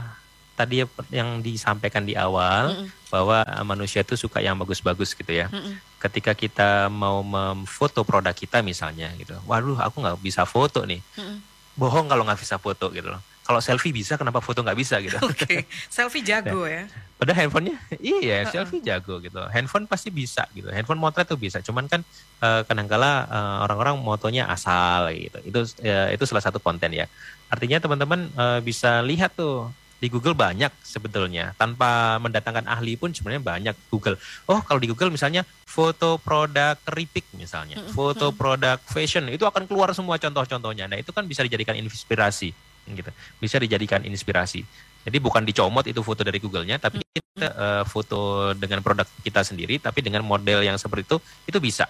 tadi 0.56 0.88
yang 1.12 1.44
disampaikan 1.44 2.08
di 2.08 2.16
awal 2.16 2.72
mm 2.72 2.78
-mm. 2.82 2.88
bahwa 3.12 3.44
manusia 3.68 4.02
itu 4.02 4.16
suka 4.16 4.40
yang 4.40 4.56
bagus-bagus 4.56 5.12
gitu 5.14 5.32
ya. 5.32 5.52
Mm 5.52 5.62
-mm 5.62 5.76
ketika 6.06 6.38
kita 6.38 6.70
mau 6.94 7.26
memfoto 7.26 8.06
produk 8.06 8.38
kita 8.38 8.62
misalnya 8.62 9.10
gitu, 9.18 9.34
waduh 9.50 9.74
aku 9.82 10.06
nggak 10.06 10.22
bisa 10.22 10.46
foto 10.46 10.86
nih, 10.86 11.02
mm 11.18 11.58
bohong 11.76 12.08
kalau 12.08 12.24
nggak 12.24 12.40
bisa 12.40 12.56
foto 12.56 12.88
gitu 12.88 13.12
loh. 13.12 13.20
Kalau 13.44 13.60
selfie 13.60 13.92
bisa, 13.92 14.16
kenapa 14.16 14.40
foto 14.40 14.64
nggak 14.64 14.80
bisa 14.80 14.96
gitu? 15.04 15.20
Oke, 15.28 15.44
okay. 15.44 15.60
selfie 15.92 16.24
jago 16.24 16.64
ya. 16.64 16.88
Padahal 17.20 17.46
handphonenya, 17.46 17.76
iya 18.00 18.48
selfie 18.48 18.80
jago 18.80 19.20
gitu. 19.20 19.44
Handphone 19.52 19.84
pasti 19.84 20.08
bisa 20.08 20.48
gitu. 20.56 20.72
Handphone 20.72 21.04
motret 21.04 21.28
tuh 21.28 21.36
bisa. 21.36 21.60
Cuman 21.60 21.92
kan 21.92 22.00
uh, 22.40 22.64
kadangkala 22.64 23.28
uh, 23.28 23.58
orang-orang 23.68 24.00
motonya 24.00 24.48
asal 24.48 25.12
gitu. 25.12 25.38
Itu 25.44 25.60
uh, 25.84 26.16
itu 26.16 26.24
salah 26.24 26.48
satu 26.48 26.64
konten 26.64 26.96
ya. 26.96 27.12
Artinya 27.52 27.84
teman-teman 27.84 28.32
uh, 28.40 28.64
bisa 28.64 29.04
lihat 29.04 29.36
tuh 29.36 29.68
di 29.96 30.12
Google 30.12 30.36
banyak 30.36 30.70
sebetulnya 30.84 31.56
tanpa 31.56 32.20
mendatangkan 32.20 32.68
ahli 32.68 33.00
pun 33.00 33.16
sebenarnya 33.16 33.44
banyak 33.44 33.76
Google. 33.88 34.20
Oh 34.46 34.60
kalau 34.60 34.80
di 34.80 34.92
Google 34.92 35.10
misalnya 35.10 35.48
foto 35.64 36.20
produk 36.20 36.76
keripik 36.84 37.28
misalnya, 37.36 37.80
foto 37.96 38.36
produk 38.36 38.80
fashion 38.84 39.28
itu 39.32 39.48
akan 39.48 39.68
keluar 39.68 39.96
semua 39.96 40.20
contoh-contohnya. 40.20 40.92
Nah 40.92 41.00
itu 41.00 41.16
kan 41.16 41.24
bisa 41.24 41.44
dijadikan 41.44 41.76
inspirasi, 41.80 42.52
gitu. 42.92 43.12
Bisa 43.40 43.56
dijadikan 43.60 44.04
inspirasi. 44.04 44.64
Jadi 45.06 45.18
bukan 45.22 45.46
dicomot 45.46 45.86
itu 45.86 46.02
foto 46.02 46.26
dari 46.26 46.42
Google-nya, 46.42 46.82
tapi 46.82 47.06
kita 47.06 47.46
uh, 47.54 47.84
foto 47.86 48.52
dengan 48.58 48.82
produk 48.82 49.06
kita 49.22 49.46
sendiri, 49.46 49.78
tapi 49.78 50.02
dengan 50.02 50.26
model 50.26 50.66
yang 50.66 50.82
seperti 50.82 51.06
itu, 51.06 51.18
itu 51.46 51.58
bisa 51.62 51.86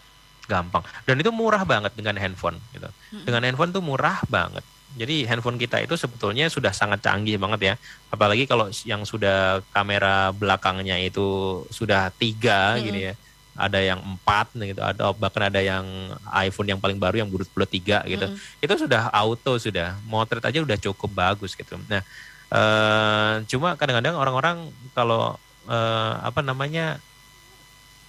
gampang. 0.45 0.83
Dan 1.07 1.23
itu 1.23 1.31
murah 1.31 1.63
banget 1.63 1.95
dengan 1.95 2.19
handphone. 2.19 2.59
Gitu. 2.75 2.89
Dengan 3.23 3.47
handphone 3.47 3.71
tuh 3.71 3.81
murah 3.81 4.19
banget 4.27 4.61
jadi 4.95 5.27
handphone 5.27 5.59
kita 5.59 5.83
itu 5.83 5.99
sebetulnya 5.99 6.47
sudah 6.47 6.71
sangat 6.71 7.03
canggih 7.03 7.35
banget 7.35 7.61
ya. 7.61 7.73
Apalagi 8.07 8.47
kalau 8.47 8.71
yang 8.87 9.03
sudah 9.03 9.59
kamera 9.75 10.31
belakangnya 10.31 10.95
itu 11.03 11.61
sudah 11.67 12.09
tiga 12.15 12.75
hmm. 12.75 12.81
gini 12.81 13.01
ya. 13.11 13.13
Ada 13.55 13.79
yang 13.79 14.03
empat 14.03 14.51
gitu, 14.51 14.83
ada 14.83 15.15
bahkan 15.15 15.47
ada 15.47 15.63
yang 15.63 15.87
iPhone 16.27 16.67
yang 16.67 16.79
paling 16.79 16.99
baru 16.99 17.23
yang 17.23 17.31
bulat-bulat 17.31 17.71
tiga 17.71 18.03
gitu. 18.03 18.27
Hmm. 18.27 18.35
Itu 18.59 18.75
sudah 18.75 19.07
auto 19.15 19.55
sudah, 19.55 19.95
motret 20.03 20.43
aja 20.43 20.59
udah 20.59 20.75
cukup 20.75 21.07
bagus 21.15 21.55
gitu. 21.55 21.79
Nah, 21.87 22.03
uh, 22.51 23.39
cuma 23.47 23.79
kadang-kadang 23.79 24.19
orang-orang 24.19 24.75
kalau 24.91 25.39
uh, 25.71 26.13
apa 26.19 26.43
namanya 26.43 26.99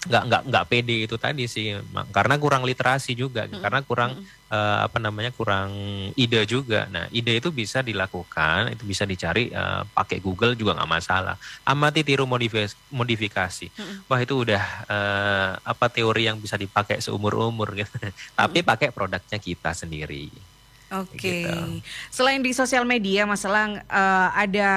nggak 0.07 0.23
nggak 0.31 0.42
nggak 0.49 0.64
pede 0.71 0.97
itu 1.05 1.16
tadi 1.19 1.45
sih 1.51 1.75
karena 2.14 2.35
kurang 2.38 2.62
literasi 2.62 3.12
juga 3.19 3.45
hmm. 3.47 3.61
karena 3.61 3.81
kurang 3.83 4.11
hmm. 4.16 4.51
uh, 4.51 4.79
apa 4.87 4.99
namanya 5.03 5.31
kurang 5.35 5.71
ide 6.14 6.42
juga 6.47 6.87
nah 6.88 7.11
ide 7.11 7.42
itu 7.42 7.51
bisa 7.51 7.83
dilakukan 7.83 8.73
itu 8.73 8.87
bisa 8.87 9.03
dicari 9.03 9.51
uh, 9.51 9.83
pakai 9.83 10.23
Google 10.23 10.55
juga 10.55 10.79
nggak 10.79 10.90
masalah 10.90 11.37
amati 11.66 12.07
tiru 12.07 12.25
modifikasi, 12.25 12.75
modifikasi. 12.95 13.66
Hmm. 13.75 14.07
wah 14.07 14.21
itu 14.23 14.35
udah 14.47 14.64
uh, 14.87 15.51
apa 15.61 15.87
teori 15.90 16.31
yang 16.31 16.38
bisa 16.38 16.55
dipakai 16.55 17.03
seumur 17.03 17.35
umur 17.37 17.75
gitu 17.75 17.92
tapi 18.38 18.62
hmm. 18.62 18.69
pakai 18.69 18.88
produknya 18.95 19.38
kita 19.42 19.75
sendiri 19.75 20.56
Oke. 20.87 21.18
Okay. 21.18 21.42
Gitu. 21.42 21.83
Selain 22.14 22.38
di 22.38 22.55
sosial 22.55 22.87
media, 22.87 23.27
Mas 23.27 23.42
Elang 23.42 23.83
uh, 23.90 24.29
ada 24.31 24.70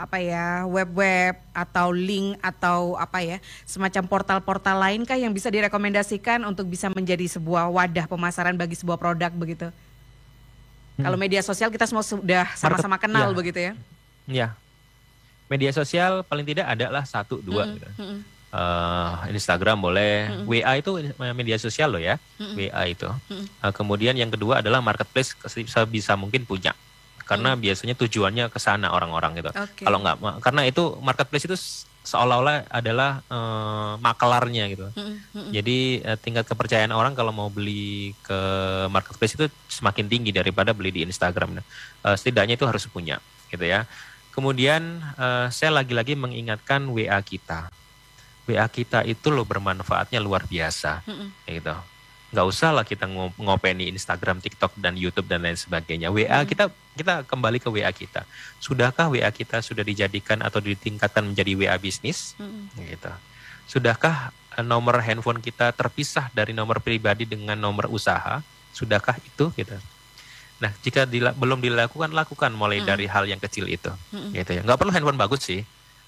apa 0.00 0.16
ya 0.16 0.64
web-web 0.64 1.36
atau 1.52 1.92
link 1.92 2.40
atau 2.40 2.96
apa 2.96 3.20
ya 3.20 3.36
semacam 3.68 4.08
portal-portal 4.08 4.76
lain 4.80 5.04
kah 5.04 5.20
yang 5.20 5.36
bisa 5.36 5.52
direkomendasikan 5.52 6.40
untuk 6.48 6.64
bisa 6.72 6.88
menjadi 6.88 7.28
sebuah 7.28 7.68
wadah 7.68 8.08
pemasaran 8.08 8.56
bagi 8.56 8.72
sebuah 8.72 8.96
produk 8.96 9.32
begitu? 9.36 9.68
Hmm. 10.96 11.04
Kalau 11.04 11.18
media 11.20 11.44
sosial 11.44 11.68
kita 11.68 11.84
semua 11.84 12.06
sudah 12.06 12.48
sama-sama 12.56 12.96
kenal 12.96 13.28
ya. 13.30 13.36
begitu 13.36 13.58
ya? 13.60 13.72
Ya. 14.24 14.48
Media 15.52 15.76
sosial 15.76 16.24
paling 16.24 16.48
tidak 16.48 16.72
ada 16.72 16.88
lah 16.88 17.04
satu 17.04 17.44
dua. 17.44 17.68
Hmm. 17.68 17.74
Gitu. 17.76 17.88
Hmm 18.00 18.33
uh, 18.54 19.26
Instagram 19.28 19.82
boleh, 19.82 20.30
mm 20.30 20.34
-hmm. 20.46 20.62
WA 20.62 20.72
itu 20.78 20.90
media 21.34 21.58
sosial 21.58 21.90
loh 21.90 22.02
ya, 22.02 22.16
mm 22.38 22.46
-hmm. 22.46 22.54
WA 22.54 22.82
itu. 22.86 23.10
Mm 23.10 23.34
-hmm. 23.34 23.46
uh, 23.66 23.72
kemudian 23.74 24.14
yang 24.14 24.30
kedua 24.30 24.62
adalah 24.62 24.78
marketplace 24.78 25.34
bisa 25.34 25.82
bisa 25.84 26.12
mungkin 26.14 26.46
punya, 26.46 26.72
karena 27.26 27.52
mm 27.52 27.56
-hmm. 27.58 27.64
biasanya 27.66 27.94
tujuannya 27.98 28.44
ke 28.48 28.58
sana 28.62 28.94
orang-orang 28.94 29.42
gitu. 29.42 29.50
Okay. 29.50 29.84
Kalau 29.84 29.98
nggak, 29.98 30.16
karena 30.38 30.62
itu 30.70 30.82
marketplace 31.02 31.44
itu 31.50 31.56
seolah-olah 32.04 32.68
adalah 32.68 33.24
uh, 33.32 33.96
makelarnya 33.98 34.64
gitu. 34.70 34.86
Mm 34.94 35.14
-hmm. 35.18 35.50
Jadi 35.50 35.78
uh, 36.06 36.18
tingkat 36.20 36.46
kepercayaan 36.46 36.94
orang 36.94 37.18
kalau 37.18 37.34
mau 37.34 37.50
beli 37.50 38.14
ke 38.22 38.38
marketplace 38.92 39.34
itu 39.34 39.46
semakin 39.66 40.06
tinggi 40.06 40.30
daripada 40.30 40.70
beli 40.70 40.94
di 40.94 41.00
Instagram. 41.02 41.58
Uh, 42.04 42.14
setidaknya 42.14 42.54
itu 42.54 42.68
harus 42.68 42.86
punya, 42.86 43.18
gitu 43.50 43.66
ya. 43.66 43.88
Kemudian 44.34 44.98
uh, 45.14 45.46
saya 45.54 45.70
lagi-lagi 45.70 46.18
mengingatkan 46.18 46.90
WA 46.90 47.18
kita. 47.22 47.70
WA 48.44 48.66
kita 48.68 49.02
itu 49.08 49.32
loh 49.32 49.48
bermanfaatnya 49.48 50.20
luar 50.20 50.44
biasa, 50.44 51.04
mm 51.04 51.14
-hmm. 51.14 51.28
gitu 51.48 51.76
nggak 52.34 52.50
usah 52.50 52.74
lah 52.74 52.82
kita 52.82 53.06
ngopeni 53.38 53.94
Instagram, 53.94 54.42
TikTok 54.42 54.74
dan 54.82 54.98
YouTube 54.98 55.30
dan 55.30 55.46
lain 55.46 55.54
sebagainya. 55.54 56.10
WA 56.10 56.42
hmm. 56.42 56.50
kita 56.50 56.64
kita 56.98 57.14
kembali 57.30 57.62
ke 57.62 57.70
WA 57.70 57.94
kita. 57.94 58.26
Sudahkah 58.58 59.06
WA 59.06 59.30
kita 59.30 59.62
sudah 59.62 59.86
dijadikan 59.86 60.42
atau 60.42 60.58
ditingkatkan 60.58 61.22
menjadi 61.22 61.54
WA 61.54 61.78
bisnis? 61.78 62.34
Hmm. 62.34 62.66
Gitu. 62.74 63.12
Sudahkah 63.70 64.34
eh, 64.58 64.66
nomor 64.66 64.98
handphone 64.98 65.38
kita 65.38 65.70
terpisah 65.70 66.26
dari 66.34 66.50
nomor 66.50 66.82
pribadi 66.82 67.22
dengan 67.22 67.54
nomor 67.54 67.86
usaha? 67.86 68.42
Sudahkah 68.74 69.14
itu 69.22 69.54
gitu? 69.54 69.78
Nah, 70.58 70.74
jika 70.82 71.06
dila 71.06 71.30
belum 71.38 71.62
dilakukan, 71.62 72.10
lakukan 72.10 72.50
mulai 72.50 72.82
hmm. 72.82 72.88
dari 72.90 73.06
hal 73.06 73.30
yang 73.30 73.38
kecil 73.38 73.70
itu, 73.70 73.94
hmm. 74.10 74.34
gitu 74.34 74.58
ya. 74.58 74.60
Nggak 74.66 74.78
perlu 74.82 74.90
handphone 74.90 75.18
bagus 75.22 75.46
sih 75.46 75.62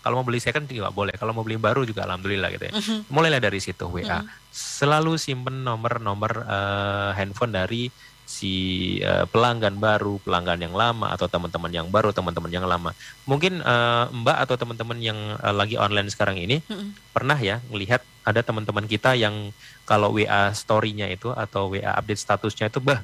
kalau 0.07 0.23
mau 0.23 0.27
beli 0.31 0.39
second 0.39 0.71
juga 0.71 0.95
boleh. 0.95 1.19
Kalau 1.19 1.35
mau 1.35 1.43
beli 1.43 1.59
baru 1.59 1.83
juga 1.83 2.07
alhamdulillah 2.07 2.55
gitu 2.55 2.71
ya. 2.71 2.73
Mm-hmm. 2.79 2.99
Mulailah 3.11 3.43
dari 3.43 3.59
situ 3.59 3.91
WA. 3.91 4.23
Mm-hmm. 4.23 4.55
Selalu 4.55 5.19
simpen 5.19 5.67
nomor-nomor 5.67 6.47
uh, 6.47 7.11
handphone 7.19 7.51
dari 7.51 7.91
si 8.23 8.55
uh, 9.03 9.27
pelanggan 9.27 9.75
baru, 9.83 10.23
pelanggan 10.23 10.63
yang 10.63 10.79
lama 10.79 11.11
atau 11.11 11.27
teman-teman 11.27 11.75
yang 11.75 11.91
baru, 11.91 12.15
teman-teman 12.15 12.55
yang 12.55 12.71
lama. 12.71 12.95
Mungkin 13.27 13.67
uh, 13.67 14.07
Mbak 14.15 14.39
atau 14.47 14.55
teman-teman 14.55 14.99
yang 15.03 15.19
uh, 15.43 15.51
lagi 15.51 15.75
online 15.75 16.07
sekarang 16.07 16.39
ini 16.39 16.63
mm-hmm. 16.63 17.11
pernah 17.11 17.39
ya 17.43 17.59
melihat 17.67 17.99
ada 18.23 18.47
teman-teman 18.47 18.87
kita 18.87 19.19
yang 19.19 19.51
kalau 19.91 20.15
WA 20.15 20.55
story-nya 20.55 21.11
itu 21.11 21.35
atau 21.35 21.75
WA 21.75 21.91
update 21.99 22.23
statusnya 22.23 22.71
itu 22.71 22.79
bah 22.79 23.03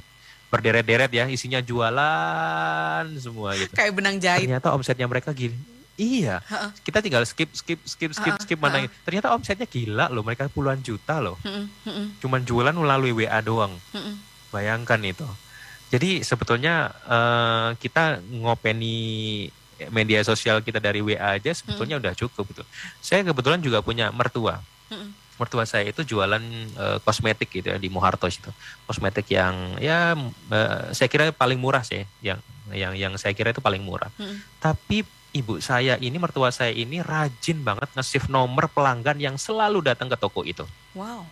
berderet-deret 0.54 1.10
ya 1.10 1.26
isinya 1.26 1.58
jualan 1.58 3.10
semua 3.18 3.58
gitu. 3.58 3.74
Kayak 3.74 3.90
benang 3.98 4.22
jahit. 4.22 4.46
Ternyata 4.46 4.70
omsetnya 4.70 5.10
mereka 5.10 5.34
gini 5.34 5.81
Iya, 6.00 6.40
uh-uh. 6.40 6.72
kita 6.88 7.04
tinggal 7.04 7.20
skip, 7.28 7.52
skip, 7.52 7.76
skip, 7.84 8.16
skip, 8.16 8.32
uh-uh. 8.32 8.40
skip 8.40 8.56
mana. 8.56 8.88
Uh-uh. 8.88 9.04
Ternyata 9.04 9.36
omsetnya 9.36 9.68
gila 9.68 10.08
loh, 10.08 10.24
mereka 10.24 10.48
puluhan 10.48 10.80
juta 10.80 11.20
loh. 11.20 11.36
Uh-uh. 11.44 11.68
Uh-uh. 11.84 12.06
Cuman 12.24 12.40
jualan 12.48 12.72
melalui 12.72 13.12
WA 13.12 13.38
doang. 13.44 13.76
Uh-uh. 13.92 14.16
Bayangkan 14.48 15.00
itu. 15.04 15.28
Jadi 15.92 16.24
sebetulnya 16.24 16.88
uh, 17.04 17.76
kita 17.76 18.24
ngopeni 18.24 18.96
media 19.92 20.24
sosial 20.24 20.64
kita 20.64 20.80
dari 20.80 21.04
WA 21.04 21.36
aja 21.36 21.52
sebetulnya 21.52 22.00
uh-uh. 22.00 22.08
udah 22.08 22.14
cukup 22.16 22.44
gitu. 22.56 22.64
Saya 23.04 23.20
kebetulan 23.28 23.60
juga 23.60 23.84
punya 23.84 24.08
mertua. 24.08 24.64
Uh-uh. 24.88 25.12
Mertua 25.36 25.68
saya 25.68 25.92
itu 25.92 26.00
jualan 26.08 26.40
uh, 26.80 26.98
kosmetik 27.04 27.52
gitu 27.52 27.68
ya 27.68 27.76
di 27.76 27.92
Muharto 27.92 28.24
itu. 28.32 28.48
Kosmetik 28.88 29.28
yang 29.28 29.76
ya 29.76 30.16
uh, 30.16 30.88
saya 30.96 31.08
kira 31.12 31.28
paling 31.36 31.60
murah 31.60 31.84
sih, 31.84 32.08
yang 32.24 32.40
yang 32.72 32.96
yang 32.96 33.12
saya 33.20 33.36
kira 33.36 33.52
itu 33.52 33.60
paling 33.60 33.84
murah. 33.84 34.08
Uh-uh. 34.16 34.40
Tapi 34.56 35.04
ibu 35.32 35.58
saya 35.58 35.96
ini, 35.98 36.16
mertua 36.20 36.52
saya 36.52 36.72
ini 36.72 37.00
rajin 37.00 37.64
banget 37.64 37.88
nge-save 37.96 38.28
nomor 38.28 38.68
pelanggan 38.68 39.16
yang 39.16 39.36
selalu 39.40 39.80
datang 39.80 40.12
ke 40.12 40.16
toko 40.16 40.44
itu. 40.44 40.64
Wow. 40.92 41.24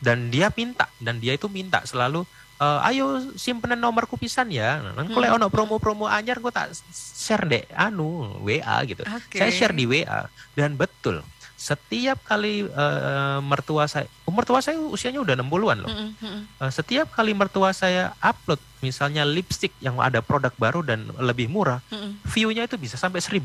Dan 0.00 0.32
dia 0.32 0.52
minta, 0.52 0.88
dan 0.98 1.20
dia 1.20 1.36
itu 1.36 1.48
minta 1.48 1.80
selalu, 1.84 2.24
e, 2.60 2.66
ayo 2.92 3.32
simpenan 3.36 3.80
nomor 3.80 4.04
kupisan 4.08 4.50
ya. 4.52 4.80
Nah, 4.80 5.06
kalau 5.08 5.28
hmm. 5.28 5.36
ono 5.40 5.46
promo-promo 5.52 6.08
anyar 6.08 6.40
gue 6.40 6.52
tak 6.52 6.76
share 6.92 7.44
deh, 7.48 7.64
anu 7.72 8.36
WA 8.42 8.76
gitu. 8.84 9.04
Okay. 9.04 9.40
Saya 9.40 9.52
share 9.52 9.74
di 9.76 9.84
WA 9.88 10.28
dan 10.56 10.76
betul 10.76 11.24
setiap 11.62 12.18
kali 12.26 12.66
uh, 12.66 13.38
mertua 13.38 13.86
saya, 13.86 14.10
mertua 14.26 14.58
saya 14.58 14.82
usianya 14.82 15.22
udah 15.22 15.38
60-an 15.38 15.78
loh. 15.78 15.90
Mm 15.94 16.10
-hmm. 16.18 16.38
uh, 16.58 16.72
setiap 16.74 17.06
kali 17.14 17.38
mertua 17.38 17.70
saya 17.70 18.18
upload 18.18 18.58
misalnya 18.82 19.22
lipstick 19.22 19.70
yang 19.78 19.94
ada 20.02 20.18
produk 20.18 20.50
baru 20.58 20.82
dan 20.82 21.06
lebih 21.22 21.46
murah, 21.46 21.78
mm 21.86 21.94
-hmm. 21.94 22.12
view-nya 22.26 22.66
itu 22.66 22.74
bisa 22.74 22.98
sampai 22.98 23.22
1.500 23.22 23.38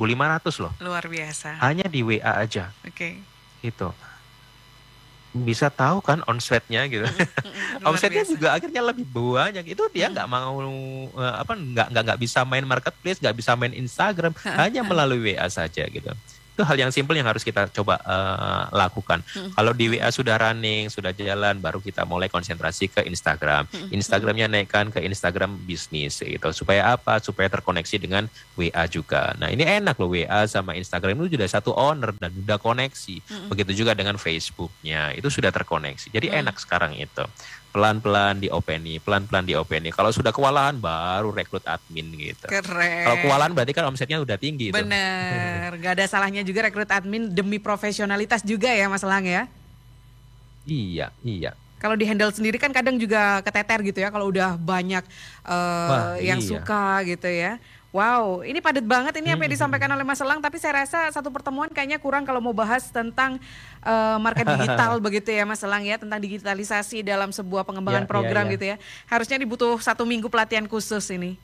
loh. 0.65 0.74
Luar 0.82 1.05
biasa. 1.05 1.61
Hanya 1.61 1.86
di 1.86 2.01
WA 2.01 2.41
aja. 2.41 2.74
Oke. 2.82 3.22
Okay. 3.61 3.70
Itu. 3.70 3.93
Bisa 5.38 5.70
tahu 5.70 6.01
kan 6.01 6.26
omsetnya 6.26 6.89
gitu. 6.89 7.05
Mm 7.05 7.22
-hmm. 7.22 7.86
omsetnya 7.93 8.26
biasa. 8.26 8.34
juga 8.34 8.47
akhirnya 8.57 8.82
lebih 8.82 9.05
banyak. 9.13 9.78
Itu 9.78 9.93
dia 9.93 10.09
nggak 10.09 10.26
mm 10.26 10.34
-hmm. 10.34 10.49
mau 10.49 10.57
uh, 11.22 11.36
apa 11.38 11.53
nggak 11.53 11.93
nggak 11.93 12.03
nggak 12.09 12.20
bisa 12.26 12.41
main 12.49 12.65
marketplace, 12.65 13.22
nggak 13.22 13.38
bisa 13.38 13.53
main 13.53 13.78
Instagram, 13.78 14.34
hanya 14.57 14.82
melalui 14.82 15.38
WA 15.38 15.45
saja 15.53 15.86
gitu 15.86 16.09
itu 16.58 16.66
hal 16.66 16.74
yang 16.74 16.89
simpel 16.89 17.14
yang 17.14 17.30
harus 17.30 17.45
kita 17.45 17.70
coba 17.70 18.01
uh, 18.01 18.66
lakukan. 18.74 19.22
Hmm. 19.30 19.53
Kalau 19.53 19.78
di 19.78 19.93
WA 19.93 20.10
sudah 20.10 20.41
running, 20.41 20.89
sudah 20.89 21.14
jalan, 21.14 21.62
baru 21.62 21.78
kita 21.78 22.01
mulai 22.10 22.34
konsentrasi 22.34 22.89
ke 22.89 23.05
Instagram. 23.05 23.70
Hmm. 23.70 23.93
Instagramnya 23.93 24.49
naikkan 24.49 24.89
ke 24.89 25.05
Instagram 25.05 25.53
bisnis 25.70 26.18
gitu. 26.18 26.49
Supaya 26.49 26.97
apa? 26.97 27.22
Supaya 27.22 27.45
terkoneksi 27.45 28.01
dengan 28.01 28.26
WA 28.58 28.89
juga. 28.89 29.38
Nah 29.38 29.53
ini 29.53 29.62
enak 29.62 30.01
loh 30.01 30.10
WA 30.10 30.49
sama 30.49 30.74
Instagram 30.74 31.14
itu 31.30 31.38
sudah 31.38 31.45
satu 31.45 31.78
owner 31.78 32.18
dan 32.18 32.34
sudah 32.34 32.58
koneksi. 32.58 33.16
Hmm. 33.30 33.53
Begitu 33.53 33.86
juga 33.86 33.93
dengan 33.93 34.18
Facebooknya 34.18 35.14
itu 35.14 35.30
sudah 35.30 35.53
terkoneksi. 35.53 36.10
Jadi 36.10 36.34
hmm. 36.34 36.41
enak 36.41 36.58
sekarang 36.58 36.97
itu 36.97 37.22
pelan-pelan 37.78 38.42
diopeni, 38.42 38.98
pelan-pelan 38.98 39.46
diopeni. 39.46 39.94
Kalau 39.94 40.10
sudah 40.10 40.34
kewalahan 40.34 40.82
baru 40.82 41.30
rekrut 41.30 41.62
admin 41.70 42.10
gitu. 42.18 42.50
Keren. 42.50 43.06
Kalau 43.06 43.18
kewalahan 43.22 43.54
berarti 43.54 43.70
kan 43.78 43.86
omsetnya 43.86 44.18
udah 44.18 44.34
tinggi. 44.34 44.74
Bener, 44.74 45.78
gak 45.78 46.02
ada 46.02 46.10
salahnya 46.10 46.42
juga 46.42 46.66
rekrut 46.66 46.90
admin 46.90 47.30
demi 47.30 47.62
profesionalitas 47.62 48.42
juga 48.42 48.74
ya 48.74 48.90
Mas 48.90 49.06
Lang 49.06 49.30
ya. 49.30 49.46
Iya, 50.66 51.14
iya. 51.22 51.54
Kalau 51.78 51.94
di 51.94 52.10
handle 52.10 52.34
sendiri 52.34 52.58
kan 52.58 52.74
kadang 52.74 52.98
juga 52.98 53.46
keteter 53.46 53.86
gitu 53.86 54.02
ya 54.02 54.10
kalau 54.10 54.34
udah 54.34 54.58
banyak 54.58 55.06
uh, 55.46 56.18
Wah, 56.18 56.18
yang 56.18 56.42
iya. 56.42 56.50
suka 56.50 57.06
gitu 57.06 57.30
ya. 57.30 57.62
Wow, 57.98 58.45
ini 58.45 58.62
padat 58.62 58.86
banget 58.86 59.18
ini 59.18 59.34
apa 59.34 59.41
yang 59.41 59.50
hmm. 59.50 59.58
disampaikan 59.58 59.89
oleh 59.89 60.06
Mas 60.06 60.22
Elang, 60.22 60.38
tapi 60.38 60.62
saya 60.62 60.86
rasa 60.86 61.10
satu 61.10 61.34
pertemuan 61.34 61.66
kayaknya 61.66 61.98
kurang 61.98 62.30
kalau 62.30 62.38
mau 62.38 62.54
bahas 62.54 62.93
tentang 62.93 63.41
uh, 63.82 64.22
market 64.22 64.45
digital 64.54 65.02
begitu 65.02 65.34
ya 65.34 65.50
Mas 65.50 65.66
Elang 65.66 65.82
ya, 65.82 65.98
tentang 65.98 66.22
digitalisasi 66.22 67.02
dalam 67.02 67.34
sebuah 67.34 67.66
pengembangan 67.66 68.06
ya, 68.06 68.10
program 68.10 68.45
ya, 68.45 68.50
ya. 68.50 68.54
gitu 68.54 68.66
ya. 68.70 68.76
Harusnya 69.10 69.41
dibutuh 69.41 69.82
satu 69.82 70.06
minggu 70.06 70.30
pelatihan 70.30 70.70
khusus 70.70 71.10
ini. 71.10 71.41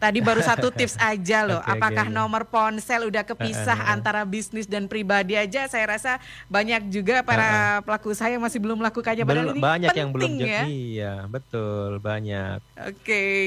Tadi 0.00 0.18
baru 0.24 0.40
satu 0.40 0.72
tips 0.72 0.96
aja 0.96 1.44
loh. 1.44 1.60
okay, 1.62 1.76
Apakah 1.76 2.08
okay, 2.08 2.16
nomor 2.16 2.48
ponsel 2.48 3.04
udah 3.04 3.20
kepisah 3.20 3.76
uh, 3.76 3.84
uh, 3.84 3.94
antara 3.94 4.24
bisnis 4.24 4.64
dan 4.64 4.88
pribadi 4.88 5.36
aja? 5.36 5.68
Saya 5.68 5.92
rasa 5.92 6.16
banyak 6.48 6.88
juga 6.88 7.20
para 7.20 7.44
uh, 7.44 7.78
pelaku 7.84 8.16
usaha 8.16 8.32
yang 8.32 8.40
masih 8.40 8.64
belum 8.64 8.80
melakukannya. 8.80 9.28
Padahal 9.28 9.52
ini 9.52 9.60
banyak 9.60 9.92
yang 9.92 10.08
belum 10.08 10.32
ya. 10.40 10.64
Iya, 10.64 11.14
betul, 11.28 12.00
banyak. 12.00 12.64
Oke. 12.80 13.04
Okay. 13.04 13.42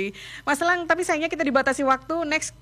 Mas 0.45 0.61
Lang, 0.61 0.85
tapi 0.85 1.01
sayangnya 1.01 1.33
kita 1.33 1.41
dibatasi 1.41 1.81
waktu. 1.81 2.21
Next 2.29 2.53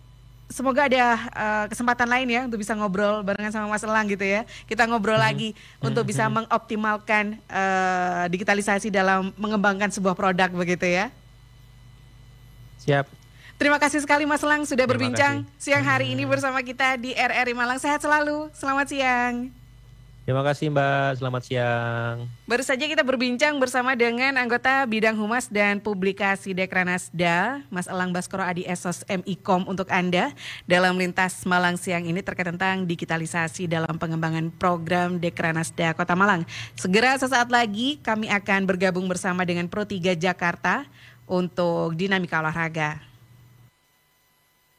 semoga 0.52 0.88
ada 0.88 1.04
uh, 1.32 1.66
kesempatan 1.72 2.08
lain 2.08 2.28
ya 2.28 2.42
untuk 2.48 2.60
bisa 2.60 2.76
ngobrol 2.76 3.24
barengan 3.24 3.56
sama 3.56 3.68
Mas 3.72 3.84
Elang 3.84 4.08
gitu 4.08 4.24
ya. 4.24 4.48
Kita 4.72 4.88
ngobrol 4.88 5.20
hmm. 5.20 5.28
lagi 5.28 5.50
hmm. 5.52 5.88
untuk 5.92 6.08
bisa 6.08 6.28
hmm. 6.28 6.48
mengoptimalkan 6.48 7.36
uh, 7.52 8.24
digitalisasi 8.32 8.88
dalam 8.88 9.36
mengembangkan 9.36 9.92
sebuah 9.92 10.16
produk 10.16 10.48
begitu 10.52 10.88
ya. 10.88 11.12
Siap. 12.88 13.21
Terima 13.62 13.78
kasih 13.78 14.02
sekali 14.02 14.26
Mas 14.26 14.42
Lang 14.42 14.66
sudah 14.66 14.90
Terima 14.90 14.98
berbincang 14.98 15.46
kasih. 15.46 15.62
siang 15.62 15.86
hari 15.86 16.18
ini 16.18 16.26
bersama 16.26 16.66
kita 16.66 16.98
di 16.98 17.14
RRI 17.14 17.54
Malang. 17.54 17.78
Sehat 17.78 18.02
selalu. 18.02 18.50
Selamat 18.58 18.90
siang. 18.90 19.54
Terima 20.26 20.42
kasih 20.42 20.74
Mbak, 20.74 21.22
selamat 21.22 21.42
siang. 21.46 22.26
Baru 22.50 22.66
saja 22.66 22.82
kita 22.90 23.06
berbincang 23.06 23.62
bersama 23.62 23.94
dengan 23.94 24.34
anggota 24.42 24.82
Bidang 24.90 25.14
Humas 25.14 25.46
dan 25.46 25.78
Publikasi 25.78 26.58
Dekranasda, 26.58 27.62
Mas 27.70 27.86
Elang 27.86 28.10
Baskoro 28.10 28.42
Adi 28.42 28.66
Esos 28.66 29.06
MIKOM 29.06 29.70
untuk 29.70 29.94
Anda 29.94 30.34
dalam 30.66 30.98
lintas 30.98 31.46
Malang 31.46 31.78
siang 31.78 32.02
ini 32.02 32.26
terkait 32.26 32.50
tentang 32.50 32.90
digitalisasi 32.90 33.70
dalam 33.70 34.02
pengembangan 34.02 34.50
program 34.58 35.22
Dekranasda 35.22 35.94
Kota 35.94 36.18
Malang. 36.18 36.50
Segera 36.74 37.14
sesaat 37.14 37.54
lagi 37.54 38.02
kami 38.02 38.26
akan 38.26 38.66
bergabung 38.66 39.06
bersama 39.06 39.46
dengan 39.46 39.70
Pro 39.70 39.86
3 39.86 40.18
Jakarta 40.18 40.90
untuk 41.30 41.94
dinamika 41.94 42.42
olahraga. 42.42 43.11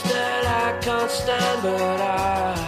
that 0.00 0.46
I 0.46 0.78
can't 0.80 1.10
stand, 1.10 1.62
but 1.62 2.00
I. 2.00 2.61